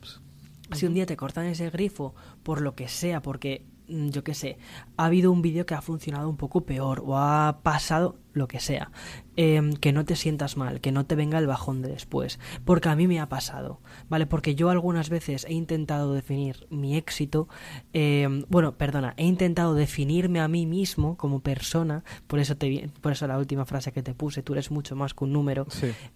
[0.72, 4.34] Si un día te cortan ese grifo por lo que sea, porque mm, yo qué
[4.34, 4.58] sé,
[4.98, 8.60] ha habido un vídeo que ha funcionado un poco peor o ha pasado lo que
[8.60, 8.92] sea,
[9.36, 12.90] em, que no te sientas mal, que no te venga el bajón de después, porque
[12.90, 13.80] a mí me ha pasado,
[14.10, 14.26] ¿vale?
[14.26, 17.48] Porque yo algunas veces he intentado definir mi éxito,
[17.94, 23.12] em, bueno, perdona, he intentado definirme a mí mismo como persona, por eso, te, por
[23.12, 25.68] eso la última frase que te puse, tú eres mucho más que un número,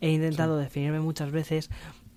[0.01, 1.69] he intentado definirme muchas veces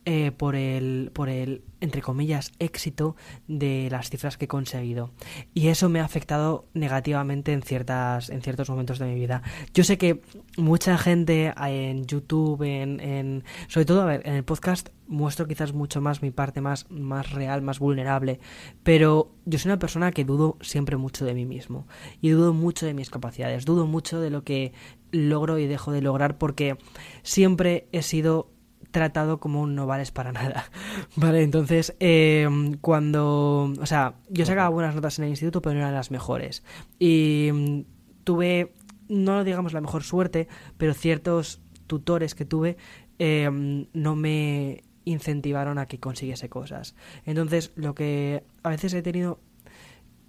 [0.04, 3.16] eh, por, el, por el, entre comillas, éxito
[3.46, 5.12] de las cifras que he conseguido.
[5.54, 9.42] Y eso me ha afectado negativamente en, ciertas, en ciertos momentos de mi vida.
[9.74, 10.20] Yo sé que
[10.56, 15.72] mucha gente en YouTube, en, en sobre todo, a ver, en el podcast muestro quizás
[15.72, 18.40] mucho más mi parte más, más real, más vulnerable,
[18.82, 21.86] pero yo soy una persona que dudo siempre mucho de mí mismo
[22.20, 24.72] y dudo mucho de mis capacidades, dudo mucho de lo que
[25.12, 26.78] logro y dejo de lograr porque
[27.22, 28.50] siempre he sido
[28.92, 30.66] tratado como un no vales para nada.
[31.16, 32.48] Vale, entonces, eh,
[32.80, 33.72] cuando.
[33.80, 36.62] O sea, yo sacaba buenas notas en el instituto, pero no eran las mejores.
[36.98, 37.80] Y mm,
[38.22, 38.74] tuve,
[39.08, 40.46] no digamos la mejor suerte,
[40.76, 42.76] pero ciertos tutores que tuve
[43.18, 43.50] eh,
[43.92, 46.94] no me incentivaron a que consiguiese cosas.
[47.26, 49.40] Entonces, lo que a veces he tenido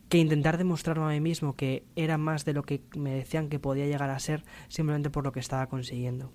[0.10, 3.60] que intentar demostrarme a mí mismo que era más de lo que me decían que
[3.60, 6.32] podía llegar a ser simplemente por lo que estaba consiguiendo.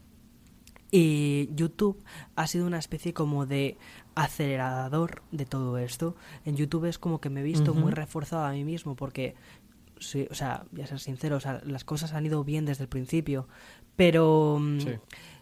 [0.90, 2.02] Y YouTube
[2.34, 3.76] ha sido una especie como de
[4.14, 6.16] acelerador de todo esto.
[6.44, 9.34] En YouTube es como que me he visto muy reforzado a mí mismo porque,
[9.98, 12.84] sí, o sea, voy a ser sincero, o sea, las cosas han ido bien desde
[12.84, 13.48] el principio,
[13.96, 14.58] pero...
[14.60, 14.78] Mm,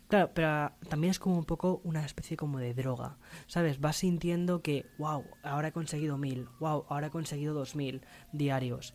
[0.09, 3.17] claro, pero también es como un poco una especie como de droga,
[3.47, 3.81] ¿sabes?
[3.81, 8.03] Vas sintiendo que, wow, ahora he conseguido mil, wow, ahora he conseguido dos mil
[8.33, 8.95] diarios.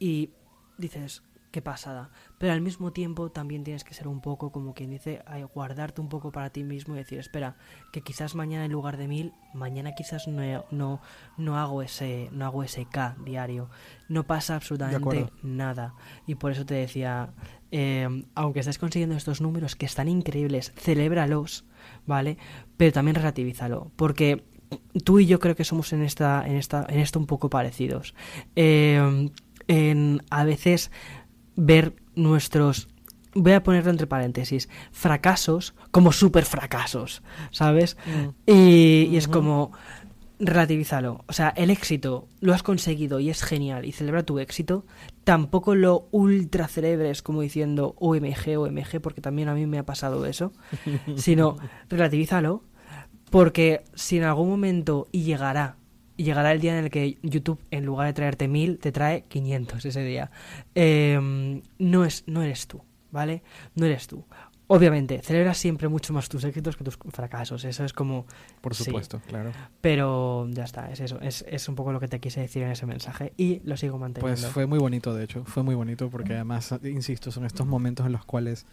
[0.00, 0.30] Y
[0.76, 1.22] dices,
[1.54, 2.10] qué pasada.
[2.38, 5.22] Pero al mismo tiempo también tienes que ser un poco, como quien dice,
[5.54, 7.54] guardarte un poco para ti mismo y decir, espera,
[7.92, 11.00] que quizás mañana en lugar de mil, mañana quizás no, no,
[11.36, 13.70] no hago ese, no hago ese K diario.
[14.08, 15.94] No pasa absolutamente nada.
[16.26, 17.32] Y por eso te decía,
[17.70, 21.64] eh, aunque estés consiguiendo estos números que están increíbles, celébralos,
[22.04, 22.36] ¿vale?
[22.76, 23.92] Pero también relativízalo.
[23.94, 24.42] Porque
[25.04, 28.12] tú y yo creo que somos en esta, en esta, en esto un poco parecidos.
[28.56, 29.30] Eh,
[29.68, 30.90] en, a veces
[31.56, 32.88] ver nuestros
[33.34, 37.96] voy a ponerlo entre paréntesis, fracasos como super fracasos, ¿sabes?
[38.06, 38.50] Mm.
[38.50, 39.72] Y, es como,
[40.38, 41.24] relativízalo.
[41.26, 44.84] O sea, el éxito lo has conseguido y es genial y celebra tu éxito.
[45.24, 50.26] Tampoco lo ultra celebres como diciendo OMG, OMG, porque también a mí me ha pasado
[50.26, 50.52] eso.
[51.16, 51.56] sino
[51.88, 52.62] relativízalo,
[53.30, 55.76] porque si en algún momento, y llegará,
[56.16, 59.22] y llegará el día en el que YouTube, en lugar de traerte mil, te trae
[59.22, 60.30] 500 ese día.
[60.74, 63.42] Em, no, es, no eres tú, ¿vale?
[63.74, 64.24] No eres tú.
[64.66, 67.64] Obviamente, celebras siempre mucho más tus éxitos que tus fracasos.
[67.64, 68.26] Eso es como.
[68.62, 69.52] Por supuesto, claro.
[69.82, 71.20] Pero ya está, es eso.
[71.20, 73.34] Es, es, un poco lo que te quise decir en ese mensaje.
[73.36, 74.40] Y lo sigo manteniendo.
[74.40, 75.44] Pues fue muy bonito, de hecho.
[75.44, 78.64] Fue muy bonito porque además, insisto, son estos momentos en los cuales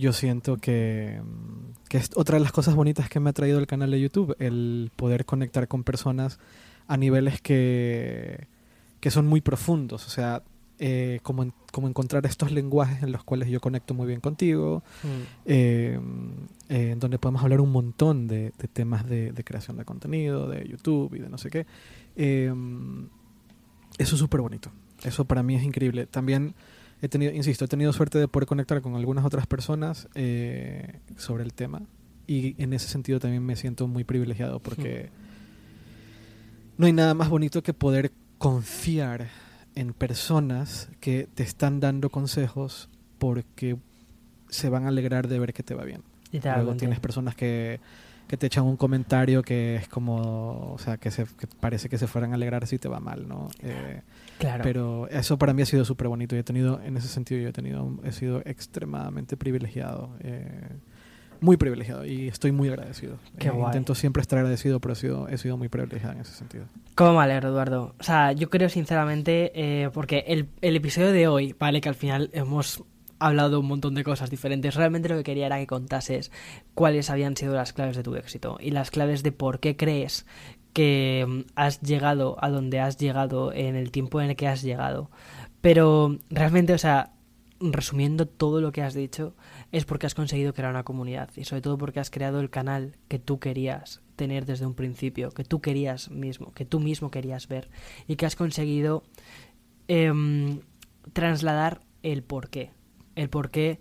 [0.00, 1.20] yo siento que,
[1.88, 4.34] que es otra de las cosas bonitas que me ha traído el canal de YouTube,
[4.38, 6.38] el poder conectar con personas
[6.88, 8.48] a niveles que,
[9.00, 10.06] que son muy profundos.
[10.06, 10.42] O sea,
[10.82, 11.52] eh, como,
[11.86, 15.08] encontrar estos lenguajes en los cuales yo conecto muy bien contigo, mm.
[15.44, 16.00] eh,
[16.70, 21.18] eh, donde podemos hablar un montón de, temas de, creación de contenido, de YouTube y
[21.18, 21.66] de no sé qué.
[22.16, 22.54] eso
[23.98, 24.70] es súper bonito.
[25.04, 26.06] Eso para mí es increíble.
[26.06, 26.54] También
[27.02, 30.08] he tenido, insisto, he tenido suerte de poder conectar con algunas otras personas
[31.16, 31.82] sobre el tema.
[32.26, 36.80] Y en ese sentido también me siento muy privilegiado porque mm.
[36.80, 39.28] no hay nada más bonito que poder confiar
[39.74, 43.76] en personas que te están dando consejos porque
[44.48, 46.02] se van a alegrar de ver que te va bien.
[46.32, 47.80] Luego tienes personas que,
[48.30, 51.26] que, te echan un comentario que es como, o sea, que, se,
[51.58, 53.48] parece que se fueran a alegrar si te va mal, ¿no?
[53.62, 54.02] Eh,
[54.38, 54.62] claro.
[54.62, 56.36] Pero eso para mí ha sido súper bonito.
[56.36, 60.10] Yo he tenido, en ese sentido, yo he tenido, he sido extremadamente privilegiado.
[60.20, 60.68] Eh,
[61.40, 63.16] muy privilegiado y estoy muy agradecido.
[63.38, 66.34] Qué eh, Intento siempre estar agradecido, pero he sido, he sido muy privilegiado en ese
[66.34, 66.66] sentido.
[66.94, 67.94] ¿Cómo me alegro, Eduardo?
[67.98, 72.30] O sea, yo creo sinceramente, porque el, el episodio de hoy, vale, que al final
[72.34, 72.84] hemos
[73.20, 74.74] hablado un montón de cosas diferentes.
[74.74, 76.32] Realmente lo que quería era que contases
[76.74, 80.26] cuáles habían sido las claves de tu éxito y las claves de por qué crees
[80.72, 84.62] que mm, has llegado a donde has llegado en el tiempo en el que has
[84.62, 85.10] llegado.
[85.60, 87.12] Pero realmente, o sea,
[87.60, 89.34] resumiendo todo lo que has dicho,
[89.70, 92.96] es porque has conseguido crear una comunidad y sobre todo porque has creado el canal
[93.08, 97.48] que tú querías tener desde un principio, que tú querías mismo, que tú mismo querías
[97.48, 97.70] ver
[98.06, 99.02] y que has conseguido
[99.88, 100.60] em,
[101.12, 102.70] trasladar el porqué,
[103.20, 103.78] el porqué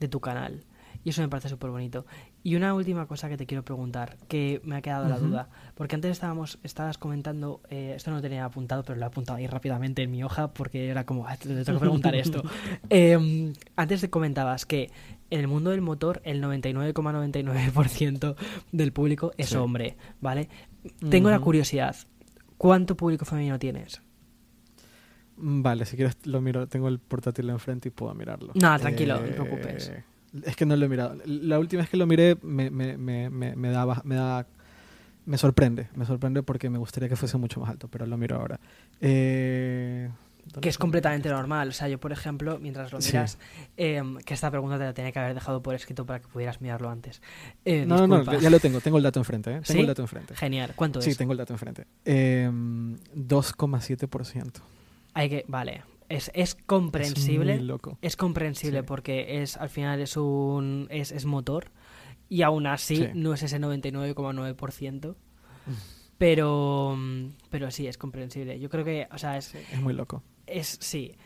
[0.00, 0.64] de tu canal.
[1.04, 2.06] Y eso me parece súper bonito.
[2.44, 5.96] Y una última cosa que te quiero preguntar, que me ha quedado la duda, porque
[5.96, 9.48] antes estábamos, estabas comentando, eh, esto no lo tenía apuntado, pero lo he apuntado ahí
[9.48, 12.42] rápidamente en mi hoja porque era como, te, tengo que preguntar esto.
[12.88, 14.90] Em, antes te comentabas que
[15.30, 18.36] en el mundo del motor el 99,99%
[18.70, 20.48] del público es hombre, ¿vale?
[21.08, 21.96] Tengo la curiosidad,
[22.58, 24.02] ¿cuánto público femenino tienes?
[25.36, 28.52] Vale, si quieres lo miro, tengo el portátil enfrente y puedo mirarlo.
[28.54, 29.88] No, tranquilo, no te preocupes.
[29.88, 30.04] Eh,
[30.44, 31.16] es que no lo he mirado.
[31.24, 34.46] La última vez que lo miré me, me, me, me, me da, me da
[35.24, 38.36] me sorprende, me sorprende porque me gustaría que fuese mucho más alto, pero lo miro
[38.36, 38.58] ahora.
[39.00, 40.10] Eh,
[40.60, 41.68] que es completamente normal.
[41.68, 43.38] O sea, yo, por ejemplo, mientras lo miras,
[43.76, 46.60] em, que esta pregunta te la tenía que haber dejado por escrito para que pudieras
[46.60, 47.22] mirarlo antes.
[47.64, 49.54] Eh, no, no, no, ya lo tengo, tengo el dato enfrente.
[49.54, 49.60] ¿eh?
[49.64, 50.34] Tengo el dato enfrente.
[50.34, 50.72] Genial.
[50.74, 51.04] ¿Cuánto es?
[51.04, 51.86] Sí, tengo el dato enfrente.
[52.04, 54.50] Eh, 2,7%.
[55.14, 57.54] Hay que, vale, es, es comprensible.
[57.54, 57.98] Es, loco.
[58.02, 61.70] es comprensible porque es al final es un es, es motor
[62.28, 65.16] y aún así no es ese 99,9%.
[66.18, 66.96] Pero
[67.50, 68.60] pero sí es comprensible.
[68.60, 70.22] Yo creo que, o sea, es es muy loco.
[70.46, 71.16] Es sí.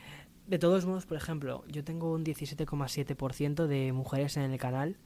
[0.47, 4.97] De todos modos, por ejemplo, yo tengo un 17,7% de mujeres en el canal.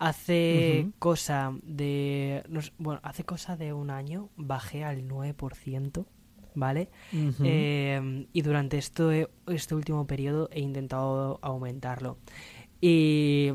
[0.00, 2.42] Hace cosa de
[2.78, 6.06] bueno, hace cosa de un año bajé al 9%.
[6.58, 6.90] ¿Vale?
[7.12, 12.18] Em, y durante este, este último periodo he intentado aumentarlo.
[12.80, 13.52] Y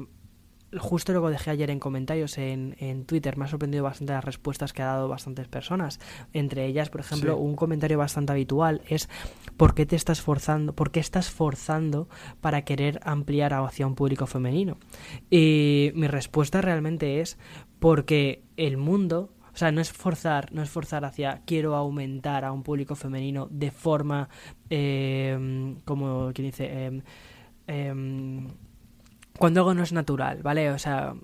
[0.78, 4.24] justo lo que dejé ayer en comentarios en, en, Twitter, me ha sorprendido bastante las
[4.24, 6.00] respuestas que ha dado bastantes personas.
[6.34, 9.10] Entre ellas, por ejemplo, un comentario bastante habitual es
[9.58, 12.08] ¿por qué te estás forzando, por qué estás forzando
[12.42, 14.78] para querer ampliar hacia un público femenino?
[15.30, 17.38] Y mi respuesta realmente es
[17.80, 22.52] porque el mundo o sea, no es forzar, no es forzar hacia quiero aumentar a
[22.52, 24.30] un público femenino de forma,
[24.70, 27.02] eh, como quien dice,
[27.68, 28.36] eh,
[29.38, 30.70] cuando algo no es natural, ¿vale?
[30.70, 31.16] O sea,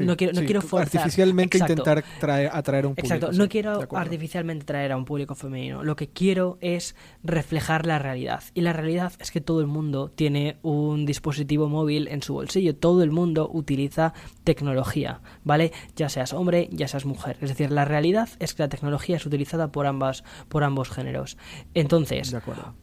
[0.00, 1.02] no quiero, no quiero forzar.
[1.02, 3.14] Artificialmente intentar traer, atraer a un público.
[3.14, 5.84] Exacto, no quiero artificialmente traer a un público femenino.
[5.84, 8.42] Lo que quiero es reflejar la realidad.
[8.54, 12.74] Y la realidad es que todo el mundo tiene un dispositivo móvil en su bolsillo.
[12.74, 14.12] Todo el mundo utiliza
[14.42, 15.72] tecnología, ¿vale?
[15.94, 17.36] Ya seas hombre, ya seas mujer.
[17.40, 21.36] Es decir, la realidad es que la tecnología es utilizada por ambas, por ambos géneros.
[21.74, 22.36] Entonces,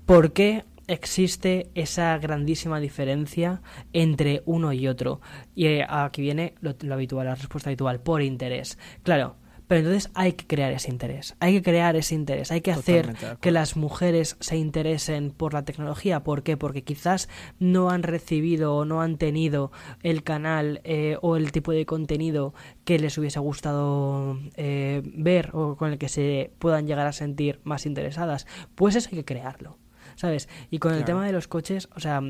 [0.06, 3.62] ¿por qué existe esa grandísima diferencia
[3.94, 5.22] entre uno y otro.
[5.56, 8.78] Y eh, aquí viene lo, habitual, la respuesta habitual, por interés.
[9.04, 9.38] Claro,
[9.68, 13.16] Pero entonces hay que crear ese interés, hay que crear ese interés, hay que hacer
[13.40, 16.22] que las mujeres se interesen por la tecnología.
[16.24, 16.58] ¿Por qué?
[16.58, 17.30] Porque quizás
[17.60, 19.72] no han recibido o no han tenido
[20.04, 22.54] el canal eh, o el tipo de contenido
[22.84, 27.62] que les hubiese gustado eh, ver o con el que se puedan llegar a sentir
[27.64, 28.46] más interesadas.
[28.76, 29.78] Pues eso hay que crearlo,
[30.16, 30.50] ¿sabes?
[30.70, 32.22] Y con el tema de los coches, o sea,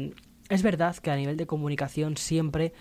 [0.50, 2.74] es verdad que a nivel de comunicación siempre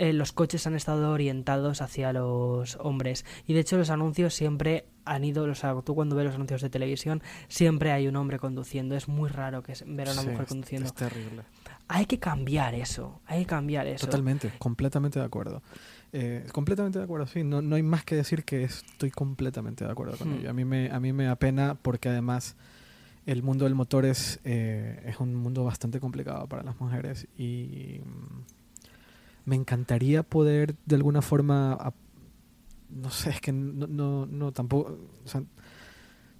[0.00, 3.26] eh, los coches han estado orientados hacia los hombres.
[3.46, 6.62] Y de hecho los anuncios siempre han ido, o sea, tú cuando ves los anuncios
[6.62, 8.96] de televisión, siempre hay un hombre conduciendo.
[8.96, 10.86] Es muy raro que ver a una mujer conduciendo.
[10.86, 11.42] Es terrible.
[11.88, 14.06] Hay que cambiar eso, hay que cambiar eso.
[14.06, 15.62] Totalmente, completamente de acuerdo.
[16.14, 17.44] Eh, completamente de acuerdo, sí.
[17.44, 20.38] No, no hay más que decir que estoy completamente de acuerdo con hmm.
[20.38, 20.50] ello.
[20.50, 22.56] A mí, me, a mí me apena porque además
[23.26, 28.00] el mundo del motor es, eh, es un mundo bastante complicado para las mujeres y
[29.44, 31.92] me encantaría poder de alguna forma,
[32.88, 34.98] no sé, es que no, no, no tampoco,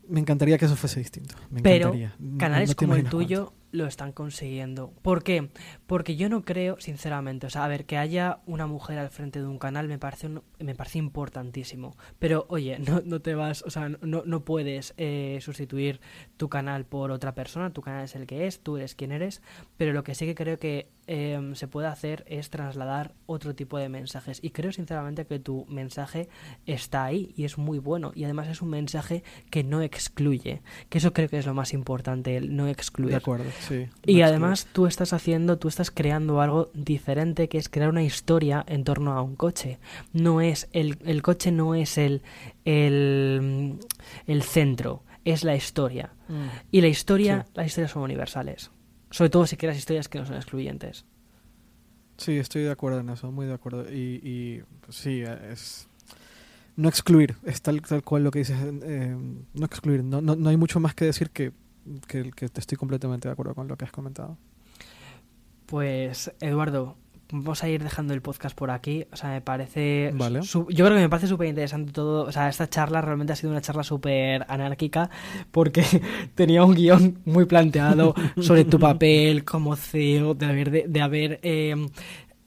[0.08, 1.36] me encantaría que eso fuese distinto.
[1.50, 1.94] Me Pero
[2.38, 4.92] canales como el tuyo lo están consiguiendo.
[5.02, 5.50] ¿Por qué?
[5.86, 9.40] Porque yo no creo, sinceramente, o sea, a ver, que haya una mujer al frente
[9.40, 10.28] de un canal me parece,
[10.58, 11.96] me parece importantísimo.
[12.18, 16.00] Pero, oye, no, no te vas, o sea, no, no puedes eh, sustituir
[16.36, 19.42] tu canal por otra persona, tu canal es el que es, tú eres quien eres,
[19.76, 23.78] pero lo que sí que creo que em, se puede hacer es trasladar otro tipo
[23.78, 24.40] de mensajes.
[24.42, 26.28] Y creo, sinceramente, que tu mensaje
[26.66, 28.12] está ahí y es muy bueno.
[28.14, 31.72] Y además es un mensaje que no excluye, que eso creo que es lo más
[31.72, 33.10] importante, el no excluir.
[33.10, 33.50] De acuerdo
[34.06, 38.64] y además tú estás haciendo, tú estás creando algo diferente que es crear una historia
[38.66, 39.78] en torno a un coche.
[40.12, 42.22] No es, el, el coche no es el,
[42.64, 43.78] el,
[44.26, 46.12] el centro, es la historia.
[46.28, 46.46] Mm.
[46.70, 48.70] Y la historia, las historias son universales.
[49.10, 51.04] Sobre todo si creas historias que no son excluyentes.
[52.16, 53.90] Sí, estoy de acuerdo en eso, muy de acuerdo.
[53.90, 55.88] Y, y sí, es
[56.80, 59.14] no excluir, es tal, tal cual lo que dices, eh,
[59.52, 61.52] no excluir, no, no, no, hay mucho más que decir que
[62.06, 64.36] que, que estoy completamente de acuerdo con lo que has comentado.
[65.66, 66.96] Pues, Eduardo,
[67.32, 69.06] vamos a ir dejando el podcast por aquí.
[69.12, 70.12] O sea, me parece.
[70.14, 72.24] yo creo que me parece súper interesante todo.
[72.24, 75.10] O sea, esta charla realmente ha sido una charla súper anárquica
[75.50, 75.84] porque
[76.34, 81.76] tenía un guion muy planteado sobre tu papel como CEO, de haber, de, haber eh,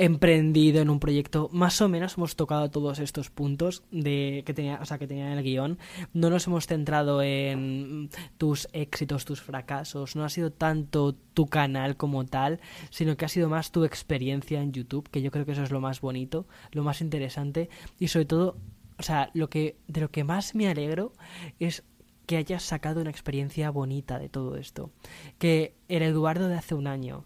[0.04, 1.50] emprendido en un proyecto.
[1.54, 5.32] Más o menos hemos tocado todos estos puntos de que tenía, o sea, que tenía
[5.32, 5.78] en el guion.
[6.14, 10.16] No nos hemos centrado en tus éxitos, tus fracasos.
[10.16, 12.60] No ha sido tanto tu canal como tal,
[12.90, 15.72] sino que ha sido más tu experiencia en YouTube, que yo creo que eso es
[15.72, 18.58] lo más bonito, lo más interesante y sobre todo,
[19.00, 21.14] o sea, lo que de lo que más me alegro
[21.60, 21.84] es
[22.26, 24.92] que hayas sacado una experiencia bonita de todo esto.
[25.40, 27.26] Que el Eduardo de hace un año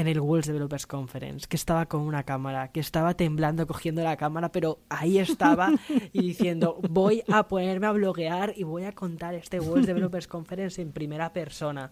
[0.00, 4.16] en el World Developers Conference, que estaba con una cámara, que estaba temblando cogiendo la
[4.16, 5.72] cámara, pero ahí estaba
[6.12, 10.80] y diciendo, voy a ponerme a bloguear y voy a contar este World Developers Conference
[10.80, 11.90] en primera persona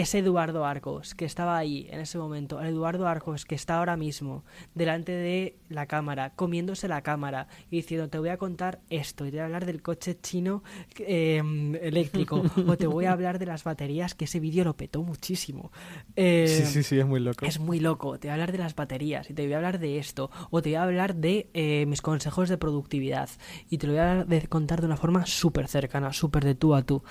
[0.00, 3.96] ese Eduardo Arcos que estaba ahí en ese momento, el Eduardo Arcos que está ahora
[3.96, 4.44] mismo
[4.74, 9.30] delante de la cámara, comiéndose la cámara y diciendo te voy a contar esto y
[9.30, 10.62] te voy a hablar del coche chino
[10.98, 15.02] em, eléctrico o te voy a hablar de las baterías que ese vídeo lo petó
[15.02, 15.72] muchísimo.
[16.16, 17.44] sí, sí, sí, es muy loco.
[17.44, 19.78] Es muy loco, te voy a hablar de las baterías y te voy a hablar
[19.78, 23.30] de esto o te voy a hablar de eh, mis consejos de productividad
[23.68, 26.82] y te lo voy a contar de una forma súper cercana, súper de tú a
[26.82, 27.02] tú.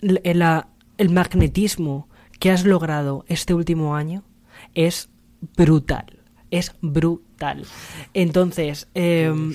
[0.00, 2.08] La, el magnetismo
[2.38, 4.24] que has logrado este último año
[4.74, 5.10] es
[5.56, 6.18] brutal.
[6.50, 7.64] Es brutal.
[8.12, 8.88] Entonces.
[8.94, 9.54] Em,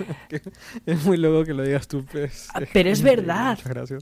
[0.86, 2.48] es muy loco que lo digas tú, pues.
[2.72, 3.58] Pero es verdad.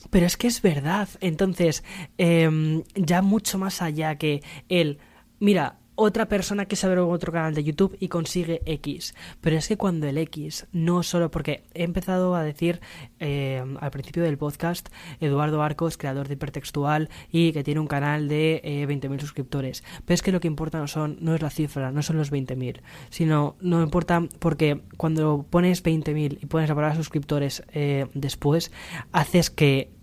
[0.09, 1.09] Pero es que es verdad.
[1.21, 1.85] Entonces,
[2.17, 4.99] em, ya mucho más allá que el.
[5.41, 9.15] Mira, otra persona que sabe otro canal de YouTube y consigue X.
[9.43, 12.81] Pero es que cuando el X, no solo porque he empezado a decir
[13.19, 14.89] eh, al principio del podcast,
[15.21, 19.85] Eduardo Arcos, creador de hipertextual y que tiene un canal de eh, 20.000 suscriptores.
[20.07, 22.33] Pero es que lo que importa no, son, no es la cifra, no son los
[22.33, 28.73] 20.000, sino no importa porque cuando pones 20.000 y pones la palabra suscriptores eh, después,
[29.13, 30.00] haces que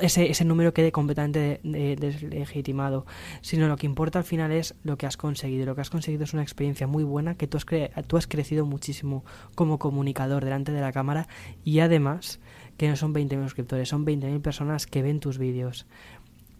[0.00, 3.06] ese, ese número quede completamente deslegitimado,
[3.40, 5.66] sino lo que importa al final es lo que has conseguido.
[5.66, 7.66] Lo que has conseguido es una experiencia muy buena, que tú has,
[8.06, 9.24] tú has crecido muchísimo
[9.54, 11.28] como comunicador delante de la cámara
[11.64, 12.40] y además
[12.76, 15.86] que no son 20.000 suscriptores, son 20.000 personas que ven tus vídeos.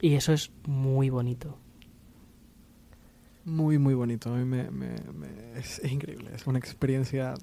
[0.00, 1.58] Y eso es muy bonito.
[3.44, 4.32] Muy, muy bonito.
[4.32, 4.96] A mí me,
[5.56, 6.30] es increíble.
[6.34, 7.34] Es una experiencia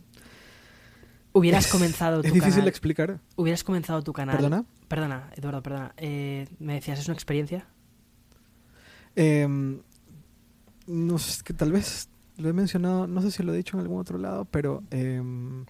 [1.35, 3.19] Hubieras comenzado tu Es difícil de explicar.
[3.35, 4.35] Hubieras comenzado tu canal.
[4.35, 4.65] ¿Perdona?
[4.87, 5.93] Perdona, Eduardo, perdona.
[5.97, 7.67] Eh, ¿Me decías, es una experiencia?
[9.15, 9.81] Em,
[10.87, 13.81] no sé, que tal vez lo he mencionado, no sé si lo he dicho en
[13.81, 15.65] algún otro lado, pero em,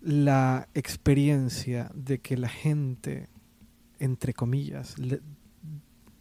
[0.00, 3.28] la experiencia de que la gente,
[3.98, 4.94] entre comillas,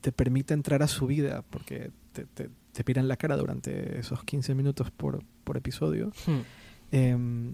[0.02, 4.24] te permita entrar a su vida, porque te, te, te piran la cara durante esos
[4.24, 7.54] 15 minutos por, por episodio, hmm.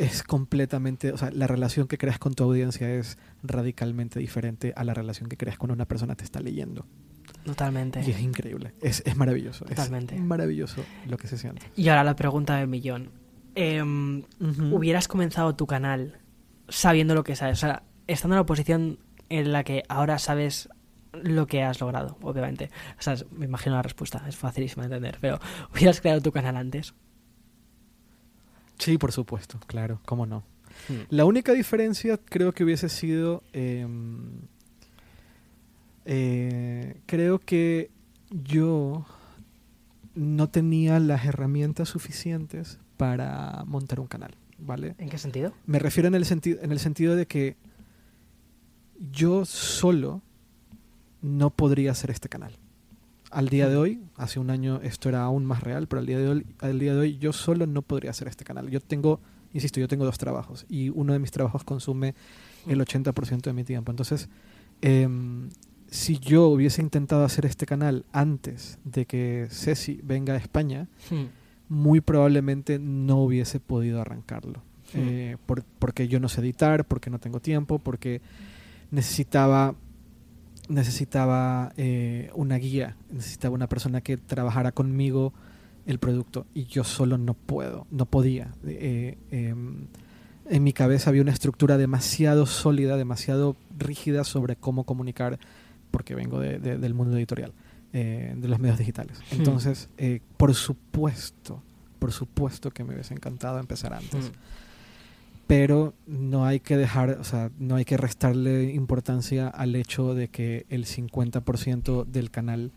[0.00, 4.82] Es completamente, o sea, la relación que creas con tu audiencia es radicalmente diferente a
[4.82, 6.86] la relación que creas con una persona que te está leyendo.
[7.44, 8.02] Totalmente.
[8.06, 9.66] Y es increíble, es, es maravilloso.
[9.66, 10.14] Totalmente.
[10.14, 11.70] Es maravilloso lo que se siente.
[11.76, 13.10] Y ahora la pregunta del millón.
[13.54, 14.24] Em,
[14.72, 16.18] ¿Hubieras comenzado tu canal
[16.68, 17.58] sabiendo lo que sabes?
[17.58, 18.98] O sea, estando en la posición
[19.28, 20.70] en la que ahora sabes
[21.12, 22.70] lo que has logrado, obviamente.
[22.98, 25.40] O sea, me imagino la respuesta, es facilísima de entender, pero
[25.74, 26.94] ¿hubieras creado tu canal antes?
[28.80, 30.42] Sí, por supuesto, claro, cómo no.
[30.88, 31.02] Hmm.
[31.10, 33.42] La única diferencia creo que hubiese sido...
[33.52, 34.40] Em,
[36.06, 37.90] eh, creo que
[38.30, 39.04] yo
[40.14, 44.94] no tenía las herramientas suficientes para montar un canal, ¿vale?
[44.98, 45.52] ¿En qué sentido?
[45.66, 47.56] Me refiero en el, sentido en el sentido de que
[49.12, 50.22] yo solo
[51.22, 52.58] no podría hacer este canal.
[53.30, 56.18] Al día de hoy, hace un año esto era aún más real, pero al día
[56.18, 58.68] de hoy, al día de hoy yo solo no podría hacer este canal.
[58.70, 59.20] Yo tengo,
[59.52, 62.14] insisto, yo tengo dos trabajos y uno de mis trabajos consume
[62.66, 63.92] el 80% de mi tiempo.
[63.92, 64.28] Entonces,
[64.82, 65.48] em,
[65.90, 71.24] si yo hubiese intentado hacer este canal antes de que Ceci venga a España, hmm.
[71.68, 74.62] muy probablemente no hubiese podido arrancarlo.
[74.92, 74.98] Hmm.
[74.98, 75.36] Eh,
[75.78, 78.20] porque yo no sé editar, porque no tengo tiempo, porque
[78.90, 79.74] necesitaba
[80.70, 85.34] necesitaba eh, una guía, necesitaba una persona que trabajara conmigo
[85.86, 88.52] el producto y yo solo no puedo, no podía.
[88.64, 89.86] Eh, em,
[90.46, 95.38] en mi cabeza había una estructura demasiado sólida, demasiado rígida sobre cómo comunicar,
[95.90, 97.52] porque vengo del mundo editorial,
[97.92, 99.18] eh, de los medios digitales.
[99.30, 99.36] Hmm.
[99.36, 99.88] Entonces,
[100.36, 101.62] por supuesto,
[101.98, 104.30] por supuesto que me hubiese encantado empezar antes.
[104.30, 104.59] Hmm
[105.50, 110.28] pero no hay que dejar, o sea, no hay que restarle importancia al hecho de
[110.28, 112.70] que el 50% del canal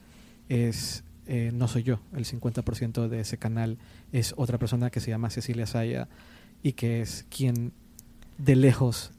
[0.50, 3.78] es eh, no soy yo, el 50% de ese canal
[4.12, 6.10] es otra persona que se llama Cecilia Saya
[6.64, 7.74] y que es quien
[8.40, 9.12] de lejos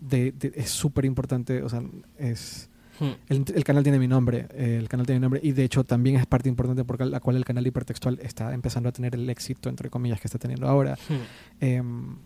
[0.00, 1.80] de, es súper importante, o sea,
[2.18, 2.68] es
[3.00, 3.12] hmm.
[3.30, 6.26] el, canal tiene mi nombre, el canal tiene mi nombre y de hecho también es
[6.26, 9.88] parte importante por la cual el canal hipertextual está empezando a tener el éxito entre
[9.88, 10.98] comillas que está teniendo ahora.
[11.08, 11.64] Hmm.
[11.64, 12.16] Em,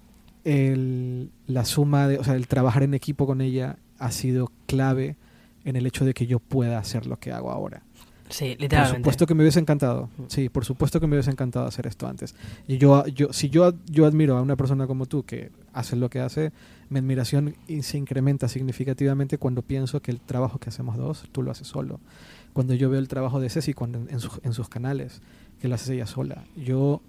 [0.44, 5.16] el, la suma, de, o sea, el trabajar en equipo con ella ha sido clave
[5.64, 7.82] en el hecho de que yo pueda hacer lo que hago ahora.
[8.28, 8.94] Sí, literalmente.
[8.94, 10.08] Por supuesto que me hubiese encantado.
[10.28, 12.34] Sí, por supuesto que me hubiese encantado hacer esto antes.
[12.66, 16.08] Y yo, yo si yo, yo admiro a una persona como tú que hace lo
[16.08, 16.50] que hace,
[16.88, 21.50] mi admiración se incrementa significativamente cuando pienso que el trabajo que hacemos dos, tú lo
[21.50, 22.00] haces solo.
[22.54, 25.20] Cuando yo veo el trabajo de Ceci cuando en, en sus canales,
[25.60, 26.44] que lo hace ella sola.
[26.56, 27.02] Yo,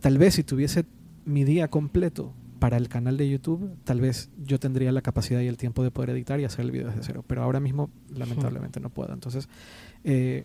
[0.00, 0.84] tal vez si tuviese
[1.24, 5.48] mi día completo para el canal de YouTube, tal vez yo tendría la capacidad y
[5.48, 8.78] el tiempo de poder editar y hacer el video desde cero, pero ahora mismo lamentablemente
[8.78, 9.12] no puedo.
[9.12, 9.48] Entonces,
[10.04, 10.44] eh,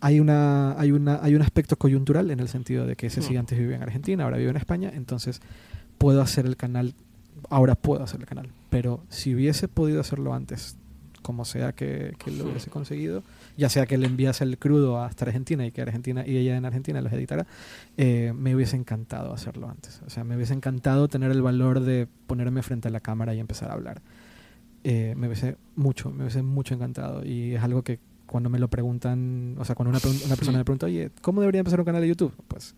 [0.00, 3.36] hay, una, hay, una, hay un aspecto coyuntural en el sentido de que ese sí
[3.36, 5.42] antes vivía en Argentina, ahora vive en España, entonces
[5.98, 6.94] puedo hacer el canal,
[7.50, 10.78] ahora puedo hacer el canal, pero si hubiese podido hacerlo antes,
[11.20, 13.22] como sea que, lo hubiese conseguido,
[13.60, 16.64] ya sea que le enviase el crudo hasta Argentina y que Argentina y ella en
[16.64, 17.46] Argentina los editara,
[17.98, 20.00] eh, me hubiese encantado hacerlo antes.
[20.06, 23.38] O sea, me hubiese encantado tener el valor de ponerme frente a la cámara y
[23.38, 24.00] empezar a hablar.
[24.82, 28.68] Eh, me hubiese mucho, me hubiese mucho encantado y es algo que cuando me lo
[28.68, 32.00] preguntan, o sea, cuando una, una persona me pregunta, oye, ¿cómo debería empezar un canal
[32.00, 32.32] de YouTube?
[32.48, 32.74] Pues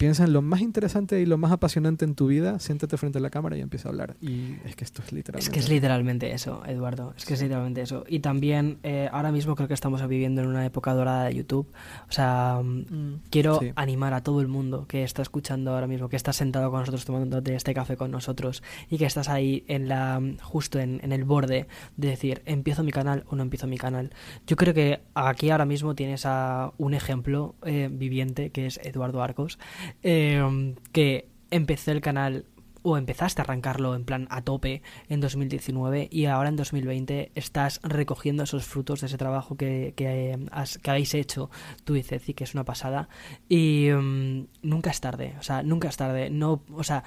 [0.00, 3.20] piensa en lo más interesante y lo más apasionante en tu vida, siéntate frente a
[3.20, 4.16] la cámara y empieza a hablar.
[4.22, 5.44] Y es que esto es literalmente...
[5.44, 7.12] Es que es literalmente eso, Eduardo.
[7.18, 8.04] Es que es literalmente eso.
[8.08, 11.70] Y también eh, ahora mismo creo que estamos viviendo en una época dorada de YouTube.
[12.08, 16.08] O sea, mm, mm, quiero animar a todo el mundo que está escuchando ahora mismo,
[16.08, 19.86] que está sentado con nosotros tomando este café con nosotros y que estás ahí en
[19.86, 21.66] la justo en, en el borde
[21.98, 24.14] de decir, ¿empiezo mi canal o no empiezo mi canal?
[24.46, 29.22] Yo creo que aquí ahora mismo tienes a un ejemplo eh, viviente que es Eduardo
[29.22, 29.58] Arcos
[30.02, 32.46] Em, que empecé el canal
[32.82, 37.80] o empezaste a arrancarlo en plan a tope en 2019 y ahora en 2020 estás
[37.82, 40.38] recogiendo esos frutos de ese trabajo que, que,
[40.82, 41.50] que habéis hecho
[41.84, 43.08] tú y Ceci, que es una pasada.
[43.48, 46.30] Y em, nunca es tarde, o sea, nunca es tarde.
[46.30, 47.04] No, o sea,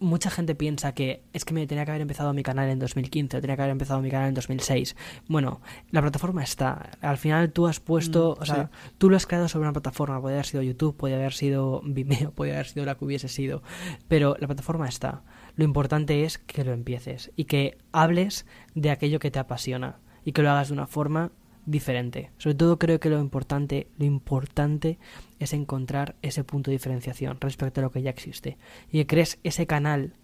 [0.00, 3.36] mucha gente piensa que es que me tenía que haber empezado mi canal en 2015
[3.36, 4.96] o tenía que haber empezado mi canal en 2006.
[5.28, 5.60] Bueno,
[5.90, 6.90] la plataforma está.
[7.00, 10.20] Al final tú has puesto, mm, o sea, tú lo has creado sobre una plataforma.
[10.20, 13.62] Puede haber sido YouTube, puede haber sido Vimeo, puede haber sido la que hubiese sido.
[14.08, 15.22] Pero la plataforma está.
[15.56, 20.32] Lo importante es que lo empieces y que hables de aquello que te apasiona y
[20.32, 21.32] que lo hagas de una forma
[21.66, 22.30] diferente.
[22.38, 24.98] Sobre todo creo que lo importante, lo importante
[25.38, 28.58] es encontrar ese punto de diferenciación respecto a lo que ya existe.
[28.90, 30.14] Y que crees ese canal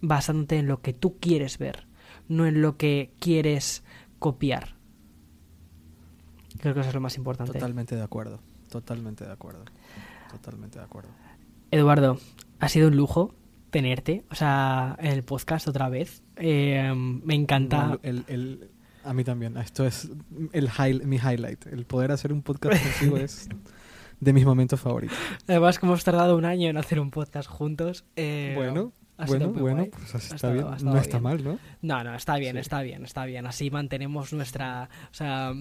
[0.00, 1.86] basándote en lo que tú quieres ver,
[2.28, 3.84] no en lo que quieres
[4.18, 4.76] copiar.
[6.60, 7.52] Creo que eso es lo más importante.
[7.52, 9.64] Totalmente de acuerdo, totalmente de acuerdo,
[10.30, 11.10] totalmente de acuerdo.
[11.70, 12.18] Eduardo,
[12.60, 13.34] ha sido un lujo
[13.70, 16.22] tenerte, o sea, en el podcast otra vez.
[16.36, 17.98] Eh, me encanta.
[19.04, 19.56] A mí también.
[19.56, 20.08] Esto es
[20.52, 20.70] el
[21.04, 21.66] mi highlight.
[21.66, 23.48] El poder hacer un podcast contigo es
[24.20, 25.16] de mis momentos favoritos.
[25.48, 28.04] Además, como hemos tardado un año en hacer un podcast juntos.
[28.16, 28.92] Eh, bueno,
[29.26, 30.66] bueno, bueno, pues así está bien.
[30.82, 31.58] no está mal, ¿no?
[31.82, 33.46] No, no, está bien, está bien, está bien.
[33.46, 35.52] Así mantenemos nuestra, o sea,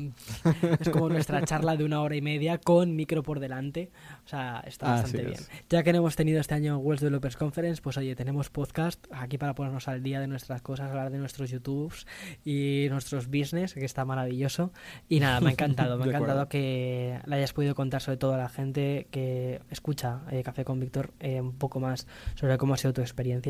[0.80, 3.92] es como nuestra charla de una hora y media con micro por delante.
[4.26, 5.40] O sea, está bastante bien.
[5.70, 9.38] Ya que no hemos tenido este año World Developers Conference, pues oye, tenemos podcast aquí
[9.38, 12.08] para ponernos al día de nuestras cosas, hablar de nuestros YouTubes
[12.46, 14.72] y nuestros business, que está maravilloso.
[15.10, 18.34] Y nada, me ha encantado, me ha encantado que le hayas podido contar sobre todo
[18.34, 22.74] a la gente que escucha eh, Café con Víctor eh, un poco más sobre cómo
[22.74, 23.41] ha sido tu experiencia.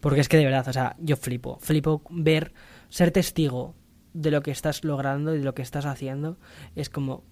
[0.00, 2.52] Porque es que de verdad, o sea, yo flipo, flipo ver,
[2.88, 3.74] ser testigo
[4.12, 6.38] de lo que estás logrando y de lo que estás haciendo.
[6.74, 7.24] Es como,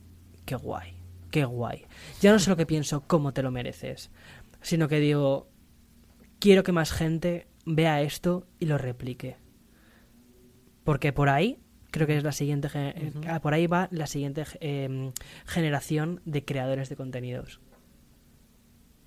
[0.45, 1.03] qué guay
[1.33, 1.87] qué guay.
[2.21, 4.13] Ya no sé lo que pienso, cómo te lo mereces,
[4.61, 5.49] sino que digo,
[6.39, 9.37] quiero que más gente vea esto y lo replique.
[10.85, 11.59] Porque por ahí
[11.91, 12.69] creo que es la siguiente
[13.27, 15.13] ah, por ahí va la siguiente em,
[15.47, 17.61] generación de creadores de contenidos.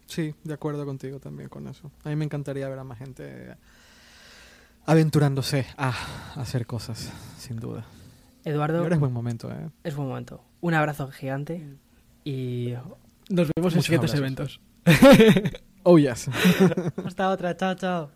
[0.08, 1.92] Sí, de acuerdo contigo también con eso.
[2.04, 3.56] A mí me encantaría ver a más gente
[4.86, 5.94] aventurándose a
[6.36, 7.86] hacer cosas, sin duda.
[8.44, 8.80] Eduardo.
[8.80, 9.70] ahora es buen momento, ¿eh?
[9.84, 10.44] Es buen momento.
[10.62, 11.78] Un abrazo gigante.
[12.24, 12.74] Y
[13.30, 14.62] nos vemos en siguientes eventos.
[15.84, 16.30] oh, yes.
[17.06, 17.58] Hasta otra.
[17.58, 18.12] Chao, chao.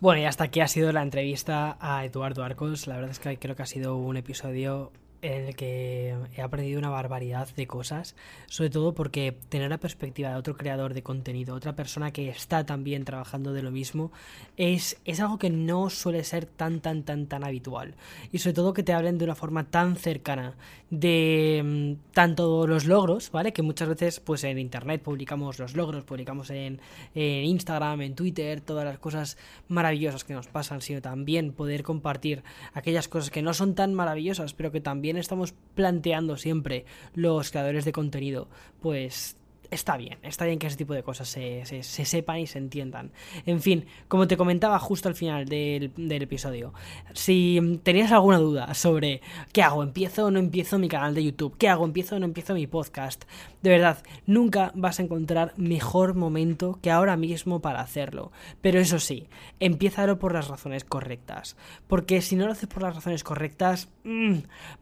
[0.00, 2.86] Bueno, y hasta aquí ha sido la entrevista a Eduardo Arcos.
[2.86, 4.92] La verdad es que creo que ha sido un episodio
[5.22, 8.14] en el que he aprendido una barbaridad de cosas,
[8.46, 12.64] sobre todo porque tener la perspectiva de otro creador de contenido, otra persona que está
[12.64, 14.12] también trabajando de lo mismo,
[14.56, 17.94] es, es algo que no suele ser tan, tan, tan, tan habitual.
[18.32, 20.54] Y sobre todo que te hablen de una forma tan cercana
[20.90, 23.52] de mm, tanto los logros, ¿vale?
[23.52, 26.80] Que muchas veces pues en internet publicamos los logros, publicamos en,
[27.14, 29.36] en Instagram, en Twitter, todas las cosas
[29.68, 32.42] maravillosas que nos pasan, sino también poder compartir
[32.72, 37.84] aquellas cosas que no son tan maravillosas, pero que también estamos planteando siempre los creadores
[37.84, 38.48] de contenido,
[38.80, 39.37] pues
[39.70, 43.10] está bien, está bien que ese tipo de cosas se, sepan y se entiendan.
[43.46, 46.72] En fin, como te comentaba justo al final del, episodio,
[47.12, 49.20] si tenías alguna duda sobre
[49.52, 52.26] qué hago, empiezo o no empiezo mi canal de YouTube, qué hago, empiezo o no
[52.26, 53.24] empiezo mi podcast,
[53.62, 58.30] de verdad, nunca vas a encontrar mejor momento que ahora mismo para hacerlo.
[58.60, 59.28] Pero eso sí,
[59.60, 61.56] empiézalo por las razones correctas,
[61.88, 64.36] porque si no lo haces por las razones correctas, mm,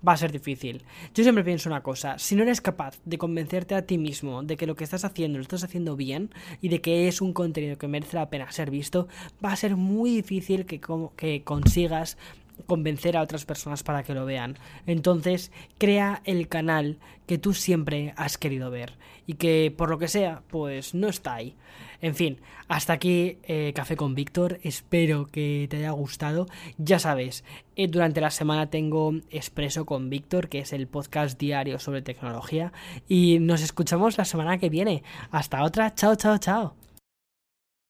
[0.06, 0.84] va a ser difícil.
[1.14, 4.56] Yo siempre pienso una cosa, si no eres capaz de convencerte a ti mismo de
[4.56, 6.31] que que estás haciendo lo estás haciendo bien
[6.61, 9.09] y de que es un contenido que merece la pena ser visto,
[9.44, 10.81] va a ser muy difícil que,
[11.16, 12.16] que consigas
[12.66, 14.58] convencer a otras personas para que lo vean.
[14.86, 18.94] Entonces, crea el canal que tú siempre has querido ver
[19.26, 21.56] y que por lo que sea, pues no está ahí.
[22.00, 24.58] En fin, hasta aquí eh, Café con Víctor.
[24.62, 26.46] Espero que te haya gustado.
[26.78, 31.78] Ya sabes, eh, durante la semana tengo Expreso con Víctor, que es el podcast diario
[31.78, 32.72] sobre tecnología.
[33.08, 35.02] Y nos escuchamos la semana que viene.
[35.30, 35.94] Hasta otra.
[35.94, 36.85] Chao, chao, chao.